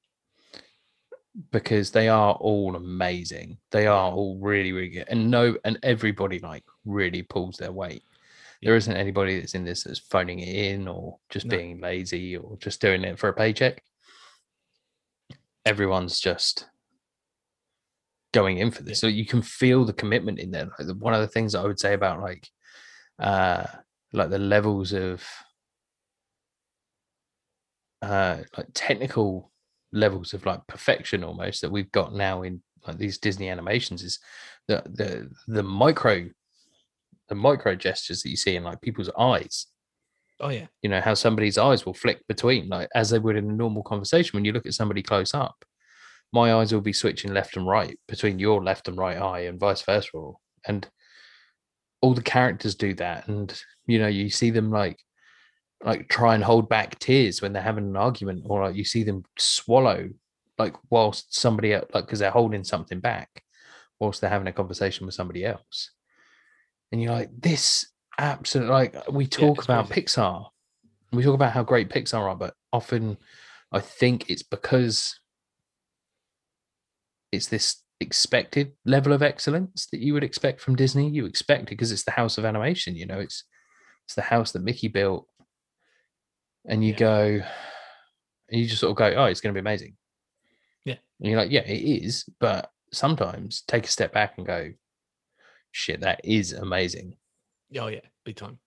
because 1.52 1.92
they 1.92 2.08
are 2.10 2.34
all 2.36 2.76
amazing. 2.76 3.58
They 3.72 3.88
are 3.88 4.12
all 4.12 4.38
really, 4.40 4.72
really 4.72 4.90
good, 4.90 5.08
and 5.08 5.30
no, 5.32 5.58
and 5.66 5.80
everybody 5.84 6.40
like 6.40 6.64
really 6.86 7.24
pulls 7.24 7.58
their 7.58 7.72
weight. 7.72 8.04
There 8.62 8.74
Yeah. 8.74 8.78
isn't 8.78 8.98
anybody 8.98 9.40
that's 9.40 9.56
in 9.56 9.64
this 9.66 9.84
that's 9.84 10.00
phoning 10.00 10.40
it 10.40 10.50
in 10.56 10.88
or 10.88 11.20
just 11.30 11.46
No. 11.46 11.58
being 11.58 11.80
lazy 11.80 12.36
or 12.38 12.58
just 12.58 12.82
doing 12.82 13.04
it 13.04 13.18
for 13.18 13.30
a 13.30 13.34
paycheck. 13.34 13.84
Everyone's 15.66 16.20
just 16.20 16.68
going 18.34 18.58
in 18.58 18.72
for 18.72 18.84
this. 18.84 19.00
So 19.00 19.08
you 19.08 19.26
can 19.26 19.42
feel 19.42 19.86
the 19.86 19.94
commitment 19.94 20.40
in 20.40 20.52
there. 20.52 20.70
Like 20.78 20.88
the, 20.88 20.96
one 20.96 21.14
of 21.14 21.22
the 21.22 21.28
things 21.28 21.54
that 21.54 21.60
I 21.60 21.66
would 21.66 21.80
say 21.80 21.94
about 21.94 22.22
like 22.22 22.48
uh 23.20 23.66
like 24.14 24.30
the 24.30 24.40
levels 24.40 24.94
of 24.94 25.26
uh 28.02 28.38
like 28.58 28.68
technical 28.74 29.52
levels 29.92 30.34
of 30.34 30.46
like 30.46 30.66
perfection 30.68 31.24
almost 31.24 31.62
that 31.62 31.72
we've 31.72 31.92
got 31.92 32.14
now 32.14 32.44
in 32.44 32.62
like 32.88 32.98
these 32.98 33.18
Disney 33.18 33.50
animations 33.50 34.04
is 34.04 34.20
the 34.68 34.82
the 34.86 35.30
the 35.48 35.64
micro 35.64 36.30
the 37.28 37.36
micro 37.36 37.76
gestures 37.76 38.22
that 38.22 38.30
you 38.30 38.38
see 38.38 38.56
in 38.56 38.64
like 38.64 38.82
people's 38.82 39.10
eyes 39.18 39.68
Oh 40.40 40.50
yeah, 40.50 40.68
you 40.82 40.90
know 40.90 41.02
how 41.02 41.14
somebody's 41.14 41.58
eyes 41.58 41.86
will 41.86 41.94
flick 41.94 42.26
between 42.28 42.70
like 42.70 42.90
as 42.96 43.10
they 43.10 43.20
would 43.20 43.36
in 43.36 43.50
a 43.50 43.54
normal 43.54 43.84
conversation 43.84 44.38
when 44.38 44.46
you 44.46 44.54
look 44.54 44.66
at 44.66 44.74
somebody 44.74 45.02
close 45.02 45.34
up. 45.34 45.66
My 46.32 46.54
eyes 46.54 46.72
will 46.72 46.82
be 46.82 46.94
switching 46.94 47.34
left 47.34 47.58
and 47.58 47.68
right 47.68 47.98
between 48.08 48.40
your 48.40 48.64
left 48.64 48.88
and 48.88 48.98
right 48.98 49.18
eye 49.18 49.42
and 49.42 49.60
vice 49.60 49.82
versa. 49.82 50.12
And 50.68 50.88
all 52.02 52.14
the 52.14 52.22
characters 52.22 52.76
do 52.76 52.94
that. 52.96 53.28
And 53.28 53.54
you 53.88 54.00
know 54.00 54.08
you 54.08 54.30
see 54.30 54.50
them 54.52 54.72
like 54.72 55.00
like 55.84 56.10
try 56.10 56.36
and 56.36 56.44
hold 56.44 56.70
back 56.70 57.00
tears 57.00 57.42
when 57.42 57.54
they're 57.54 57.62
having 57.62 57.86
an 57.86 57.98
argument 57.98 58.44
or 58.46 58.66
like 58.66 58.76
you 58.76 58.84
see 58.84 59.04
them 59.04 59.24
swallow 59.38 60.10
like 60.58 60.76
whilst 60.90 61.34
somebody 61.34 61.74
else 61.74 61.86
like 61.94 62.06
because 62.06 62.20
they're 62.20 62.32
holding 62.32 62.66
something 62.66 63.00
back 63.00 63.44
whilst 64.00 64.22
they're 64.22 64.30
having 64.30 64.48
a 64.48 64.54
conversation 64.54 65.06
with 65.06 65.16
somebody 65.16 65.46
else. 65.46 65.92
And 66.92 67.02
you're 67.02 67.14
like 67.14 67.30
this 67.38 67.88
absolutely 68.20 68.72
like 68.74 68.96
we 69.12 69.26
talk 69.26 69.58
it's 69.58 69.66
about 69.66 69.90
crazy. 69.90 70.02
pixar 70.02 70.48
we 71.12 71.24
talk 71.24 71.34
about 71.34 71.54
how 71.54 71.64
great 71.64 71.90
pixar 71.90 72.20
are 72.30 72.36
but 72.36 72.54
often 72.74 73.18
i 73.72 73.80
think 73.80 74.30
it's 74.30 74.44
because 74.44 75.20
it's 77.32 77.48
this 77.48 77.82
expected 78.02 78.74
level 78.86 79.12
of 79.14 79.22
excellence 79.22 79.88
that 79.92 80.00
you 80.00 80.14
would 80.14 80.24
expect 80.24 80.62
from 80.62 80.76
disney 80.76 81.10
you 81.10 81.26
expect 81.26 81.64
it 81.64 81.70
because 81.70 81.92
it's 81.92 82.04
the 82.04 82.12
house 82.12 82.38
of 82.38 82.46
animation 82.46 82.96
you 82.96 83.06
know 83.06 83.20
it's 83.20 83.44
it's 84.06 84.16
the 84.16 84.22
house 84.22 84.52
that 84.52 84.64
mickey 84.64 84.88
built 84.88 85.28
and 86.68 86.84
you 86.84 86.92
Yeah. 86.92 86.98
go 86.98 87.42
and 88.50 88.62
you 88.62 88.68
just 88.68 88.82
sort 88.82 88.92
of 88.92 88.98
go 88.98 89.14
oh 89.22 89.26
it's 89.26 89.42
going 89.42 89.54
to 89.54 89.58
be 89.62 89.68
amazing 89.68 89.96
Yeah. 90.86 90.96
and 91.20 91.30
you're 91.30 91.40
like 91.40 91.52
yeah 91.52 91.62
it 91.66 92.04
is 92.04 92.26
but 92.40 92.72
sometimes 92.92 93.64
take 93.68 93.86
a 93.86 93.90
step 93.90 94.14
back 94.14 94.34
and 94.38 94.46
go 94.48 94.72
shit 95.72 96.02
that 96.02 96.22
is 96.24 96.54
amazing 96.54 97.16
oh 97.78 97.88
yeah, 97.88 98.00
big 98.26 98.36
time. 98.36 98.58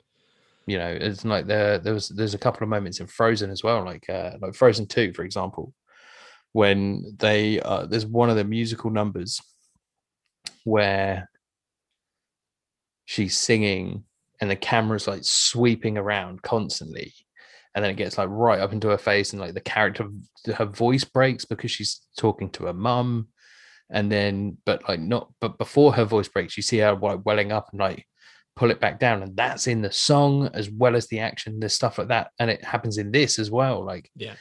you 0.66 0.78
know 0.78 0.96
it's 1.00 1.24
like 1.24 1.46
there 1.46 1.78
there 1.78 1.94
was 1.94 2.08
there's 2.08 2.34
a 2.34 2.38
couple 2.38 2.62
of 2.62 2.68
moments 2.68 3.00
in 3.00 3.06
frozen 3.06 3.50
as 3.50 3.62
well 3.64 3.84
like 3.84 4.08
uh 4.08 4.32
like 4.40 4.54
frozen 4.54 4.86
2 4.86 5.12
for 5.12 5.24
example 5.24 5.72
when 6.52 7.16
they 7.18 7.60
uh 7.60 7.84
there's 7.86 8.06
one 8.06 8.30
of 8.30 8.36
the 8.36 8.44
musical 8.44 8.90
numbers 8.90 9.40
where 10.64 11.28
she's 13.06 13.36
singing 13.36 14.04
and 14.40 14.50
the 14.50 14.56
camera's 14.56 15.08
like 15.08 15.24
sweeping 15.24 15.98
around 15.98 16.42
constantly 16.42 17.12
and 17.74 17.82
then 17.82 17.90
it 17.90 17.96
gets 17.96 18.18
like 18.18 18.28
right 18.30 18.60
up 18.60 18.72
into 18.72 18.88
her 18.88 18.98
face 18.98 19.32
and 19.32 19.40
like 19.40 19.54
the 19.54 19.60
character 19.60 20.06
her 20.54 20.66
voice 20.66 21.04
breaks 21.04 21.44
because 21.44 21.70
she's 21.70 22.02
talking 22.16 22.50
to 22.50 22.66
her 22.66 22.72
mum 22.72 23.28
and 23.90 24.12
then 24.12 24.56
but 24.64 24.88
like 24.88 25.00
not 25.00 25.32
but 25.40 25.58
before 25.58 25.92
her 25.92 26.04
voice 26.04 26.28
breaks 26.28 26.56
you 26.56 26.62
see 26.62 26.78
her 26.78 26.94
like 26.94 27.24
welling 27.24 27.50
up 27.50 27.68
and 27.72 27.80
like 27.80 28.06
pull 28.54 28.70
it 28.70 28.80
back 28.80 29.00
down 29.00 29.22
and 29.22 29.36
that's 29.36 29.66
in 29.66 29.80
the 29.82 29.90
song 29.90 30.48
as 30.52 30.68
well 30.70 30.94
as 30.94 31.06
the 31.08 31.20
action 31.20 31.58
there's 31.58 31.72
stuff 31.72 31.96
like 31.98 32.08
that 32.08 32.30
and 32.38 32.50
it 32.50 32.62
happens 32.64 32.98
in 32.98 33.10
this 33.10 33.38
as 33.38 33.50
well 33.50 33.82
like 33.84 34.10
Yeah. 34.14 34.34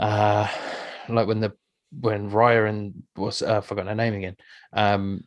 uh 0.00 0.48
like 1.08 1.26
when 1.28 1.40
the 1.40 1.52
when 2.00 2.30
Raya 2.30 2.68
and 2.68 3.02
what's 3.14 3.42
uh, 3.42 3.58
I 3.58 3.60
forgot 3.60 3.86
her 3.86 3.94
name 3.94 4.14
again 4.14 4.36
um 4.72 5.22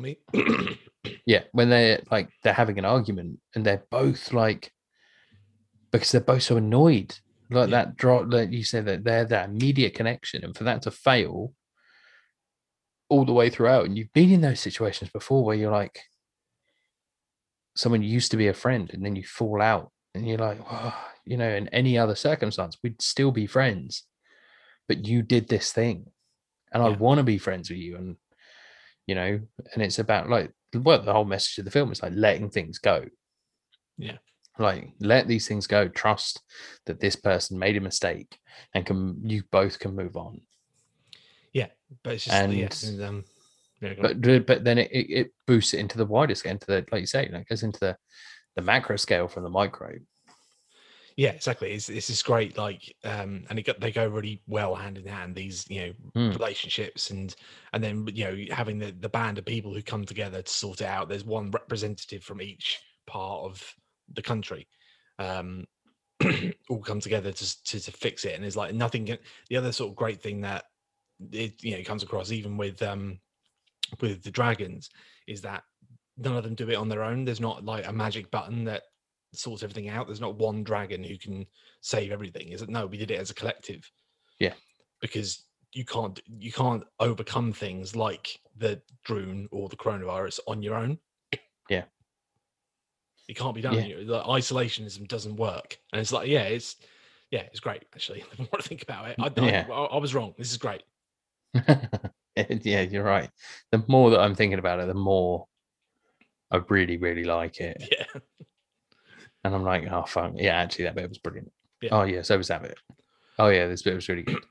me. 0.00 0.18
yeah 1.26 1.44
when 1.52 1.70
they're 1.70 2.02
like 2.10 2.28
they're 2.42 2.52
having 2.52 2.78
an 2.78 2.84
argument 2.84 3.38
and 3.54 3.64
they're 3.64 3.84
both 3.90 4.32
like 4.32 4.70
because 5.92 6.12
they're 6.12 6.20
both 6.20 6.42
so 6.42 6.56
annoyed 6.58 7.16
like 7.50 7.70
Yeah. 7.70 7.76
that 7.84 7.96
drop 7.96 8.30
that 8.30 8.52
you 8.52 8.62
said 8.64 8.84
that 8.86 9.04
they're 9.04 9.24
that 9.24 9.48
immediate 9.48 9.94
connection 9.94 10.44
and 10.44 10.56
for 10.56 10.64
that 10.64 10.82
to 10.82 10.90
fail 10.90 11.54
all 13.08 13.24
the 13.24 13.32
way 13.32 13.48
throughout 13.50 13.86
and 13.86 13.96
you've 13.96 14.12
been 14.12 14.30
in 14.32 14.40
those 14.42 14.60
situations 14.60 15.10
before 15.10 15.44
where 15.44 15.56
you're 15.56 15.72
like 15.72 16.00
someone 17.76 18.02
used 18.02 18.30
to 18.30 18.36
be 18.36 18.48
a 18.48 18.54
friend 18.54 18.90
and 18.92 19.04
then 19.04 19.14
you 19.16 19.22
fall 19.24 19.60
out 19.62 19.90
and 20.14 20.26
you're 20.26 20.38
like 20.38 20.58
"Whoa," 20.58 20.92
you 21.24 21.36
know 21.36 21.48
in 21.48 21.68
any 21.68 21.96
other 21.98 22.14
circumstance 22.14 22.76
we'd 22.82 23.00
still 23.02 23.30
be 23.30 23.46
friends 23.46 24.04
but 24.88 25.06
you 25.06 25.22
did 25.22 25.48
this 25.48 25.72
thing 25.72 26.06
and 26.72 26.82
i 26.82 26.88
want 26.88 27.18
to 27.18 27.24
be 27.24 27.38
friends 27.38 27.68
with 27.70 27.78
you 27.78 27.96
and 27.96 28.16
you 29.06 29.14
know 29.14 29.40
and 29.74 29.82
it's 29.82 29.98
about 29.98 30.28
like 30.28 30.50
well 30.74 31.00
the 31.02 31.12
whole 31.12 31.24
message 31.24 31.58
of 31.58 31.64
the 31.64 31.70
film 31.70 31.92
is 31.92 32.02
like 32.02 32.12
letting 32.14 32.50
things 32.50 32.78
go 32.78 33.04
Yeah. 33.98 34.18
like 34.58 34.90
let 35.00 35.26
these 35.28 35.46
things 35.48 35.66
go 35.66 35.88
trust 35.88 36.42
that 36.86 37.00
this 37.00 37.16
person 37.16 37.58
made 37.58 37.76
a 37.76 37.80
mistake 37.80 38.38
and 38.74 38.84
can 38.86 39.20
you 39.28 39.42
both 39.50 39.78
can 39.78 39.94
move 39.94 40.16
on 40.16 40.40
Yeah. 41.52 41.68
but 42.02 42.14
it's 42.14 42.24
just 42.24 42.36
yeah, 42.36 42.42
And- 42.44 42.84
and, 42.84 43.02
um, 43.02 43.24
yeah, 43.80 43.94
but 44.00 44.46
but 44.46 44.64
then 44.64 44.78
it, 44.78 44.90
it, 44.90 45.06
it 45.10 45.32
boosts 45.46 45.74
it 45.74 45.80
into 45.80 45.98
the 45.98 46.06
wider 46.06 46.34
scale 46.34 46.52
into 46.52 46.66
the 46.66 46.84
like 46.90 47.00
you 47.00 47.06
say 47.06 47.28
like 47.32 47.48
goes 47.48 47.62
into 47.62 47.80
the 47.80 47.96
the 48.54 48.62
macro 48.62 48.96
scale 48.96 49.28
from 49.28 49.42
the 49.42 49.50
micro 49.50 49.92
yeah, 51.16 51.30
exactly. 51.30 51.72
It's 51.72 51.88
it's 51.88 52.08
this 52.08 52.22
great 52.22 52.58
like, 52.58 52.94
um, 53.02 53.44
and 53.48 53.58
it 53.58 53.62
got, 53.62 53.80
they 53.80 53.90
go 53.90 54.06
really 54.06 54.42
well 54.46 54.74
hand 54.74 54.98
in 54.98 55.06
hand. 55.06 55.34
These 55.34 55.64
you 55.70 55.80
know 55.80 55.92
Hmm. 56.14 56.32
relationships 56.32 57.10
and 57.10 57.34
and 57.72 57.82
then 57.82 58.06
you 58.12 58.24
know 58.24 58.54
having 58.54 58.78
the 58.78 58.92
the 59.00 59.08
band 59.08 59.38
of 59.38 59.46
people 59.46 59.72
who 59.72 59.82
come 59.82 60.04
together 60.04 60.42
to 60.42 60.52
sort 60.52 60.82
it 60.82 60.86
out. 60.86 61.08
There's 61.08 61.24
one 61.24 61.50
representative 61.50 62.22
from 62.22 62.42
each 62.42 62.80
part 63.06 63.44
of 63.44 63.74
the 64.12 64.20
country. 64.20 64.68
Um, 65.18 65.64
all 66.68 66.80
come 66.80 67.00
together 67.00 67.32
to, 67.32 67.64
to 67.64 67.80
to 67.80 67.92
fix 67.92 68.26
it, 68.26 68.34
and 68.34 68.44
it's 68.44 68.56
like 68.56 68.74
nothing. 68.74 69.06
Can, 69.06 69.18
the 69.48 69.56
other 69.56 69.72
sort 69.72 69.90
of 69.90 69.96
great 69.96 70.20
thing 70.20 70.42
that 70.42 70.64
it 71.32 71.64
you 71.64 71.78
know 71.78 71.82
comes 71.82 72.02
across 72.02 72.30
even 72.30 72.58
with 72.58 72.82
um 72.82 73.18
with 74.00 74.22
the 74.22 74.30
dragons 74.30 74.90
is 75.26 75.40
that 75.42 75.62
none 76.16 76.36
of 76.36 76.44
them 76.44 76.54
do 76.54 76.68
it 76.70 76.76
on 76.76 76.88
their 76.88 77.02
own. 77.02 77.24
There's 77.24 77.40
not 77.40 77.64
like 77.64 77.86
a 77.86 77.92
magic 77.92 78.30
button 78.30 78.64
that 78.64 78.82
sorts 79.32 79.62
everything 79.62 79.88
out. 79.88 80.06
There's 80.06 80.20
not 80.20 80.36
one 80.38 80.64
dragon 80.64 81.02
who 81.04 81.18
can 81.18 81.46
save 81.80 82.10
everything. 82.10 82.48
Is 82.48 82.62
it? 82.62 82.68
No, 82.68 82.86
we 82.86 82.96
did 82.96 83.10
it 83.10 83.20
as 83.20 83.30
a 83.30 83.34
collective. 83.34 83.90
Yeah. 84.38 84.54
Because 85.00 85.44
you 85.72 85.84
can't 85.84 86.18
you 86.38 86.52
can't 86.52 86.84
overcome 87.00 87.52
things 87.52 87.94
like 87.94 88.40
the 88.56 88.80
Druun 89.06 89.46
or 89.50 89.68
the 89.68 89.76
coronavirus 89.76 90.40
on 90.46 90.62
your 90.62 90.74
own. 90.74 90.98
Yeah. 91.68 91.82
It 93.28 93.36
can't 93.36 93.54
be 93.54 93.60
done. 93.60 93.74
Yeah. 93.74 93.96
Like, 94.04 94.24
isolationism 94.42 95.08
doesn't 95.08 95.36
work. 95.36 95.76
And 95.92 96.00
it's 96.00 96.12
like, 96.12 96.28
yeah, 96.28 96.44
it's 96.44 96.76
yeah, 97.30 97.42
it's 97.42 97.60
great 97.60 97.84
actually. 97.94 98.24
The 98.36 98.42
more 98.44 98.48
I 98.58 98.62
think 98.62 98.82
about 98.82 99.10
it, 99.10 99.16
I- 99.18 99.32
Yeah. 99.36 99.66
I, 99.70 99.84
I 99.84 99.98
was 99.98 100.14
wrong. 100.14 100.34
This 100.38 100.50
is 100.50 100.56
great. 100.56 100.82
yeah 102.62 102.82
you're 102.82 103.02
right 103.02 103.30
the 103.72 103.82
more 103.88 104.10
that 104.10 104.20
i'm 104.20 104.34
thinking 104.34 104.58
about 104.58 104.80
it 104.80 104.86
the 104.86 104.94
more 104.94 105.46
I 106.50 106.60
really, 106.68 106.96
really 106.96 107.24
like 107.24 107.60
it. 107.60 107.82
Yeah. 107.90 108.20
And 109.44 109.54
I'm 109.54 109.62
like, 109.62 109.86
oh 109.90 110.04
fuck, 110.04 110.32
yeah, 110.34 110.56
actually 110.56 110.84
that 110.84 110.96
bit 110.96 111.08
was 111.08 111.18
brilliant. 111.18 111.52
Yeah. 111.80 111.90
Oh 111.92 112.02
yeah, 112.02 112.22
so 112.22 112.36
was 112.36 112.48
that 112.48 112.62
bit. 112.62 112.76
Oh 113.38 113.48
yeah, 113.48 113.68
this 113.68 113.82
bit 113.82 113.94
was 113.94 114.08
really 114.08 114.22
good. 114.22 114.44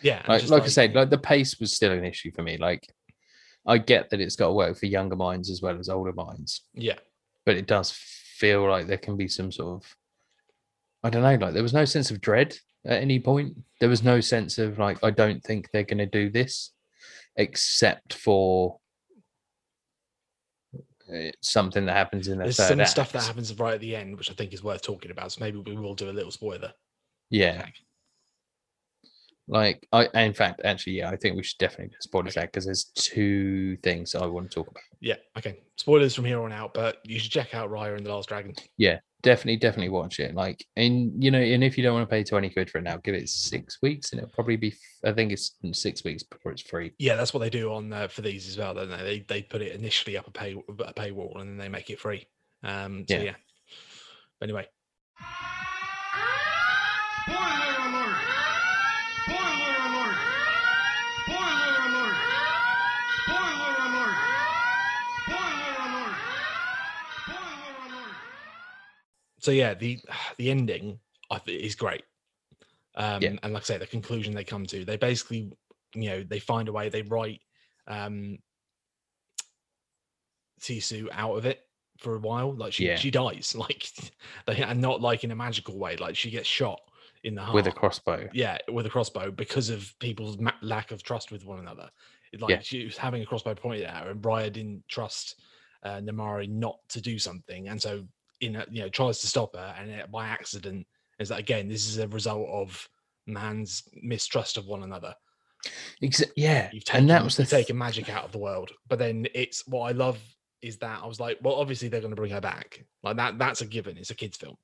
Yeah. 0.00 0.22
and 0.26 0.28
like, 0.28 0.48
like 0.48 0.62
I 0.62 0.68
said, 0.68 0.94
like 0.94 1.10
the 1.10 1.18
pace 1.18 1.58
was 1.58 1.72
still 1.72 1.92
an 1.92 2.04
issue 2.04 2.30
for 2.34 2.42
me. 2.42 2.56
Like, 2.56 2.88
I 3.66 3.78
get 3.78 4.10
that 4.10 4.20
it's 4.20 4.36
got 4.36 4.46
to 4.46 4.52
work 4.52 4.78
for 4.78 4.86
younger 4.86 5.16
minds 5.16 5.50
as 5.50 5.60
well 5.60 5.78
as 5.78 5.88
older 5.88 6.12
minds, 6.12 6.62
yeah. 6.72 6.98
but 7.44 7.56
it 7.56 7.66
does 7.66 7.90
feel 7.90 8.66
like 8.66 8.86
there 8.86 8.96
can 8.96 9.16
be 9.16 9.28
some 9.28 9.52
sort 9.52 9.82
of, 9.82 9.96
I 11.02 11.10
don't 11.10 11.22
know, 11.22 11.44
like 11.44 11.52
there 11.52 11.62
was 11.62 11.74
no 11.74 11.84
sense 11.84 12.10
of 12.10 12.20
dread 12.20 12.56
at 12.86 13.02
any 13.02 13.18
point. 13.18 13.54
There 13.80 13.90
was 13.90 14.04
no 14.04 14.20
sense 14.20 14.56
of 14.56 14.78
like, 14.78 15.02
I 15.02 15.10
don't 15.10 15.42
think 15.42 15.68
they're 15.72 15.82
going 15.82 15.98
to 15.98 16.06
do 16.06 16.30
this, 16.30 16.70
except 17.38 18.12
for 18.12 18.78
uh, 21.10 21.30
something 21.40 21.86
that 21.86 21.94
happens 21.96 22.28
in 22.28 22.36
the 22.38 22.44
There's 22.44 22.56
some 22.56 22.80
act. 22.80 22.90
stuff 22.90 23.12
that 23.12 23.22
happens 23.22 23.58
right 23.58 23.74
at 23.74 23.80
the 23.80 23.96
end, 23.96 24.18
which 24.18 24.30
I 24.30 24.34
think 24.34 24.52
is 24.52 24.62
worth 24.62 24.82
talking 24.82 25.10
about. 25.10 25.32
So 25.32 25.42
maybe 25.42 25.58
we 25.58 25.76
will 25.76 25.94
do 25.94 26.10
a 26.10 26.12
little 26.12 26.30
spoiler. 26.30 26.72
Yeah, 27.30 27.62
tag. 27.62 27.72
like 29.46 29.86
I, 29.92 30.08
in 30.14 30.34
fact, 30.34 30.60
actually, 30.64 30.94
yeah, 30.94 31.10
I 31.10 31.16
think 31.16 31.36
we 31.36 31.42
should 31.42 31.58
definitely 31.58 31.94
spoil 32.00 32.24
this 32.24 32.36
out 32.36 32.46
because 32.46 32.66
there's 32.66 32.84
two 32.94 33.76
things 33.78 34.14
I 34.14 34.26
want 34.26 34.50
to 34.50 34.54
talk 34.54 34.68
about. 34.68 34.82
Yeah. 35.00 35.16
Okay. 35.36 35.60
Spoilers 35.76 36.14
from 36.14 36.24
here 36.24 36.42
on 36.42 36.52
out, 36.52 36.74
but 36.74 36.98
you 37.04 37.18
should 37.18 37.30
check 37.30 37.54
out 37.54 37.70
Raya 37.70 37.96
and 37.96 38.04
the 38.04 38.12
Last 38.12 38.28
Dragon. 38.28 38.54
Definitely 39.22 39.56
definitely 39.56 39.88
watch 39.88 40.20
it 40.20 40.32
like 40.34 40.64
and 40.76 41.12
you 41.22 41.30
know 41.30 41.40
and 41.40 41.64
if 41.64 41.76
you 41.76 41.82
don't 41.82 41.94
want 41.94 42.08
to 42.08 42.14
pay 42.14 42.22
20 42.22 42.50
quid 42.50 42.70
for 42.70 42.78
it 42.78 42.82
now 42.84 42.96
give 42.98 43.16
it 43.16 43.28
six 43.28 43.78
weeks 43.82 44.12
and 44.12 44.20
it'll 44.20 44.30
probably 44.32 44.54
be 44.56 44.72
i 45.04 45.10
think 45.12 45.32
it's 45.32 45.56
six 45.72 46.04
weeks 46.04 46.22
before 46.22 46.52
it's 46.52 46.62
free 46.62 46.92
Yeah, 47.00 47.16
that's 47.16 47.34
what 47.34 47.40
they 47.40 47.50
do 47.50 47.72
on 47.72 47.92
uh, 47.92 48.06
for 48.08 48.22
these 48.22 48.46
as 48.46 48.56
well, 48.56 48.74
don't 48.74 48.90
they? 48.90 48.96
They 49.02 49.20
they 49.28 49.42
put 49.42 49.60
it 49.60 49.74
initially 49.74 50.16
up 50.16 50.28
a 50.28 50.30
pay 50.30 50.52
a 50.52 50.92
paywall 50.94 51.40
and 51.40 51.50
then 51.50 51.56
they 51.58 51.68
make 51.68 51.90
it 51.90 51.98
free. 51.98 52.26
Um, 52.62 53.04
so 53.08 53.16
Yeah. 53.16 53.22
yeah. 53.22 53.34
Anyway, 54.40 54.66
Spoiler 57.22 57.74
alert! 57.88 58.16
Spoiler 59.24 59.76
alert! 59.88 60.18
Spoiler 61.26 61.74
alert! 61.88 62.18
Spoiler 63.24 63.74
alert! 63.86 64.18
Spoiler 65.24 65.74
alert! 65.86 66.16
Spoiler 67.24 67.74
alert! 67.84 68.16
So 69.40 69.50
yeah, 69.50 69.74
the 69.74 69.98
the 70.38 70.50
ending 70.50 70.98
I 71.30 71.38
think 71.38 71.62
is 71.62 71.74
great. 71.74 72.04
Um, 72.94 73.22
Yeah. 73.22 73.34
and 73.42 73.52
like 73.52 73.62
I 73.62 73.64
say, 73.64 73.78
the 73.78 73.86
conclusion 73.86 74.34
they 74.34 74.44
come 74.44 74.66
to, 74.66 74.84
they 74.84 74.96
basically, 74.96 75.52
you 75.94 76.08
know, 76.10 76.22
they 76.22 76.40
find 76.40 76.68
a 76.68 76.72
way. 76.72 76.88
They 76.88 77.02
write 77.02 77.40
um, 77.86 78.38
Sisu 80.60 81.08
out 81.12 81.36
of 81.36 81.46
it 81.46 81.60
for 81.98 82.16
a 82.16 82.18
while. 82.18 82.52
Like 82.54 82.72
she 82.72 82.86
Yeah. 82.86 82.96
she 82.96 83.10
dies, 83.10 83.54
like 83.58 83.88
they 84.46 84.62
and 84.62 84.80
not 84.80 85.00
like 85.00 85.24
in 85.24 85.30
a 85.30 85.36
magical 85.36 85.78
way. 85.78 85.96
Like 85.96 86.16
she 86.16 86.30
gets 86.30 86.48
shot 86.48 86.80
in 87.24 87.34
the 87.34 87.42
heart 87.42 87.54
with 87.54 87.66
a 87.66 87.72
crossbow 87.72 88.28
yeah, 88.32 88.58
with 88.70 88.86
a 88.86 88.90
crossbow 88.90 89.30
because 89.30 89.70
of 89.70 89.92
people's 89.98 90.38
ma- 90.38 90.52
lack 90.62 90.92
of 90.92 91.02
trust 91.02 91.32
with 91.32 91.44
one 91.44 91.58
another. 91.58 91.90
It, 92.32 92.40
like 92.40 92.50
Yeah. 92.50 92.60
she 92.60 92.84
was 92.84 92.96
having 92.96 93.22
a 93.22 93.26
crossbow 93.26 93.54
pointed 93.54 93.84
at 93.84 94.04
her, 94.04 94.10
and 94.10 94.22
Raya 94.22 94.52
didn't 94.52 94.86
trust 94.88 95.40
uh, 95.82 95.96
Namaari 96.00 96.48
not 96.48 96.78
to 96.90 97.00
do 97.00 97.18
something, 97.18 97.68
and 97.68 97.80
so 97.80 98.06
in 98.40 98.56
a, 98.56 98.66
you 98.70 98.82
know 98.82 98.88
tries 98.88 99.18
to 99.20 99.26
stop 99.26 99.54
her, 99.56 99.74
and 99.78 99.90
it, 99.90 100.10
by 100.10 100.26
accident 100.26 100.86
is 101.18 101.28
that 101.28 101.38
again 101.38 101.68
this 101.68 101.88
is 101.88 101.98
a 101.98 102.08
result 102.08 102.48
of 102.48 102.88
man's 103.26 103.82
mistrust 104.02 104.56
of 104.56 104.66
one 104.66 104.82
another. 104.82 105.14
Exa- 106.02 106.30
yeah 106.36 106.70
You've 106.72 106.84
taken, 106.84 107.00
and 107.00 107.10
that 107.10 107.24
was 107.24 107.36
the 107.36 107.44
th- 107.44 107.50
taken 107.50 107.76
magic 107.76 108.08
out 108.08 108.24
of 108.24 108.32
the 108.32 108.38
world, 108.38 108.70
but 108.88 108.98
then 108.98 109.26
it's 109.34 109.66
what 109.66 109.88
I 109.88 109.92
love 109.92 110.18
is 110.62 110.78
that 110.78 111.00
I 111.02 111.06
was 111.06 111.20
like, 111.20 111.38
well, 111.42 111.54
obviously 111.54 111.88
they're 111.88 112.00
going 112.00 112.10
to 112.12 112.16
bring 112.16 112.32
her 112.32 112.40
back, 112.40 112.84
like 113.02 113.16
that. 113.16 113.38
That's 113.38 113.60
a 113.60 113.66
given. 113.66 113.96
It's 113.96 114.10
a 114.10 114.14
kids' 114.14 114.36
film. 114.36 114.56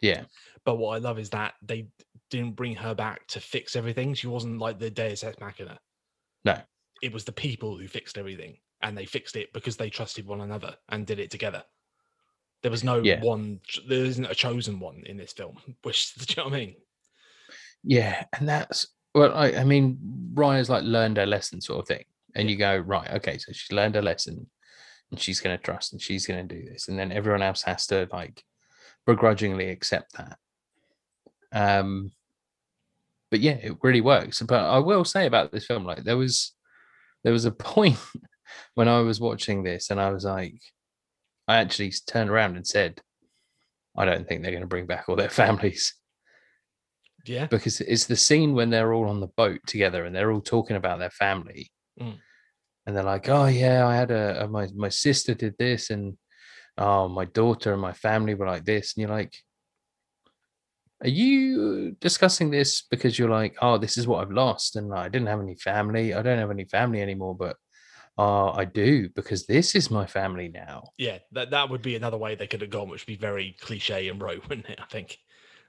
yeah 0.00 0.24
But 0.64 0.76
what 0.76 0.94
I 0.94 0.98
love 0.98 1.18
is 1.18 1.30
that 1.30 1.54
they 1.62 1.88
didn't 2.30 2.56
bring 2.56 2.76
her 2.76 2.94
back 2.94 3.26
to 3.28 3.40
fix 3.40 3.76
everything. 3.76 4.14
She 4.14 4.26
wasn't 4.28 4.58
like 4.58 4.78
the 4.78 4.90
Deus 4.90 5.24
Ex 5.24 5.36
Machina. 5.40 5.78
No. 6.44 6.58
It 7.02 7.12
was 7.12 7.24
the 7.24 7.32
people 7.32 7.76
who 7.76 7.88
fixed 7.88 8.18
everything. 8.18 8.58
And 8.82 8.96
they 8.96 9.06
fixed 9.06 9.36
it 9.36 9.52
because 9.52 9.76
they 9.76 9.90
trusted 9.90 10.26
one 10.26 10.42
another 10.42 10.76
and 10.90 11.06
did 11.06 11.18
it 11.18 11.30
together. 11.30 11.64
There 12.66 12.70
was 12.72 12.82
no 12.82 13.00
Yeah. 13.00 13.20
one, 13.22 13.60
there 13.86 14.04
isn't 14.04 14.24
a 14.24 14.34
chosen 14.34 14.80
one 14.80 15.04
in 15.06 15.16
this 15.16 15.32
film, 15.32 15.56
which, 15.84 16.12
do 16.16 16.24
you 16.28 16.36
know 16.42 16.50
what 16.50 16.56
I 16.56 16.58
mean? 16.66 16.74
yeah 17.84 18.24
and 18.36 18.48
that's 18.48 18.88
well 19.14 19.32
i, 19.34 19.52
I 19.52 19.62
mean 19.62 19.98
raya's 20.34 20.68
like 20.68 20.82
learned 20.82 21.18
her 21.18 21.26
lesson 21.26 21.60
sort 21.60 21.78
of 21.78 21.86
thing 21.86 22.04
and 22.34 22.48
Yeah. 22.48 22.52
you 22.52 22.58
go 22.58 22.76
right 22.78 23.08
okay 23.12 23.38
so 23.38 23.52
she's 23.52 23.70
learned 23.70 23.94
her 23.94 24.02
lesson 24.02 24.50
and 25.12 25.20
she's 25.20 25.38
going 25.40 25.56
to 25.56 25.62
trust 25.62 25.92
and 25.92 26.02
she's 26.02 26.26
going 26.26 26.48
to 26.48 26.54
do 26.56 26.64
this 26.68 26.88
and 26.88 26.98
then 26.98 27.12
everyone 27.12 27.42
else 27.42 27.62
has 27.62 27.86
to 27.88 28.08
like 28.12 28.42
begrudgingly 29.06 29.68
accept 29.68 30.14
that 30.16 30.36
um 31.52 32.10
but 33.30 33.38
yeah 33.38 33.58
it 33.62 33.76
really 33.84 34.00
works 34.00 34.42
but 34.42 34.64
i 34.64 34.78
will 34.80 35.04
say 35.04 35.26
about 35.26 35.52
this 35.52 35.66
film 35.66 35.84
like 35.84 36.02
there 36.02 36.16
was 36.16 36.54
there 37.22 37.32
was 37.32 37.44
a 37.44 37.52
point 37.70 37.98
when 38.74 38.88
i 38.88 38.98
was 38.98 39.20
watching 39.20 39.62
this 39.62 39.90
and 39.90 40.00
i 40.00 40.10
was 40.10 40.24
like 40.24 40.58
i 41.48 41.56
actually 41.56 41.92
turned 42.06 42.30
around 42.30 42.56
and 42.56 42.66
said 42.66 43.00
i 43.96 44.04
don't 44.04 44.26
think 44.28 44.42
they're 44.42 44.50
going 44.52 44.62
to 44.62 44.66
bring 44.68 44.86
back 44.86 45.04
all 45.08 45.16
their 45.16 45.28
families 45.42 45.94
Yeah. 47.24 47.46
because 47.46 47.80
it's 47.80 48.06
the 48.06 48.16
scene 48.16 48.54
when 48.54 48.70
they're 48.70 48.92
all 48.92 49.08
on 49.08 49.20
the 49.20 49.26
boat 49.36 49.60
together 49.66 50.04
and 50.04 50.14
they're 50.14 50.32
all 50.32 50.40
talking 50.42 50.76
about 50.76 50.98
their 50.98 51.10
family 51.10 51.70
Mm. 52.00 52.18
and 52.86 52.94
they're 52.94 53.02
like 53.14 53.28
oh 53.30 53.46
yeah 53.46 53.86
i 53.86 53.96
had 53.96 54.10
a, 54.10 54.44
a- 54.44 54.48
my 54.48 54.68
my 54.76 54.90
sister 54.90 55.32
did 55.34 55.54
this 55.58 55.88
and 55.88 56.18
oh 56.76 57.08
my 57.08 57.24
daughter 57.24 57.72
and 57.72 57.80
my 57.80 57.94
family 57.94 58.34
were 58.34 58.46
like 58.46 58.66
this 58.66 58.94
and 58.94 59.00
you're 59.00 59.16
like 59.16 59.34
are 61.02 61.08
you 61.08 61.92
discussing 62.00 62.50
this 62.50 62.82
because 62.90 63.18
you're 63.18 63.30
like 63.40 63.56
oh 63.62 63.78
this 63.78 63.96
is 63.96 64.06
what 64.06 64.20
i've 64.22 64.30
lost 64.44 64.76
and 64.76 64.92
i 64.94 65.08
didn't 65.08 65.28
have 65.28 65.40
any 65.40 65.54
family 65.56 66.12
i 66.12 66.20
don't 66.20 66.38
have 66.38 66.50
any 66.50 66.64
family 66.66 67.00
anymore 67.00 67.34
but 67.34 67.56
uh, 68.18 68.50
i 68.52 68.64
do 68.64 69.08
because 69.10 69.46
this 69.46 69.74
is 69.74 69.90
my 69.90 70.06
family 70.06 70.48
now 70.48 70.82
Yeah. 70.98 71.18
That, 71.32 71.50
that 71.50 71.68
would 71.70 71.82
be 71.82 71.96
another 71.96 72.16
way 72.16 72.34
they 72.34 72.46
could 72.46 72.62
have 72.62 72.70
gone, 72.70 72.88
which 72.88 73.02
would 73.02 73.12
be 73.12 73.16
very 73.16 73.54
cliche 73.60 74.08
and 74.08 74.20
rote, 74.20 74.42
wouldn't 74.48 74.68
it? 74.68 74.80
I 74.80 74.86
think. 74.86 75.18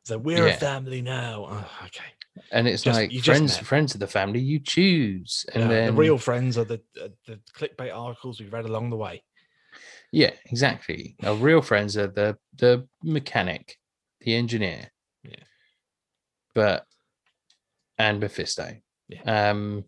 So 0.04 0.18
we're 0.18 0.48
Yeah. 0.48 0.54
a 0.56 0.58
family 0.58 1.02
now. 1.02 1.48
Oh, 1.50 1.86
okay. 1.88 2.12
and 2.52 2.68
it's 2.68 2.84
Just- 2.84 2.98
like 3.00 3.12
friends 3.24 3.58
friends 3.58 3.94
of 3.94 4.00
the 4.00 4.08
family 4.08 4.40
you 4.40 4.60
choose 4.60 5.46
and 5.54 5.64
Yeah, 5.64 5.70
then 5.70 5.86
the 5.96 6.02
real 6.02 6.18
friends 6.18 6.58
are 6.58 6.64
the 6.64 6.82
uh, 7.04 7.10
the 7.26 7.40
clickbait 7.58 7.94
articles 7.94 8.40
we've 8.40 8.54
read 8.54 8.66
along 8.66 8.90
the 8.92 8.96
way. 8.98 9.24
Yeah, 10.12 10.32
exactly. 10.46 11.18
Our 11.24 11.36
real 11.36 11.62
friends 11.62 11.98
are 11.98 12.08
the 12.08 12.38
the 12.56 12.88
mechanic, 13.04 13.78
the 14.22 14.36
engineer. 14.36 14.92
Yeah. 15.24 15.44
But 16.56 16.86
and 17.98 18.20
Mephisto. 18.22 18.78
Yeah. 19.10 19.24
Um 19.50 19.84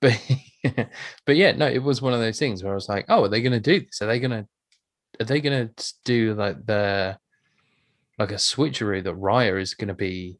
but 0.00 0.20
but 1.26 1.36
yeah, 1.36 1.52
no, 1.52 1.66
it 1.66 1.82
was 1.82 2.02
one 2.02 2.12
of 2.12 2.20
those 2.20 2.38
things 2.38 2.62
where 2.62 2.72
I 2.72 2.74
was 2.74 2.88
like, 2.88 3.06
oh, 3.08 3.24
are 3.24 3.28
they 3.28 3.42
gonna 3.42 3.60
do 3.60 3.80
this? 3.80 4.02
Are 4.02 4.06
they 4.06 4.18
gonna 4.20 4.46
are 5.20 5.24
they 5.24 5.40
gonna 5.40 5.70
do 6.04 6.34
like 6.34 6.64
the 6.66 7.18
like 8.18 8.32
a 8.32 8.36
switcheroo 8.36 9.04
that 9.04 9.14
Raya 9.14 9.60
is 9.60 9.74
gonna 9.74 9.94
be 9.94 10.38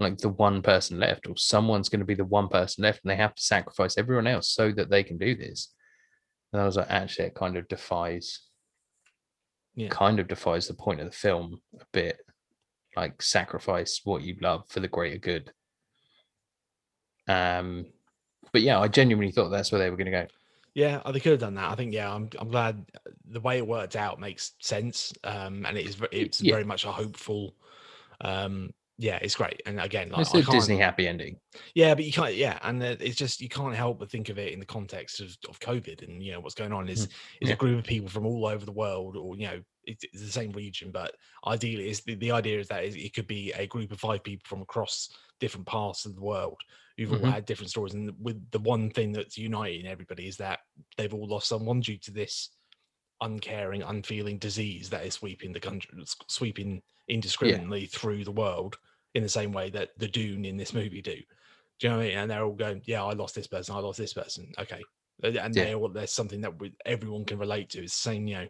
like 0.00 0.18
the 0.18 0.28
one 0.28 0.62
person 0.62 0.98
left, 0.98 1.28
or 1.28 1.36
someone's 1.36 1.88
gonna 1.88 2.04
be 2.04 2.14
the 2.14 2.24
one 2.24 2.48
person 2.48 2.82
left, 2.82 3.00
and 3.04 3.10
they 3.10 3.16
have 3.16 3.34
to 3.34 3.42
sacrifice 3.42 3.96
everyone 3.96 4.26
else 4.26 4.50
so 4.50 4.72
that 4.72 4.90
they 4.90 5.02
can 5.02 5.18
do 5.18 5.34
this. 5.36 5.72
And 6.52 6.62
I 6.62 6.66
was 6.66 6.76
like, 6.76 6.90
actually, 6.90 7.26
it 7.26 7.34
kind 7.34 7.56
of 7.56 7.66
defies, 7.68 8.40
Yeah. 9.74 9.88
kind 9.88 10.20
of 10.20 10.28
defies 10.28 10.68
the 10.68 10.74
point 10.74 11.00
of 11.00 11.06
the 11.06 11.12
film 11.12 11.60
a 11.80 11.84
bit. 11.92 12.18
Like 12.96 13.22
sacrifice 13.22 14.00
what 14.04 14.22
you 14.22 14.36
love 14.40 14.68
for 14.68 14.78
the 14.78 14.86
greater 14.86 15.18
good. 15.18 15.52
Um, 17.26 17.86
but 18.54 18.62
yeah, 18.62 18.78
I 18.78 18.86
genuinely 18.86 19.32
thought 19.32 19.48
that's 19.50 19.72
where 19.72 19.80
they 19.80 19.90
were 19.90 19.96
going 19.96 20.12
to 20.12 20.12
go. 20.12 20.26
Yeah, 20.74 21.02
they 21.12 21.20
could 21.20 21.32
have 21.32 21.40
done 21.40 21.54
that. 21.56 21.70
I 21.70 21.74
think. 21.74 21.92
Yeah, 21.92 22.12
I'm. 22.12 22.30
I'm 22.38 22.48
glad 22.48 22.86
the 23.28 23.40
way 23.40 23.58
it 23.58 23.66
worked 23.66 23.96
out 23.96 24.18
makes 24.20 24.52
sense. 24.60 25.12
Um, 25.24 25.66
and 25.66 25.76
it 25.76 25.86
is. 25.86 25.96
It's 26.12 26.40
Yeah. 26.40 26.54
very 26.54 26.64
much 26.64 26.84
a 26.84 26.92
hopeful. 26.92 27.54
Um, 28.20 28.72
yeah, 28.96 29.18
it's 29.20 29.34
great. 29.34 29.60
And 29.66 29.80
again, 29.80 30.10
like 30.10 30.20
It's 30.20 30.34
a 30.34 30.42
Disney 30.42 30.76
happy 30.76 31.08
ending. 31.08 31.36
Yeah, 31.74 31.96
but 31.96 32.04
you 32.04 32.12
can't. 32.12 32.34
Yeah, 32.36 32.58
and 32.62 32.80
it's 32.80 33.16
just 33.16 33.40
you 33.40 33.48
can't 33.48 33.74
help 33.74 33.98
but 33.98 34.10
think 34.10 34.28
of 34.28 34.38
it 34.38 34.52
in 34.52 34.60
the 34.60 34.66
context 34.66 35.20
of, 35.20 35.36
of 35.48 35.58
COVID 35.58 36.02
and 36.04 36.22
you 36.22 36.30
know 36.30 36.38
what's 36.40 36.54
going 36.54 36.72
on 36.72 36.88
is 36.88 37.00
is 37.00 37.08
Mm, 37.08 37.12
yeah. 37.40 37.52
a 37.54 37.56
group 37.56 37.78
of 37.80 37.84
people 37.84 38.08
from 38.08 38.24
all 38.24 38.46
over 38.46 38.64
the 38.64 38.72
world, 38.72 39.16
or 39.16 39.36
you 39.36 39.48
know 39.48 39.60
it's, 39.82 40.04
it's 40.04 40.22
the 40.22 40.30
same 40.30 40.52
region, 40.52 40.92
but 40.92 41.16
ideally, 41.46 41.90
is 41.90 42.00
the, 42.02 42.14
the 42.14 42.30
idea 42.30 42.60
is 42.60 42.68
that 42.68 42.84
it 42.84 43.14
could 43.14 43.26
be 43.26 43.52
a 43.52 43.66
group 43.66 43.90
of 43.90 43.98
five 44.00 44.22
people 44.22 44.44
from 44.46 44.62
across 44.62 45.08
different 45.40 45.66
parts 45.66 46.06
of 46.06 46.14
the 46.14 46.22
world 46.22 46.60
who've 46.96 47.12
all 47.12 47.18
Mhm. 47.18 47.30
had 47.30 47.44
different 47.44 47.70
stories, 47.70 47.94
and 47.94 48.12
with 48.20 48.50
the 48.50 48.58
one 48.60 48.90
thing 48.90 49.12
that's 49.12 49.36
uniting 49.36 49.86
everybody 49.86 50.28
is 50.28 50.36
that 50.36 50.60
they've 50.96 51.14
all 51.14 51.26
lost 51.28 51.48
someone 51.48 51.80
due 51.80 51.98
to 51.98 52.10
this 52.12 52.50
uncaring, 53.20 53.82
unfeeling 53.82 54.38
disease 54.38 54.90
that 54.90 55.06
is 55.06 55.14
sweeping 55.14 55.52
the 55.52 55.60
country, 55.60 56.04
sweeping 56.28 56.82
indiscriminately 57.08 57.86
through 57.86 58.24
the 58.24 58.32
world 58.32 58.76
in 59.14 59.22
the 59.22 59.28
same 59.28 59.52
way 59.52 59.70
that 59.70 59.90
the 59.98 60.08
Druun 60.08 60.46
in 60.46 60.56
this 60.56 60.74
movie 60.74 61.02
do. 61.02 61.16
Do 61.78 61.86
you 61.86 61.88
know 61.90 61.96
what 61.98 62.04
I 62.04 62.08
mean? 62.08 62.18
And 62.18 62.30
they're 62.30 62.44
all 62.44 62.54
going, 62.54 62.82
"Yeah, 62.84 63.04
I 63.04 63.12
lost 63.12 63.34
this 63.34 63.46
person. 63.46 63.74
I 63.74 63.78
lost 63.78 63.98
this 63.98 64.12
person." 64.14 64.52
Okay, 64.58 64.82
Uh, 65.22 65.28
and 65.38 65.54
Yeah. 65.56 65.74
all 65.74 65.88
there's 65.88 66.12
something 66.12 66.40
that 66.40 66.58
we, 66.58 66.74
everyone 66.84 67.24
can 67.24 67.38
relate 67.38 67.70
to. 67.70 67.82
It's 67.82 67.94
the 67.96 68.10
same, 68.10 68.26
you 68.26 68.34
know. 68.36 68.48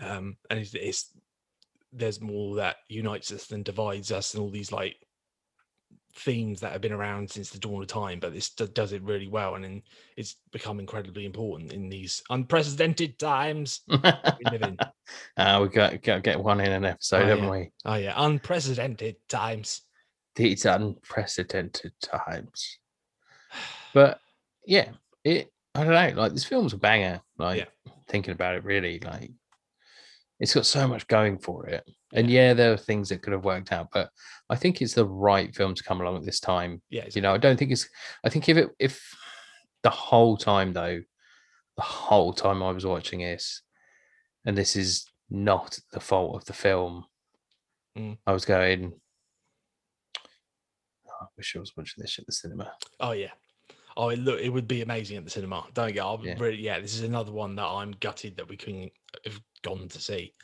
Um, 0.00 0.36
and 0.50 0.58
it's, 0.58 0.74
it's 0.74 1.16
there's 1.92 2.20
more 2.20 2.56
that 2.56 2.76
unites 2.88 3.32
us 3.32 3.46
than 3.46 3.62
divides 3.62 4.12
us, 4.12 4.34
and 4.34 4.42
all 4.42 4.50
these 4.50 4.72
like 4.72 4.96
themes 6.16 6.60
that 6.60 6.72
have 6.72 6.80
been 6.80 6.92
around 6.92 7.30
since 7.30 7.50
the 7.50 7.58
dawn 7.58 7.82
of 7.82 7.88
time. 7.88 8.18
But 8.18 8.32
this 8.32 8.50
does 8.50 8.92
it 8.92 9.02
really 9.02 9.28
well, 9.28 9.54
and 9.54 9.64
then 9.64 9.82
it's 10.16 10.36
become 10.52 10.80
incredibly 10.80 11.24
important 11.24 11.72
in 11.72 11.88
these 11.88 12.22
unprecedented 12.30 13.18
times 13.18 13.82
we 13.88 13.98
live 14.50 14.62
in. 14.62 14.78
uh, 15.36 15.60
we 15.62 15.68
got, 15.68 16.02
got 16.02 16.16
to 16.16 16.20
get 16.20 16.40
one 16.40 16.60
in 16.60 16.72
an 16.72 16.84
episode, 16.84 17.22
Oh, 17.22 17.26
haven't 17.26 17.44
yeah. 17.44 17.50
we? 17.50 17.72
Oh 17.84 17.94
yeah, 17.94 18.14
unprecedented 18.16 19.16
times. 19.28 19.82
These 20.34 20.64
unprecedented 20.64 21.92
times. 22.02 22.78
But 23.94 24.20
yeah, 24.66 24.90
it. 25.24 25.50
I 25.74 25.84
don't 25.84 25.92
know. 25.92 26.22
Like 26.22 26.32
this 26.32 26.44
film's 26.44 26.72
a 26.72 26.78
banger. 26.78 27.20
Like 27.38 27.68
thinking 28.08 28.32
about 28.32 28.54
it, 28.54 28.64
really, 28.64 28.98
like 29.00 29.30
it's 30.40 30.54
got 30.54 30.66
so 30.66 30.86
much 30.88 31.06
going 31.06 31.38
for 31.38 31.66
it. 31.66 31.88
And 32.16 32.30
yeah, 32.30 32.54
there 32.54 32.72
are 32.72 32.76
things 32.78 33.10
that 33.10 33.22
could 33.22 33.32
have 33.34 33.44
worked 33.44 33.72
out, 33.72 33.88
but 33.92 34.08
I 34.48 34.56
think 34.56 34.80
it's 34.80 34.94
the 34.94 35.06
right 35.06 35.54
film 35.54 35.74
to 35.74 35.82
come 35.84 36.00
along 36.00 36.16
at 36.16 36.24
this 36.24 36.40
time. 36.40 36.80
Yeah, 36.88 37.04
You 37.14 37.20
know, 37.20 37.34
I 37.34 37.38
don't 37.38 37.58
think 37.58 37.70
it's. 37.70 37.88
I 38.24 38.28
think 38.30 38.48
if 38.48 38.56
it 38.56 38.70
if 38.78 39.00
the 39.82 39.90
whole 39.90 40.36
time 40.36 40.72
though, 40.72 41.00
the 41.76 41.82
whole 41.82 42.32
time 42.32 42.62
I 42.62 42.70
was 42.70 42.86
watching 42.86 43.20
this, 43.20 43.62
and 44.46 44.56
this 44.56 44.76
is 44.76 45.06
not 45.30 45.78
the 45.92 46.00
fault 46.00 46.36
of 46.36 46.44
the 46.46 46.52
film. 46.54 47.04
Mm. 47.98 48.16
I 48.26 48.32
was 48.32 48.44
going. 48.44 48.94
"Oh, 51.08 51.12
I 51.22 51.26
wish 51.36 51.54
I 51.54 51.60
was 51.60 51.76
watching 51.76 52.02
this 52.02 52.18
at 52.18 52.26
the 52.26 52.32
cinema. 52.32 52.72
Oh 52.98 53.12
yeah. 53.12 53.32
Oh, 53.98 54.10
it 54.10 54.18
look, 54.18 54.40
it 54.40 54.50
would 54.50 54.68
be 54.68 54.82
amazing 54.82 55.16
at 55.16 55.24
the 55.24 55.30
cinema. 55.30 55.66
Don't 55.74 55.92
get. 55.92 56.04
I'm 56.04 56.22
Yeah. 56.22 56.34
really, 56.38 56.60
yeah. 56.62 56.80
This 56.80 56.94
is 56.94 57.02
another 57.02 57.32
one 57.32 57.56
that 57.56 57.66
I'm 57.66 57.92
gutted 57.92 58.36
that 58.36 58.48
we 58.48 58.56
couldn't 58.56 58.92
have 59.24 59.40
gone 59.62 59.88
to 59.88 59.98
see. 60.00 60.34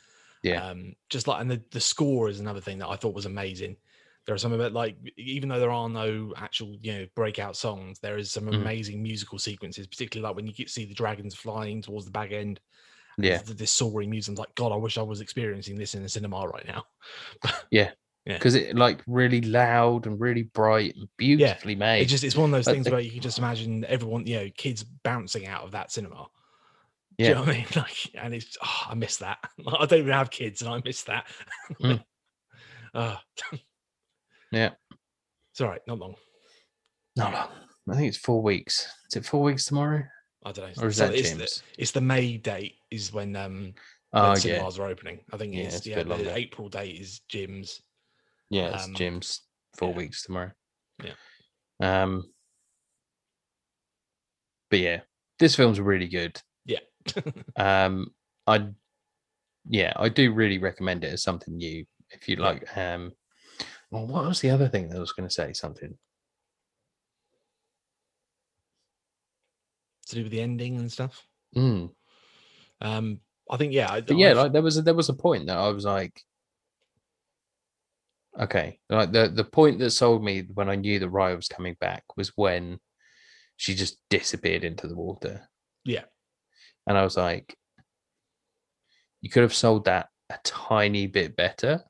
Yeah. 0.43 0.65
Um, 0.67 0.93
just 1.09 1.27
like, 1.27 1.41
and 1.41 1.49
the 1.49 1.61
the 1.71 1.79
score 1.79 2.29
is 2.29 2.39
another 2.39 2.61
thing 2.61 2.77
that 2.79 2.89
I 2.89 2.95
thought 2.97 3.15
was 3.15 3.25
amazing. 3.25 3.77
There 4.25 4.35
are 4.35 4.37
some 4.39 4.53
of 4.53 4.59
it 4.61 4.71
like, 4.73 4.95
even 5.17 5.49
though 5.49 5.59
there 5.59 5.71
are 5.71 5.89
no 5.89 6.33
actual, 6.37 6.77
you 6.81 6.93
know, 6.93 7.07
breakout 7.15 7.57
songs, 7.57 7.99
there 7.99 8.17
is 8.17 8.31
some 8.31 8.45
Mhm. 8.45 8.55
amazing 8.61 9.01
musical 9.03 9.39
sequences, 9.39 9.87
particularly 9.87 10.27
like 10.29 10.35
when 10.35 10.47
you 10.47 10.53
get 10.53 10.69
see 10.69 10.85
the 10.85 10.93
dragons 10.93 11.33
flying 11.35 11.81
towards 11.81 12.05
the 12.05 12.11
back 12.11 12.31
end. 12.31 12.59
Yeah, 13.17 13.41
This 13.45 13.71
soaring 13.71 14.09
music. 14.09 14.31
I'm 14.31 14.35
like, 14.35 14.55
God, 14.55 14.71
I 14.71 14.75
wish 14.75 14.97
I 14.97 15.01
was 15.03 15.21
experiencing 15.21 15.77
this 15.77 15.93
in 15.93 16.01
the 16.03 16.09
cinema 16.09 16.47
right 16.47 16.65
now. 16.67 16.85
Yeah. 17.71 17.91
Yeah, 18.25 18.37
because 18.37 18.55
it 18.55 18.77
like 18.77 19.03
really 19.05 19.41
loud 19.41 20.05
and 20.07 20.17
really 20.19 20.43
bright 20.43 20.95
and 20.95 21.09
beautifully 21.17 21.75
made. 21.75 22.03
It 22.03 22.05
just 22.05 22.23
it's 22.23 22.37
one 22.37 22.45
of 22.45 22.51
those 22.53 22.63
But 22.65 22.71
things 22.71 22.85
the- 22.85 22.91
where 22.91 23.01
you 23.01 23.11
can 23.11 23.19
just 23.21 23.37
imagine 23.37 23.83
everyone, 23.85 24.25
you 24.25 24.37
know, 24.37 24.49
kids 24.55 24.83
bouncing 24.83 25.45
out 25.45 25.63
of 25.63 25.71
that 25.71 25.91
cinema. 25.91 26.27
Do 27.17 27.23
yeah, 27.23 27.29
you 27.29 27.35
know 27.35 27.41
what 27.41 27.49
I 27.49 27.53
mean? 27.53 27.65
Like, 27.75 28.11
and 28.15 28.33
it's 28.33 28.57
oh, 28.63 28.81
I 28.89 28.95
miss 28.95 29.17
that. 29.17 29.37
I 29.67 29.85
don't 29.85 29.99
even 29.99 30.11
have 30.13 30.29
kids, 30.31 30.61
and 30.61 30.71
I 30.71 30.81
miss 30.83 31.03
that. 31.03 31.25
Mm. 31.81 32.03
uh, 32.93 33.17
Yeah. 34.51 34.71
it's 35.51 35.61
all 35.61 35.67
right. 35.69 35.81
Not 35.87 35.99
long. 35.99 36.15
not 37.15 37.33
long. 37.33 37.49
I 37.91 37.95
think 37.95 38.07
it's 38.07 38.17
four 38.17 38.41
weeks. 38.41 38.87
Is 39.11 39.17
it 39.17 39.25
four 39.25 39.41
weeks 39.43 39.65
tomorrow, 39.65 40.03
I 40.45 40.51
don't 40.51 40.77
know. 40.77 40.83
or 40.83 40.87
is 40.89 40.97
So 40.97 41.07
that 41.07 41.15
it's, 41.15 41.29
James? 41.29 41.39
the, 41.77 41.81
it's 41.81 41.91
the 41.91 42.01
May 42.01 42.37
date 42.37 42.75
is 42.91 43.11
when 43.11 43.35
um 43.35 43.73
when 44.11 44.23
Oh 44.23 44.27
yeah, 44.29 44.35
cinemas 44.35 44.77
are 44.79 44.87
opening. 44.87 45.19
I 45.31 45.37
think 45.37 45.53
Yeah, 45.55 45.63
it's, 45.63 45.85
yeah. 45.85 46.03
The. 46.03 46.35
April 46.37 46.69
date 46.69 46.99
is 47.01 47.21
gyms. 47.31 47.81
yeah. 48.49 48.75
It's 48.75 48.85
um, 48.85 48.93
gym's 48.93 49.41
four 49.75 49.89
yeah. 49.89 49.95
weeks 49.97 50.23
tomorrow. 50.23 50.51
Yeah. 51.03 51.13
Um. 52.03 52.23
But 54.69 54.79
yeah, 54.79 55.01
this 55.39 55.55
film's 55.55 55.79
really 55.79 56.07
good. 56.07 56.39
Um, 57.55 58.07
I, 58.47 58.67
yeah, 59.69 59.93
I 59.95 60.09
do 60.09 60.33
really 60.33 60.57
recommend 60.57 61.03
it 61.03 61.13
as 61.13 61.23
something 61.23 61.55
new. 61.55 61.85
If 62.09 62.27
you 62.27 62.35
like, 62.35 62.75
um, 62.77 63.11
well, 63.91 64.05
what 64.07 64.25
was 64.25 64.41
the 64.41 64.49
other 64.51 64.67
thing 64.67 64.89
that 64.89 64.97
I 64.97 64.99
was 64.99 65.13
going 65.13 65.27
to 65.27 65.33
say? 65.33 65.53
Something. 65.53 65.97
to 70.07 70.15
do 70.15 70.23
with 70.23 70.31
the 70.31 70.41
ending 70.41 70.77
and 70.77 70.91
stuff. 70.91 71.25
Mm. 71.55 71.91
Um, 72.81 73.19
I 73.49 73.57
think 73.57 73.73
yeah. 73.73 73.91
I, 73.91 74.03
yeah, 74.09 74.31
I've- 74.31 74.39
like 74.39 74.53
there 74.53 74.61
was 74.61 74.77
a, 74.77 74.81
there 74.81 74.93
was 74.93 75.09
a 75.09 75.13
point 75.13 75.47
that 75.47 75.57
I 75.57 75.69
was 75.69 75.85
like, 75.85 76.21
okay, 78.39 78.79
like 78.89 79.11
the 79.11 79.29
the 79.29 79.43
point 79.43 79.79
that 79.79 79.91
sold 79.91 80.23
me 80.23 80.43
when 80.53 80.69
I 80.69 80.75
knew 80.75 80.99
that 80.99 81.11
Raya 81.11 81.35
was 81.35 81.47
coming 81.47 81.75
back 81.79 82.03
was 82.17 82.31
when 82.35 82.79
she 83.57 83.75
just 83.75 83.97
disappeared 84.09 84.63
into 84.63 84.87
the 84.87 84.95
water. 84.95 85.49
Yeah. 85.85 86.03
And 86.87 86.97
I 86.97 87.03
was 87.03 87.17
like, 87.17 87.57
you 89.21 89.29
could 89.29 89.43
have 89.43 89.53
sold 89.53 89.85
that 89.85 90.09
a 90.29 90.37
tiny 90.43 91.07
bit 91.07 91.35
better. 91.35 91.83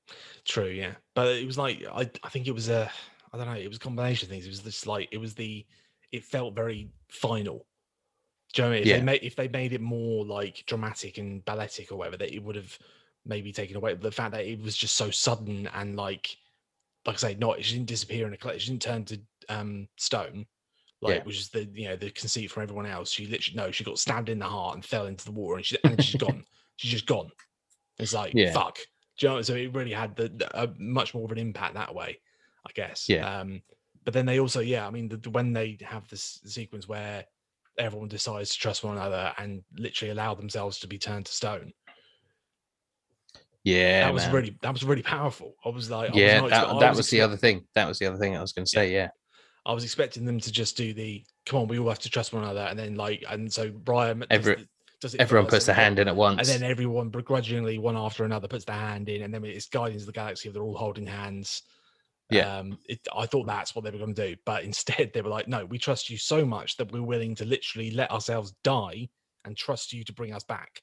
True, 0.45 0.67
yeah. 0.67 0.95
But 1.15 1.27
it 1.35 1.45
was 1.45 1.57
like 1.57 1.83
I 1.91 2.09
I 2.23 2.29
think 2.29 2.47
it 2.47 2.51
was 2.53 2.69
a 2.69 2.91
I 3.31 3.37
don't 3.37 3.47
know, 3.47 3.53
it 3.53 3.67
was 3.67 3.77
a 3.77 3.81
combination 3.81 4.27
of 4.27 4.31
things. 4.31 4.45
It 4.45 4.49
was 4.49 4.63
this 4.63 4.85
like 4.85 5.09
it 5.11 5.17
was 5.17 5.33
the 5.35 5.65
it 6.11 6.23
felt 6.23 6.55
very 6.55 6.89
final. 7.09 7.65
Do 8.53 8.61
you 8.61 8.65
know 8.67 8.69
what 8.69 8.75
I 8.75 8.79
mean? 8.79 8.83
If 8.83 8.89
Yeah. 8.89 8.97
they 8.97 9.01
made 9.03 9.23
if 9.23 9.35
they 9.35 9.47
made 9.47 9.73
it 9.73 9.81
more 9.81 10.25
like 10.25 10.63
dramatic 10.67 11.17
and 11.17 11.43
balletic 11.45 11.91
or 11.91 11.97
whatever, 11.97 12.17
that 12.17 12.33
it 12.33 12.43
would 12.43 12.55
have 12.55 12.77
maybe 13.25 13.51
taken 13.51 13.77
away. 13.77 13.93
But 13.93 14.03
the 14.03 14.11
fact 14.11 14.33
that 14.33 14.45
it 14.45 14.61
was 14.61 14.75
just 14.77 14.95
so 14.95 15.09
sudden 15.11 15.67
and 15.67 15.95
like 15.95 16.37
like 17.05 17.15
I 17.15 17.19
say, 17.19 17.35
not 17.35 17.59
it 17.59 17.63
didn't 17.63 17.85
disappear 17.87 18.27
in 18.27 18.33
a 18.33 18.37
cloud, 18.37 18.55
it 18.55 18.59
didn't 18.65 18.81
turn 18.81 19.05
to 19.05 19.19
um 19.49 19.87
stone. 19.97 20.45
Like 21.03 21.17
Yeah. 21.17 21.23
which 21.23 21.37
is 21.39 21.49
the 21.49 21.65
you 21.65 21.89
know 21.89 21.95
the 21.95 22.09
conceit 22.11 22.49
from 22.49 22.63
everyone 22.63 22.85
else. 22.85 23.11
She 23.11 23.25
literally 23.27 23.57
no, 23.57 23.71
she 23.71 23.83
got 23.83 23.99
stabbed 23.99 24.29
in 24.29 24.39
the 24.39 24.45
heart 24.45 24.75
and 24.75 24.85
fell 24.85 25.05
into 25.07 25.25
the 25.25 25.31
water 25.31 25.57
and 25.57 25.65
she 25.65 25.77
and 25.83 26.03
she's 26.03 26.15
gone. 26.19 26.43
She's 26.77 26.89
just 26.91 27.05
gone. 27.05 27.29
It's 27.99 28.13
like 28.13 28.33
Yeah. 28.33 28.51
fuck. 28.53 28.77
Do 29.19 29.27
you 29.27 29.33
know? 29.33 29.41
So 29.43 29.53
it 29.53 29.73
really 29.75 29.91
had 29.93 30.15
the, 30.15 30.29
the- 30.29 30.59
a 30.63 30.73
much 30.79 31.13
more 31.13 31.23
of 31.25 31.31
an 31.31 31.37
impact 31.37 31.75
that 31.75 31.93
way, 31.93 32.17
I 32.65 32.71
guess. 32.73 33.07
Yeah. 33.07 33.41
Um, 33.41 33.61
but 34.03 34.13
then 34.13 34.25
they 34.25 34.39
also, 34.39 34.59
yeah, 34.59 34.87
I 34.87 34.89
mean, 34.89 35.07
the, 35.09 35.29
when 35.29 35.53
they 35.53 35.77
have 35.83 36.07
this 36.07 36.41
sequence 36.45 36.87
where 36.87 37.23
everyone 37.77 38.07
decides 38.09 38.51
to 38.53 38.59
trust 38.59 38.83
one 38.83 38.97
another 38.97 39.33
and 39.37 39.61
literally 39.77 40.11
allow 40.11 40.33
themselves 40.33 40.79
to 40.79 40.87
be 40.87 40.97
turned 40.97 41.27
to 41.27 41.31
stone, 41.31 41.71
Yeah, 43.63 44.01
that 44.05 44.13
was 44.13 44.23
man. 44.25 44.33
really 44.35 44.57
that 44.61 44.73
was 44.73 44.83
really 44.83 45.03
powerful. 45.03 45.55
I 45.63 45.69
was 45.69 45.89
like, 45.91 46.09
I 46.09 46.13
was 46.13 46.19
yeah, 46.21 46.39
not 46.41 46.49
that, 46.49 46.79
that 46.79 46.95
was 46.95 47.09
the 47.09 47.21
other 47.21 47.37
thing. 47.37 47.65
That 47.75 47.87
was 47.87 47.99
the 47.99 48.07
other 48.07 48.17
thing 48.17 48.35
I 48.35 48.41
was 48.41 48.51
going 48.51 48.65
to 48.65 48.71
Yeah. 48.75 48.81
say. 48.81 48.91
Yeah, 48.93 49.09
I 49.65 49.73
was 49.73 49.83
expecting 49.83 50.25
them 50.25 50.39
to 50.41 50.51
just 50.51 50.75
do 50.77 50.93
the 50.93 51.23
come 51.45 51.61
on, 51.61 51.67
we 51.67 51.79
all 51.79 51.89
have 51.89 51.99
to 51.99 52.09
trust 52.09 52.33
one 52.33 52.43
another, 52.43 52.61
and 52.61 52.77
then 52.77 52.95
like, 52.95 53.23
and 53.29 53.51
so 53.51 53.69
Brian 53.71 54.19
does 54.19 54.27
Every- 54.29 54.55
the- 54.55 54.67
does 55.01 55.13
it 55.15 55.19
everyone 55.21 55.47
puts 55.49 55.65
their 55.65 55.75
hand 55.75 55.99
in 55.99 56.07
at 56.07 56.15
once. 56.15 56.39
and 56.49 56.61
then 56.61 56.69
everyone 56.69 57.09
begrudgingly 57.09 57.77
one 57.77 57.97
after 57.97 58.23
another 58.23 58.47
puts 58.47 58.63
their 58.63 58.75
hand 58.77 59.09
in 59.09 59.23
and 59.23 59.33
then 59.33 59.43
it's 59.43 59.67
guardians 59.67 60.03
of 60.03 60.05
the 60.05 60.13
galaxy 60.13 60.47
they're 60.49 60.63
all 60.63 60.77
holding 60.77 61.05
hands 61.05 61.63
Yeah. 62.29 62.59
um 62.59 62.77
it, 62.87 63.05
i 63.13 63.25
thought 63.25 63.45
that's 63.45 63.75
what 63.75 63.83
they 63.83 63.91
were 63.91 63.97
going 63.97 64.15
to 64.15 64.29
do 64.29 64.37
but 64.45 64.63
instead 64.63 65.11
they 65.13 65.21
were 65.21 65.29
like 65.29 65.49
no 65.49 65.65
we 65.65 65.77
trust 65.77 66.09
you 66.09 66.17
so 66.17 66.45
much 66.45 66.77
that 66.77 66.89
we're 66.93 67.01
willing 67.03 67.35
to 67.35 67.43
literally 67.43 67.91
let 67.91 68.11
ourselves 68.11 68.53
die 68.63 69.09
and 69.43 69.57
trust 69.57 69.91
you 69.91 70.05
to 70.05 70.13
bring 70.13 70.31
us 70.33 70.45
back 70.45 70.81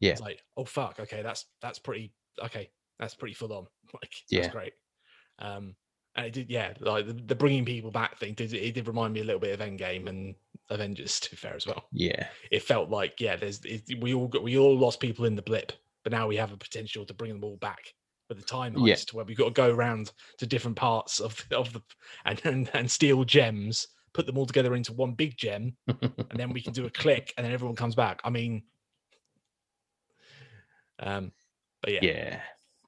Yeah. 0.00 0.10
it's 0.10 0.20
like 0.20 0.42
oh 0.56 0.64
fuck 0.64 0.98
okay 0.98 1.22
that's 1.22 1.46
that's 1.62 1.78
pretty 1.78 2.12
okay 2.44 2.68
that's 2.98 3.14
pretty 3.14 3.34
full 3.34 3.52
on 3.52 3.66
like 3.94 4.10
Yeah. 4.28 4.40
that's 4.40 4.52
great 4.52 4.72
um 5.38 5.76
and 6.16 6.26
it 6.26 6.32
did 6.32 6.50
yeah 6.50 6.72
like 6.80 7.06
the, 7.06 7.12
the 7.12 7.34
bringing 7.34 7.64
people 7.64 7.90
back 7.90 8.18
thing 8.18 8.34
did 8.34 8.52
it 8.52 8.74
did 8.74 8.88
remind 8.88 9.12
me 9.12 9.20
a 9.20 9.24
little 9.24 9.40
bit 9.40 9.58
of 9.58 9.66
endgame 9.66 10.08
and 10.08 10.34
avengers 10.70 11.20
to 11.20 11.30
be 11.30 11.36
fair 11.36 11.54
as 11.54 11.66
well 11.66 11.84
yeah, 11.92 12.26
it 12.50 12.62
felt 12.62 12.90
like 12.90 13.20
yeah 13.20 13.36
there's 13.36 13.60
it, 13.64 13.82
we 14.00 14.14
all 14.14 14.28
got 14.28 14.42
we 14.42 14.56
all 14.58 14.76
lost 14.76 15.00
people 15.00 15.24
in 15.24 15.34
the 15.34 15.42
blip 15.42 15.72
but 16.04 16.12
now 16.12 16.26
we 16.26 16.36
have 16.36 16.52
a 16.52 16.56
potential 16.56 17.04
to 17.04 17.14
bring 17.14 17.32
them 17.32 17.44
all 17.44 17.56
back 17.56 17.92
with 18.28 18.38
the 18.38 18.44
time 18.44 18.74
Yeah. 18.76 18.94
heist 18.94 19.12
where 19.12 19.24
we've 19.24 19.36
got 19.36 19.46
to 19.46 19.50
go 19.50 19.70
around 19.70 20.12
to 20.38 20.46
different 20.46 20.76
parts 20.76 21.20
of 21.20 21.44
of 21.52 21.72
the 21.72 21.82
and, 22.24 22.40
and 22.44 22.70
and 22.74 22.90
steal 22.90 23.24
gems 23.24 23.88
put 24.12 24.26
them 24.26 24.38
all 24.38 24.46
together 24.46 24.74
into 24.74 24.92
one 24.92 25.12
big 25.12 25.36
gem 25.36 25.76
and 25.86 26.24
then 26.34 26.52
we 26.52 26.60
can 26.60 26.72
do 26.72 26.86
a 26.86 26.90
click 27.02 27.32
and 27.36 27.44
then 27.44 27.52
everyone 27.52 27.76
comes 27.76 27.94
back 27.94 28.20
i 28.24 28.30
mean 28.30 28.62
um 31.00 31.32
but 31.82 31.92
yeah 31.92 32.00
yeah. 32.02 32.40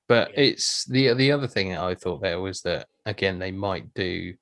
But 0.09 0.33
Yeah. 0.33 0.41
it's 0.41 0.85
the 0.85 1.15
the 1.15 1.33
other 1.33 1.47
thing 1.47 1.77
I 1.77 1.95
thought 1.95 2.21
there 2.21 2.41
was 2.41 2.61
that 2.63 2.89
again 3.07 3.39
they 3.39 3.51
might 3.51 3.93
do 3.95 4.35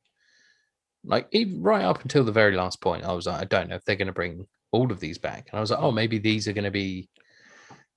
like 1.05 1.29
even 1.33 1.63
right 1.63 1.85
up 1.85 2.03
until 2.03 2.25
the 2.25 2.33
very 2.33 2.55
last 2.55 2.81
point. 2.81 3.05
I 3.05 3.13
was 3.13 3.27
like, 3.27 3.41
I 3.41 3.45
don't 3.45 3.69
know 3.69 3.77
if 3.77 3.85
they're 3.85 3.97
going 3.97 4.07
to 4.07 4.13
bring 4.13 4.47
all 4.73 4.93
of 4.93 5.01
these 5.01 5.19
back, 5.19 5.49
and 5.51 5.59
I 5.59 5.61
was 5.61 5.71
like, 5.71 5.81
oh, 5.81 5.91
maybe 5.91 6.19
these 6.19 6.47
are 6.47 6.53
going 6.53 6.65
to 6.65 6.71
be 6.71 7.09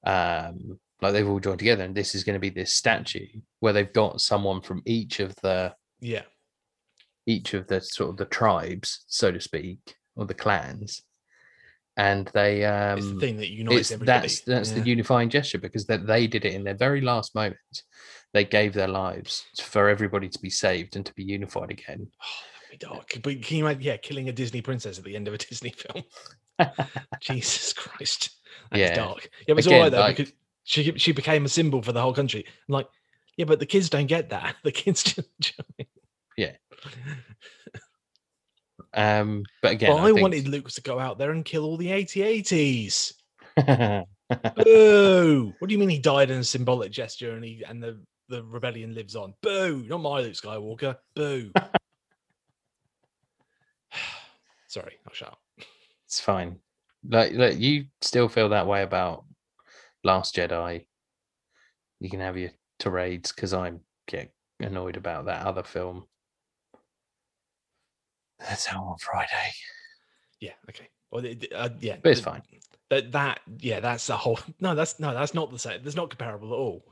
um 0.06 0.80
like 1.02 1.14
they've 1.14 1.28
all 1.28 1.40
joined 1.40 1.60
together, 1.60 1.84
and 1.84 1.96
this 1.96 2.16
is 2.16 2.24
going 2.24 2.36
to 2.36 2.40
be 2.40 2.50
this 2.50 2.74
statue 2.74 3.28
where 3.60 3.74
they've 3.74 3.94
got 3.94 4.22
someone 4.22 4.62
from 4.62 4.82
each 4.86 5.20
of 5.20 5.36
the 5.44 5.74
yeah 6.00 6.24
each 7.26 7.54
of 7.54 7.68
the 7.68 7.82
sort 7.82 8.10
of 8.10 8.18
the 8.18 8.26
tribes, 8.26 9.04
so 9.08 9.32
to 9.32 9.40
speak, 9.40 9.96
or 10.16 10.26
the 10.26 10.34
clans, 10.34 11.02
and 11.98 12.30
they 12.34 12.66
um 12.66 12.98
it's 12.98 13.08
the 13.08 13.20
thing 13.20 13.38
that 13.38 13.50
unites 13.50 13.92
everybody 13.92 14.22
that's 14.22 14.42
that's 14.42 14.72
yeah. 14.72 14.80
the 14.80 14.90
unifying 14.90 15.30
gesture 15.30 15.60
because 15.60 15.86
that 15.86 16.08
they 16.08 16.28
did 16.28 16.46
it 16.46 16.54
in 16.54 16.64
their 16.64 16.74
very 16.74 17.02
last 17.02 17.36
moment. 17.36 17.58
They 18.34 18.44
gave 18.44 18.74
their 18.74 18.88
lives 18.88 19.46
for 19.62 19.88
everybody 19.90 20.28
to 20.28 20.40
be 20.40 20.50
saved 20.50 20.96
and 20.96 21.06
to 21.06 21.14
be 21.14 21.24
unified 21.24 21.70
again. 21.72 22.08
That'd 22.72 22.80
be 22.80 22.86
dark. 22.86 23.20
But 23.22 23.42
can 23.44 23.58
you 23.58 23.66
imagine, 23.66 23.82
yeah, 23.84 23.98
killing 23.98 24.30
a 24.30 24.32
Disney 24.32 24.62
princess 24.62 24.98
at 24.98 25.04
the 25.04 25.16
end 25.16 25.28
of 25.28 25.34
a 25.34 25.38
Disney 25.50 25.72
film? 25.72 26.04
Jesus 27.22 27.74
Christ, 27.74 28.32
that's 28.72 28.80
Yeah. 28.80 28.96
dark. 28.96 29.30
Yeah, 29.48 29.54
but 29.54 29.60
it's 29.60 29.68
Again, 29.68 29.78
all 29.78 29.84
right 29.84 29.92
though 29.92 30.00
like- 30.00 30.18
because 30.18 30.34
she 30.66 30.94
she 30.98 31.12
became 31.12 31.46
a 31.46 31.50
symbol 31.50 31.82
for 31.82 31.92
the 31.92 32.02
whole 32.02 32.14
country. 32.14 32.46
I'm 32.68 32.74
like, 32.74 32.88
yeah, 33.38 33.46
but 33.46 33.60
the 33.60 33.66
kids 33.66 33.90
don't 33.90 34.08
get 34.08 34.30
that. 34.30 34.56
The 34.64 34.72
kids 34.72 35.04
just. 35.04 35.28
do 35.40 35.52
you 36.38 36.46
know 36.48 36.52
what 36.84 36.96
Um, 38.96 39.44
but 39.62 39.72
again, 39.74 39.90
well, 39.90 40.00
I, 40.00 40.04
I, 40.04 40.12
think... 40.12 40.22
wanted 40.22 40.48
Luke 40.48 40.70
to 40.70 40.82
go 40.82 41.00
out 41.00 41.18
there 41.18 41.32
and 41.32 41.44
kill 41.44 41.66
all 41.66 41.78
the 41.78 41.88
8080s. 41.88 43.14
Boo! 44.56 45.54
What 45.60 45.68
do 45.68 45.74
you 45.74 45.80
mean 45.80 45.90
he 45.90 46.00
died 46.00 46.32
in 46.32 46.40
a 46.40 46.44
symbolic 46.44 46.92
gesture 46.92 47.36
and 47.36 47.44
he 47.44 47.64
and 47.68 47.82
the 47.84 48.00
the 48.34 48.44
rebellion 48.44 48.94
lives 48.96 49.16
on? 49.16 49.34
Boo! 49.42 49.86
Not 49.88 50.00
my 50.00 50.20
Luke 50.22 50.34
Skywalker. 50.34 50.98
Boo! 51.16 51.52
Sorry, 54.68 54.98
I'll 55.08 55.14
shut 55.14 55.30
up. 55.30 55.40
it's 56.06 56.20
fine. 56.20 56.58
Like, 57.08 57.34
look, 57.34 57.58
you 57.58 57.86
still 58.02 58.28
feel 58.28 58.50
that 58.50 58.68
way 58.68 58.82
about 58.84 59.26
Last 60.04 60.36
Jedi. 60.36 60.86
You 62.00 62.10
can 62.10 62.20
have 62.22 62.38
your 62.38 62.52
tirades 62.80 63.32
because 63.32 63.54
I'm 63.54 63.82
get 64.08 64.34
annoyed 64.60 64.98
about 64.98 65.26
that 65.26 65.46
other 65.46 65.64
film. 65.64 66.06
That's 68.40 68.68
out 68.70 68.84
on 68.84 68.98
Friday, 68.98 69.52
Yeah. 70.40 70.54
Okay. 70.70 70.90
Well, 71.12 71.24
uh, 71.56 71.70
yeah. 71.80 71.98
but 72.02 72.12
it's 72.12 72.22
fine. 72.22 72.42
That 72.90 73.12
that 73.12 73.40
yeah, 73.60 73.80
that's 73.80 74.08
the 74.08 74.18
whole. 74.18 74.40
No, 74.60 74.76
that's 74.76 75.00
no, 75.00 75.14
that's 75.14 75.34
not 75.34 75.52
the 75.52 75.60
same. 75.60 75.82
That's 75.84 75.96
not 75.96 76.10
comparable 76.10 76.50
at 76.54 76.58
all. 76.58 76.86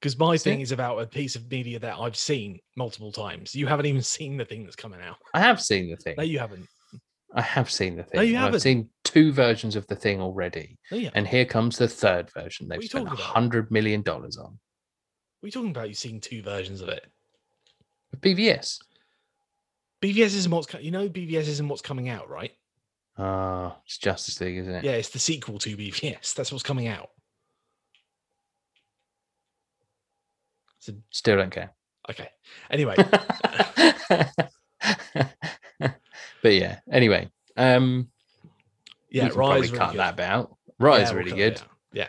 Because 0.00 0.18
my 0.18 0.36
thing 0.38 0.60
is 0.60 0.70
about 0.70 0.98
a 0.98 1.06
piece 1.06 1.34
of 1.34 1.50
media 1.50 1.78
that 1.80 1.98
I've 1.98 2.16
seen 2.16 2.60
multiple 2.76 3.10
times. 3.10 3.54
You 3.54 3.66
haven't 3.66 3.86
even 3.86 4.02
seen 4.02 4.36
the 4.36 4.44
thing 4.44 4.62
that's 4.64 4.76
coming 4.76 5.00
out. 5.00 5.16
I 5.34 5.40
have 5.40 5.60
seen 5.60 5.90
the 5.90 5.96
thing. 5.96 6.14
No, 6.16 6.22
you 6.22 6.38
haven't. 6.38 6.66
I 7.34 7.42
have 7.42 7.68
seen 7.70 7.96
the 7.96 8.04
thing. 8.04 8.18
No, 8.18 8.22
you 8.22 8.36
haven't. 8.36 8.54
I've 8.56 8.62
seen 8.62 8.88
two 9.04 9.32
versions 9.32 9.74
of 9.74 9.86
the 9.88 9.96
thing 9.96 10.20
already, 10.20 10.78
No, 10.92 10.98
yeah. 10.98 11.10
and 11.14 11.26
here 11.26 11.44
comes 11.44 11.76
the 11.78 11.88
third 11.88 12.30
version. 12.32 12.68
They've 12.68 12.82
spent 12.82 13.08
hundred 13.08 13.70
million 13.70 14.02
dollars 14.02 14.36
on 14.36 14.44
What 15.40 15.44
are 15.44 15.46
you 15.48 15.50
talking 15.50 15.70
about? 15.70 15.88
You've 15.88 15.98
seen 15.98 16.20
two 16.20 16.42
versions 16.42 16.80
of 16.80 16.88
it. 16.88 17.04
BVS. 18.16 18.78
BVS 20.00 20.36
isn't 20.36 20.50
what's 20.52 20.72
you 20.80 20.90
know 20.92 21.08
BVS 21.08 21.48
isn't 21.48 21.68
what's 21.68 21.82
coming 21.82 22.08
out, 22.08 22.30
right? 22.30 22.52
Ah, 23.18 23.76
it's 23.84 23.98
Justice 23.98 24.40
League, 24.40 24.58
isn't 24.58 24.72
it? 24.74 24.84
Yeah, 24.84 24.92
it's 24.92 25.08
the 25.08 25.18
sequel 25.18 25.58
to 25.58 25.76
BVS. 25.76 26.34
That's 26.34 26.52
what's 26.52 26.62
coming 26.62 26.86
out. 26.86 27.10
So 30.80 30.94
Still 31.10 31.36
don't 31.36 31.50
care. 31.50 31.72
okay. 32.10 32.28
Anyway, 32.70 32.94
but 36.42 36.52
yeah. 36.52 36.78
Anyway, 36.90 37.30
um, 37.56 38.08
yeah, 39.10 39.28
Raya's 39.34 39.70
really 39.70 39.78
cut 39.78 39.90
good. 39.92 40.00
that 40.00 40.16
bit 40.16 40.26
out. 40.26 40.56
Raya's 40.78 41.08
Yeah, 41.08 41.14
we'll 41.14 41.24
really 41.24 41.36
good. 41.36 41.60
Yeah. 41.92 42.08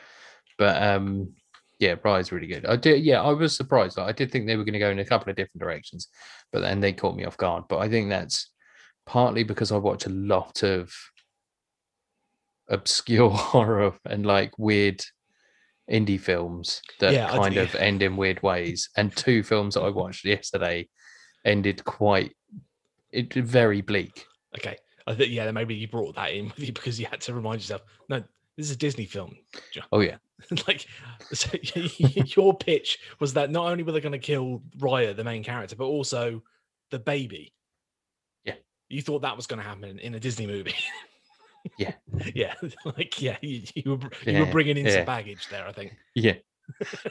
but 0.58 0.82
um, 0.82 1.34
yeah, 1.80 1.96
Raya's 2.04 2.32
really 2.32 2.48
good. 2.48 2.66
I 2.66 2.76
did. 2.76 3.04
Yeah, 3.04 3.22
I 3.22 3.32
was 3.32 3.56
surprised. 3.56 3.98
Like, 3.98 4.08
I 4.08 4.12
did 4.12 4.32
think 4.32 4.46
they 4.46 4.58
were 4.58 4.64
going 4.66 4.74
to 4.74 4.80
go 4.80 4.90
in 4.90 5.00
a 5.00 5.06
couple 5.06 5.30
of 5.30 5.36
different 5.36 5.62
directions, 5.62 6.08
but 6.52 6.60
then 6.62 6.80
they 6.80 6.94
caught 6.94 7.16
me 7.16 7.26
off 7.26 7.38
guard. 7.38 7.64
But 7.70 7.80
I 7.80 7.90
think 7.90 8.10
that's 8.10 8.52
partly 9.06 9.44
because 9.44 9.72
I 9.72 9.78
watch 9.78 10.06
a 10.06 10.10
lot 10.10 10.64
of 10.64 10.94
obscure 12.68 13.30
horror 13.34 13.94
and 14.06 14.26
like 14.26 14.58
weird 14.60 15.02
indie 15.92 16.20
films 16.20 16.82
that 17.00 17.14
Yeah, 17.14 17.30
kind 17.30 17.58
of 17.58 17.74
end 17.76 18.02
in 18.02 18.16
weird 18.16 18.42
ways. 18.44 18.90
And 18.96 19.16
two 19.16 19.44
films 19.44 19.74
that 19.74 19.82
I 19.82 19.88
mm-hmm. 19.88 20.00
watched 20.00 20.26
yesterday 20.26 20.88
ended 21.46 21.84
quite 21.84 22.36
it 23.12 23.34
very 23.34 23.82
bleak. 23.82 24.26
Okay. 24.58 24.78
I 25.08 25.16
think 25.16 25.32
yeah, 25.32 25.50
maybe 25.52 25.74
you 25.74 25.88
brought 25.88 26.16
that 26.16 26.32
in 26.32 26.46
with 26.46 26.60
you 26.60 26.72
because 26.72 27.00
you 27.00 27.08
had 27.08 27.22
to 27.22 27.34
remind 27.34 27.62
yourself. 27.62 27.82
No, 28.10 28.24
this 28.56 28.68
is 28.68 28.72
a 28.72 28.78
Disney 28.78 29.06
film. 29.06 29.36
John. 29.74 29.86
Oh 29.92 30.02
yeah, 30.02 30.18
like 30.68 30.86
so 31.34 31.50
your 32.36 32.56
pitch 32.56 33.00
was 33.20 33.34
that 33.34 33.50
not 33.50 33.72
only 33.72 33.84
were 33.84 33.92
they 33.92 34.02
going 34.02 34.12
to 34.12 34.20
kill 34.20 34.62
Raya, 34.78 35.16
the 35.16 35.24
main 35.24 35.44
character, 35.44 35.76
but 35.76 35.86
also 35.86 36.44
the 36.92 37.00
baby. 37.00 37.54
Yeah. 38.46 38.56
You 38.88 39.02
thought 39.02 39.24
that 39.24 39.36
was 39.36 39.48
going 39.48 39.62
to 39.62 39.68
happen 39.68 39.98
in 40.00 40.14
a 40.14 40.20
Disney 40.20 40.46
movie. 40.46 40.76
Yeah. 41.78 41.94
yeah. 42.36 42.54
Like 42.86 43.22
yeah, 43.22 43.38
you, 43.42 43.64
you 43.76 43.92
were 43.92 44.10
you 44.26 44.40
were 44.40 44.52
bringing 44.52 44.78
in 44.78 44.86
yeah. 44.86 44.98
some 44.98 45.06
baggage 45.06 45.48
there. 45.50 45.68
I 45.68 45.72
think. 45.72 45.96
yeah, 46.16 46.36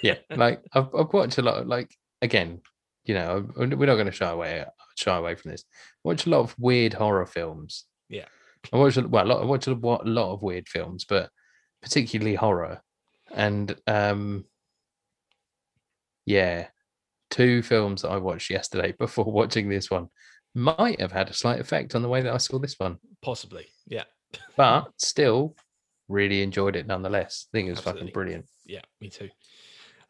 yeah. 0.02 0.16
Like 0.36 0.62
I've, 0.72 0.88
I've 0.94 1.12
watched 1.12 1.38
a 1.38 1.42
lot. 1.42 1.58
Of, 1.58 1.66
like 1.66 1.94
again, 2.22 2.60
you 3.04 3.14
know, 3.14 3.48
we're 3.56 3.66
not 3.66 3.94
going 3.94 4.06
to 4.06 4.12
shy 4.12 4.30
away 4.30 4.64
shy 4.96 5.16
away 5.16 5.34
from 5.34 5.52
this. 5.52 5.64
Watch 6.04 6.26
a 6.26 6.30
lot 6.30 6.40
of 6.40 6.54
weird 6.58 6.94
horror 6.94 7.26
films. 7.26 7.84
Yeah. 8.08 8.26
I 8.72 8.76
watch 8.76 8.96
a, 8.96 9.06
well, 9.06 9.24
a 9.24 9.28
lot, 9.28 9.42
I 9.42 9.44
watch 9.44 9.66
a 9.66 9.74
wa- 9.74 10.02
a 10.02 10.08
lot 10.08 10.32
of 10.32 10.42
weird 10.42 10.68
films, 10.68 11.04
but 11.08 11.30
particularly 11.80 12.34
horror. 12.34 12.82
And 13.32 13.74
um, 13.86 14.44
yeah, 16.26 16.68
two 17.30 17.62
films 17.62 18.02
that 18.02 18.10
I 18.10 18.16
watched 18.16 18.50
yesterday 18.50 18.92
before 18.98 19.24
watching 19.24 19.68
this 19.68 19.90
one 19.90 20.08
might 20.54 21.00
have 21.00 21.12
had 21.12 21.30
a 21.30 21.34
slight 21.34 21.60
effect 21.60 21.94
on 21.94 22.02
the 22.02 22.08
way 22.08 22.22
that 22.22 22.32
I 22.32 22.38
saw 22.38 22.58
this 22.58 22.74
one, 22.78 22.98
Possibly. 23.22 23.66
Yeah. 23.86 24.04
But 24.56 24.88
still 24.96 25.54
really 26.08 26.42
enjoyed 26.42 26.76
it 26.76 26.86
nonetheless. 26.86 27.46
I 27.52 27.56
think 27.56 27.66
it 27.68 27.70
was 27.70 27.78
Absolutely. 27.80 28.00
fucking 28.02 28.12
brilliant. 28.12 28.46
Yeah. 28.66 28.80
Me 29.00 29.08
too. 29.08 29.28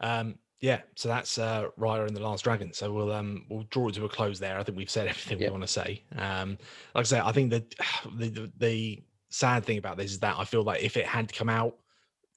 Um. 0.00 0.36
Yeah. 0.60 0.80
So 0.96 1.08
that's 1.08 1.38
uh, 1.38 1.66
Raya 1.78 2.06
and 2.06 2.16
the 2.16 2.20
Last 2.22 2.42
Dragon. 2.44 2.72
So 2.72 2.92
we'll 2.92 3.12
um 3.12 3.46
we'll 3.48 3.64
draw 3.70 3.88
it 3.88 3.94
to 3.94 4.04
a 4.04 4.08
close 4.08 4.38
there. 4.38 4.58
I 4.58 4.62
think 4.64 4.76
we've 4.78 4.90
said 4.90 5.06
everything 5.08 5.38
Yep. 5.40 5.48
we 5.48 5.52
want 5.52 5.62
to 5.64 5.68
say. 5.68 6.02
Um. 6.16 6.58
Like 6.94 7.02
I 7.02 7.08
say, 7.08 7.20
I 7.20 7.32
think 7.32 7.50
that 7.50 7.74
the, 8.16 8.28
the 8.28 8.52
the 8.58 9.02
sad 9.30 9.64
thing 9.64 9.78
about 9.78 9.96
this 9.96 10.10
is 10.12 10.20
that 10.20 10.36
I 10.38 10.44
feel 10.44 10.62
like 10.62 10.82
if 10.82 10.96
it 10.96 11.06
had 11.06 11.32
come 11.32 11.48
out 11.48 11.76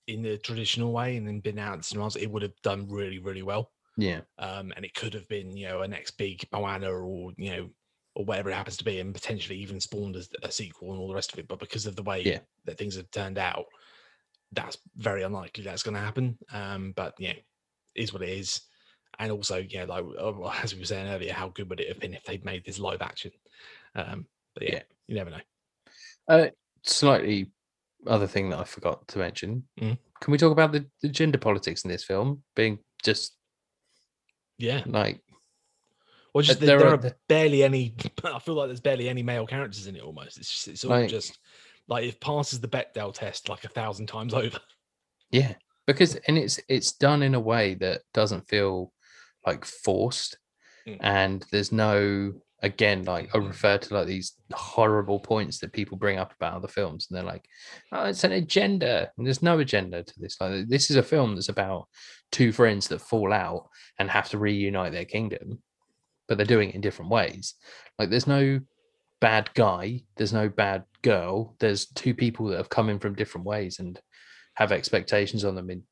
in 0.08 0.22
the 0.24 0.38
traditional 0.38 0.92
way 0.92 1.16
and 1.18 1.28
then 1.28 1.40
been 1.40 1.58
out 1.60 1.76
in 1.76 1.82
cinemas, 1.84 2.16
it 2.16 2.28
would 2.28 2.42
have 2.42 2.60
done 2.64 2.88
really 2.90 3.20
really 3.20 3.44
well. 3.44 3.72
Yeah. 3.98 4.22
um, 4.40 4.72
and 4.76 4.86
it 4.86 4.94
could 4.96 5.14
have 5.14 5.28
been 5.28 5.56
you 5.56 5.68
know 5.68 5.82
a 5.82 5.88
next 5.88 6.12
big 6.12 6.48
Moana 6.52 6.90
or 6.90 7.34
you 7.38 7.52
know 7.52 7.70
or 8.16 8.26
whatever 8.26 8.50
it 8.50 8.56
happens 8.56 8.78
to 8.78 8.84
be, 8.84 9.00
and 9.00 9.14
potentially 9.14 9.58
even 9.60 9.80
spawned 9.80 10.16
as 10.16 10.30
a 10.44 10.52
sequel 10.52 10.92
and 10.92 11.00
all 11.00 11.08
the 11.08 11.16
rest 11.16 11.32
of 11.34 11.40
it. 11.40 11.48
But 11.48 11.60
because 11.60 11.86
of 11.86 11.96
the 11.96 12.04
way 12.04 12.22
Yeah. 12.24 12.40
that 12.66 12.78
things 12.78 12.96
have 12.96 13.10
turned 13.12 13.38
out, 13.38 13.66
that's 14.52 14.78
very 14.98 15.24
unlikely 15.24 15.64
that's 15.64 15.84
going 15.84 15.96
to 15.96 16.02
happen. 16.02 16.38
Um, 16.52 16.92
but 16.96 17.14
yeah, 17.20 17.34
is 17.96 18.12
what 18.12 18.22
it 18.22 18.30
is. 18.30 18.62
And 19.20 19.32
also, 19.32 19.58
yeah, 19.58 19.86
like 19.86 20.04
uh, 20.20 20.48
as 20.64 20.74
we 20.74 20.80
were 20.80 20.86
saying 20.86 21.08
earlier, 21.08 21.34
how 21.34 21.50
good 21.50 21.70
would 21.70 21.80
it 21.80 21.88
have 21.88 22.00
been 22.00 22.14
if 22.14 22.24
they'd 22.24 22.46
made 22.46 22.66
this 22.66 22.80
live 22.80 23.02
action? 23.02 23.32
Um, 23.96 24.28
but 24.54 24.64
yeah, 24.64 24.74
Yeah. 24.76 24.84
you 25.08 25.16
never 25.16 25.30
know. 25.30 25.42
Uh, 26.28 26.48
slightly 26.84 27.52
other 28.08 28.28
thing 28.28 28.50
that 28.50 28.60
I 28.60 28.64
forgot 28.64 29.08
to 29.10 29.20
mention. 29.20 29.68
Mhm. 29.80 29.98
Can 30.22 30.32
we 30.32 30.38
talk 30.38 30.52
about 30.52 30.72
the, 30.72 30.86
the 31.02 31.10
gender 31.10 31.38
politics 31.38 31.84
in 31.84 31.90
this 31.90 32.04
film 32.04 32.44
being 32.56 32.80
just 33.04 33.38
Yeah, 34.58 34.84
like 34.86 35.22
well, 36.34 36.42
just 36.44 36.60
there 36.60 36.80
there, 36.80 36.88
are 36.88 36.94
are, 37.06 37.16
barely 37.28 37.64
any. 37.64 37.96
I 38.24 38.40
feel 38.40 38.56
like 38.56 38.68
there's 38.68 38.80
barely 38.80 39.10
any 39.10 39.24
male 39.24 39.46
characters 39.48 39.88
in 39.88 39.96
it. 39.96 40.02
Almost, 40.04 40.38
it's 40.38 40.50
just 40.52 40.68
it's 40.68 40.84
all 40.86 40.92
Like- 40.92 41.10
just 41.10 41.38
like 41.88 42.06
it 42.06 42.22
passes 42.22 42.60
the 42.62 42.68
Bechdel 42.68 43.14
test 43.14 43.50
like 43.50 43.64
a 43.64 43.70
thousand 43.70 44.06
times 44.08 44.34
over. 44.36 44.60
yeah 45.32 45.54
because 45.88 46.16
and 46.28 46.38
it's 46.38 46.60
it's 46.70 46.94
done 46.94 47.24
in 47.24 47.34
a 47.36 47.40
way 47.40 47.74
that 47.74 48.02
doesn't 48.14 48.48
feel 48.48 48.94
like 49.46 49.66
forced 49.66 50.38
Mm. 50.88 50.98
and 51.02 51.46
there's 51.52 51.72
no 51.72 52.34
again 52.64 53.04
like 53.04 53.30
i 53.36 53.38
refer 53.38 53.78
to 53.78 53.94
like 53.94 54.08
these 54.08 54.34
horrible 54.52 55.20
points 55.20 55.60
that 55.60 55.72
people 55.74 55.96
bring 55.96 56.18
up 56.18 56.34
about 56.36 56.54
other 56.56 56.68
films 56.68 57.06
and 57.10 57.16
they're 57.18 57.24
like 57.34 57.46
oh 57.92 58.06
it's 58.06 58.24
an 58.24 58.32
agenda 58.32 59.12
and 59.16 59.28
there's 59.28 59.44
no 59.44 59.60
agenda 59.60 60.02
to 60.02 60.14
this 60.20 60.38
like 60.42 60.68
this 60.68 60.90
is 60.90 60.96
a 60.96 61.04
film 61.04 61.36
that's 61.36 61.50
about 61.50 61.88
two 62.32 62.52
friends 62.52 62.88
that 62.88 63.00
fall 63.00 63.32
out 63.32 63.68
and 64.00 64.10
have 64.10 64.28
to 64.30 64.40
reunite 64.40 64.92
their 64.92 65.06
kingdom 65.06 65.62
but 66.32 66.38
they're 66.38 66.46
doing 66.56 66.70
it 66.70 66.76
in 66.76 66.80
different 66.82 67.12
ways. 67.12 67.56
Like 68.00 68.10
there's 68.10 68.26
no 68.26 68.62
bad 69.20 69.54
guy 69.54 70.02
there's 70.16 70.34
no 70.34 70.50
bad 70.50 70.84
girl 71.04 71.56
there's 71.60 71.86
two 71.88 72.12
people 72.12 72.48
that 72.48 72.58
have 72.58 72.70
come 72.70 72.90
in 72.90 72.98
from 72.98 73.14
different 73.14 73.46
ways 73.46 73.78
and 73.80 74.00
have 74.56 74.72
expectations 74.72 75.44
on 75.46 75.54
them 75.56 75.70
in 75.70 75.84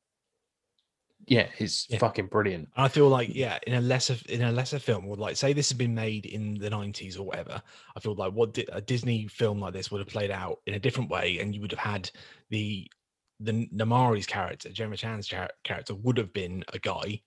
yeah 1.26 1.46
it's 1.58 1.86
Yeah. 1.90 1.98
fucking 1.98 2.26
brilliant. 2.26 2.70
And 2.74 2.84
I 2.86 2.88
feel 2.88 3.08
like, 3.08 3.28
yeah, 3.32 3.58
in 3.66 3.74
a 3.74 3.80
lesser 3.80 4.16
in 4.30 4.42
a 4.42 4.50
lesser 4.50 4.78
film, 4.78 5.06
or 5.06 5.16
like 5.16 5.36
say 5.36 5.52
this 5.52 5.68
had 5.68 5.78
been 5.78 5.94
made 5.94 6.24
in 6.26 6.54
the 6.54 6.70
nineties 6.70 7.18
or 7.18 7.26
whatever, 7.26 7.62
I 7.94 8.00
feel 8.00 8.14
like 8.14 8.32
what 8.32 8.58
a 8.72 8.80
Disney 8.80 9.28
film 9.28 9.60
like 9.60 9.74
this 9.74 9.90
would 9.90 10.00
have 10.00 10.08
played 10.08 10.30
out 10.30 10.58
in 10.66 10.74
a 10.74 10.80
different 10.80 11.10
way, 11.10 11.38
and 11.38 11.54
you 11.54 11.60
would 11.60 11.70
have 11.72 11.78
had 11.94 12.10
the 12.48 12.90
the 13.38 13.68
Namaari's 13.70 14.26
character, 14.26 14.70
Gemma 14.70 14.96
Chan's 14.96 15.26
char- 15.28 15.50
character, 15.62 15.94
would 15.94 16.16
have 16.18 16.32
been 16.32 16.64
a 16.72 16.78
guy, 16.78 17.20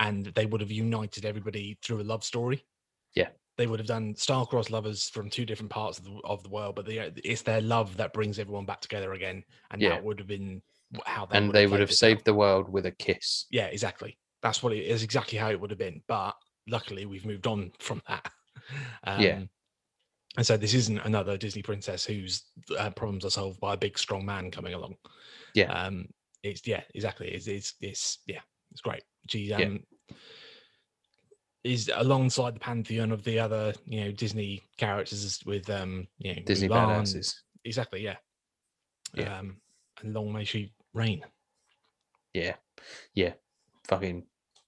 and 0.00 0.26
they 0.34 0.46
would 0.46 0.60
have 0.60 0.70
united 0.72 1.24
everybody 1.24 1.78
through 1.82 2.00
a 2.00 2.02
love 2.02 2.24
story. 2.24 2.64
Yeah. 3.14 3.28
They 3.56 3.66
would 3.66 3.78
have 3.78 3.86
done 3.86 4.16
star-crossed 4.16 4.70
lovers 4.70 5.08
from 5.10 5.28
two 5.30 5.44
different 5.44 5.70
parts 5.70 5.98
of 5.98 6.04
the, 6.04 6.18
of 6.24 6.42
the 6.42 6.48
world, 6.48 6.74
but 6.74 6.86
they, 6.86 7.12
it's 7.22 7.42
their 7.42 7.60
love 7.60 7.96
that 7.98 8.12
brings 8.12 8.38
everyone 8.38 8.64
back 8.66 8.80
together 8.80 9.12
again, 9.12 9.44
and 9.70 9.80
Yeah. 9.80 9.90
that 9.90 10.04
would 10.04 10.18
have 10.18 10.28
been 10.28 10.62
how 11.06 11.26
they 11.26 11.38
and 11.38 11.52
they 11.52 11.66
would 11.68 11.78
have 11.78 11.90
this 11.90 12.02
out. 12.02 12.08
saved 12.08 12.24
the 12.24 12.34
world 12.34 12.68
with 12.68 12.84
a 12.86 12.90
kiss 12.90 13.46
Yeah, 13.50 13.66
exactly. 13.66 14.18
That's 14.42 14.62
what 14.62 14.72
it 14.72 14.84
is 14.86 15.02
exactly 15.04 15.38
how 15.38 15.50
it 15.50 15.60
would 15.60 15.70
have 15.70 15.78
been. 15.78 16.02
But 16.08 16.34
luckily 16.66 17.04
we've 17.06 17.26
moved 17.26 17.46
on 17.46 17.70
from 17.78 18.02
that. 18.08 18.32
Um, 19.04 19.20
Yeah. 19.20 19.40
And 20.36 20.46
so 20.46 20.56
this 20.56 20.74
isn't 20.74 20.98
another 21.00 21.36
Disney 21.36 21.60
princess 21.60 22.04
whose 22.04 22.44
uh, 22.78 22.90
problems 22.90 23.24
are 23.24 23.30
solved 23.30 23.58
by 23.60 23.74
a 23.74 23.76
big 23.76 23.98
strong 23.98 24.24
man 24.24 24.50
coming 24.52 24.74
along. 24.74 24.94
Yeah. 25.54 25.72
Um, 25.72 26.06
it's 26.44 26.66
yeah, 26.66 26.82
exactly. 26.94 27.28
It's 27.28 27.46
it's, 27.48 27.74
it's 27.80 28.18
yeah, 28.26 28.40
it's 28.70 28.80
great. 28.80 29.02
She 29.28 29.40
Yeah. 29.40 29.58
Is 31.64 31.90
alongside 31.94 32.54
the 32.54 32.60
pantheon 32.60 33.12
of 33.12 33.22
the 33.24 33.38
other 33.38 33.72
you 33.84 34.00
know 34.04 34.12
Disney 34.12 34.62
characters 34.78 35.40
with 35.44 35.68
um 35.68 36.06
you 36.18 36.34
know 36.34 36.42
Disney 36.44 36.68
Mulan, 36.68 37.02
badasses. 37.02 37.34
Exactly. 37.64 38.02
Yeah. 38.02 38.16
Yeah. 39.14 39.38
Um, 39.38 39.56
and 40.00 40.14
long 40.14 40.32
may 40.32 40.44
she 40.44 40.72
reign. 40.94 41.22
Yeah, 42.32 42.54
yeah. 43.14 43.32
Fucking 43.88 44.24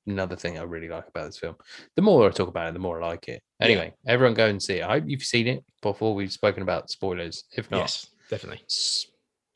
another 0.06 0.34
thing 0.36 0.58
I 0.58 0.62
really 0.62 0.88
like 0.88 1.06
about 1.08 1.26
this 1.26 1.38
film. 1.38 1.54
The 1.96 2.02
more 2.02 2.26
I 2.28 2.30
talk 2.32 2.48
about 2.48 2.68
it, 2.68 2.72
the 2.74 2.80
more 2.80 3.00
I 3.02 3.06
like 3.08 3.28
it. 3.28 3.40
Yeah. 3.60 3.66
Anyway, 3.66 3.94
everyone 4.06 4.34
go 4.34 4.46
and 4.48 4.60
see 4.62 4.78
it. 4.78 4.82
I 4.84 4.94
hope 4.94 5.04
you've 5.06 5.22
seen 5.22 5.46
it 5.46 5.64
before. 5.80 6.14
We've 6.14 6.32
spoken 6.32 6.62
about 6.62 6.90
spoilers. 6.90 7.44
If 7.56 7.70
not, 7.70 7.78
Yes, 7.82 8.08
definitely. 8.28 8.62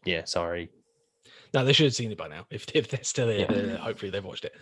yeah, 0.05 0.25
sorry. 0.25 0.71
No, 1.53 1.65
they 1.65 1.73
should 1.73 1.87
have 1.87 1.95
seen 1.95 2.13
it 2.13 2.19
by 2.19 2.29
now. 2.29 2.47
If, 2.51 2.67
if 2.75 2.89
they're 2.89 3.03
still 3.03 3.29
here, 3.29 3.41
Yeah. 3.51 3.53
then 3.57 3.77
hopefully 3.77 4.11
they've 4.11 4.25
watched 4.25 4.45
it. 4.45 4.55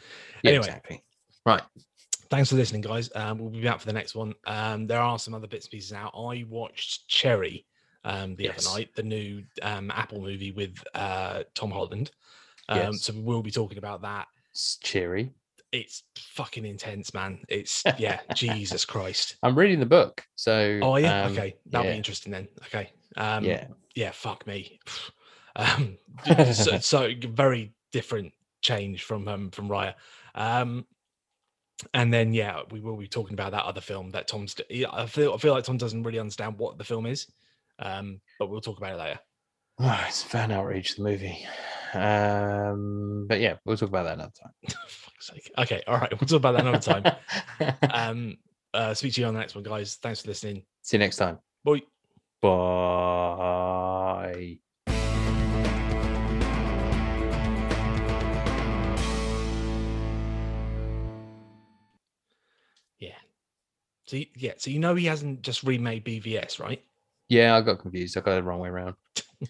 Yeah, 0.43 0.53
Anyway. 0.53 0.67
exactly. 0.67 1.05
Right. 1.47 1.63
Thanks 2.31 2.49
for 2.51 2.57
listening, 2.57 2.81
guys. 2.81 3.11
Um, 3.15 3.39
we'll 3.39 3.51
be 3.51 3.63
back 3.63 3.81
for 3.81 3.87
the 3.87 3.93
next 3.93 4.15
one. 4.15 4.35
Um, 4.47 4.87
there 4.87 5.01
are 5.01 5.19
some 5.19 5.35
other 5.35 5.47
bits 5.47 5.67
and 5.67 5.73
pieces 5.73 5.93
out. 5.93 6.13
I 6.17 6.45
watched 6.49 7.07
Cherry 7.09 7.67
um, 8.05 8.35
the 8.37 8.45
Yes. 8.45 8.67
other 8.67 8.79
night, 8.79 8.95
the 8.95 9.03
new 9.03 9.45
um, 9.63 9.91
Apple 9.91 10.21
movie 10.21 10.51
with 10.53 10.77
uh, 10.95 11.45
Tom 11.55 11.71
Holland. 11.71 12.11
Um, 12.69 12.79
Yes. 12.79 13.03
So 13.03 13.13
we'll 13.17 13.43
be 13.43 13.51
talking 13.51 13.79
about 13.79 14.03
that. 14.03 14.27
It's 14.51 14.77
cheery. 14.79 15.33
It's 15.71 16.05
fucking 16.17 16.65
intense, 16.65 17.13
man. 17.13 17.41
It's 17.49 17.83
yeah, 17.99 18.21
Jesus 18.35 18.85
Christ. 18.85 19.37
I'm 19.43 19.57
reading 19.59 19.81
the 19.81 19.87
book, 19.87 20.25
so 20.37 20.79
Oh 20.83 20.97
yeah, 20.97 21.25
um, 21.25 21.33
okay, 21.33 21.57
that'll 21.67 21.87
yeah, 21.87 21.93
be 21.93 21.97
interesting 21.97 22.33
then. 22.33 22.49
Okay, 22.67 22.91
um, 23.17 23.45
yeah, 23.45 23.67
yeah, 23.95 24.13
fuck 24.13 24.47
me. 24.47 24.79
um, 25.57 25.99
so, 26.53 26.79
so 26.79 27.11
very 27.29 27.75
different 27.93 28.33
change 28.63 29.03
from 29.03 29.27
um, 29.29 29.51
from 29.51 29.69
Raya. 29.69 29.95
Um, 30.37 30.87
and 31.93 32.13
then 32.13 32.33
yeah, 32.33 32.61
we 32.71 32.81
will 32.81 32.97
be 32.97 33.09
talking 33.09 33.35
about 33.35 33.53
that 33.53 33.65
other 33.65 33.81
film 33.81 34.11
that 34.11 34.29
Tom's. 34.29 34.57
I 34.71 35.07
feel 35.07 35.33
I 35.33 35.37
feel 35.37 35.53
like 35.53 35.65
Tom 35.65 35.77
doesn't 35.77 36.03
really 36.03 36.19
understand 36.19 36.59
what 36.59 36.79
the 36.79 36.85
film 36.85 37.07
is, 37.07 37.27
um, 37.79 38.21
but 38.39 38.49
we'll 38.49 38.61
talk 38.61 38.79
about 38.79 38.93
it 38.93 38.99
later. 38.99 39.21
Oh, 39.79 40.05
it's 40.07 40.23
fan 40.23 40.53
outrage 40.53 40.95
the 40.95 41.03
movie. 41.03 41.47
Um, 41.95 43.27
but 43.29 43.41
yeah, 43.41 43.57
we'll 43.65 43.77
talk 43.77 43.89
about 43.89 44.05
that 44.05 44.15
another 44.15 44.33
time. 44.41 44.53
Fuck's 44.89 45.27
sake. 45.27 45.51
Okay, 45.59 45.83
all 45.87 45.99
right, 45.99 46.13
we'll 46.13 46.29
talk 46.29 46.39
about 46.39 46.53
that 46.53 46.67
another 46.67 46.79
time. 46.79 47.03
time. 47.03 47.77
um, 47.91 48.39
uh, 48.73 48.95
speak 48.95 49.15
to 49.15 49.21
you 49.21 49.27
on 49.27 49.35
the 49.35 49.41
next 49.41 49.55
one, 49.55 49.65
guys. 49.65 49.97
Thanks 49.97 50.23
for 50.23 50.29
listening. 50.29 50.63
See 50.83 50.97
you 50.97 51.01
next 51.01 51.17
time. 51.17 51.39
Bye. 51.65 51.83
Bye. 52.41 54.59
So 64.07 64.17
y- 64.17 64.29
yeah, 64.37 64.53
so 64.57 64.71
you 64.71 64.79
know 64.79 64.95
he 64.95 65.07
hasn't 65.07 65.43
just 65.43 65.63
remade 65.63 66.05
BVS, 66.05 66.61
right? 66.61 66.83
Yeah, 67.29 67.57
I 67.57 67.61
got 67.63 67.79
confused. 67.81 68.17
I 68.17 68.21
got 68.21 68.33
it 68.33 68.35
the 68.37 68.43
wrong 68.43 68.61
way 68.61 68.69
around. 68.69 68.95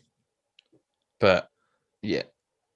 but 1.21 1.49
yeah, 2.03 2.23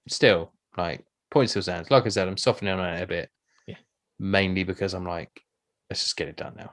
still, 0.08 0.52
like, 0.76 1.04
point 1.30 1.50
still 1.50 1.62
stands. 1.62 1.90
Like 1.90 2.06
I 2.06 2.08
said, 2.08 2.26
I'm 2.26 2.36
softening 2.36 2.74
on 2.74 2.94
it 2.94 3.02
a 3.02 3.06
bit. 3.06 3.30
Yeah. 3.66 3.76
Mainly 4.18 4.64
because 4.64 4.94
I'm 4.94 5.06
like, 5.06 5.30
let's 5.88 6.02
just 6.02 6.16
get 6.16 6.28
it 6.28 6.36
done 6.36 6.54
now. 6.56 6.72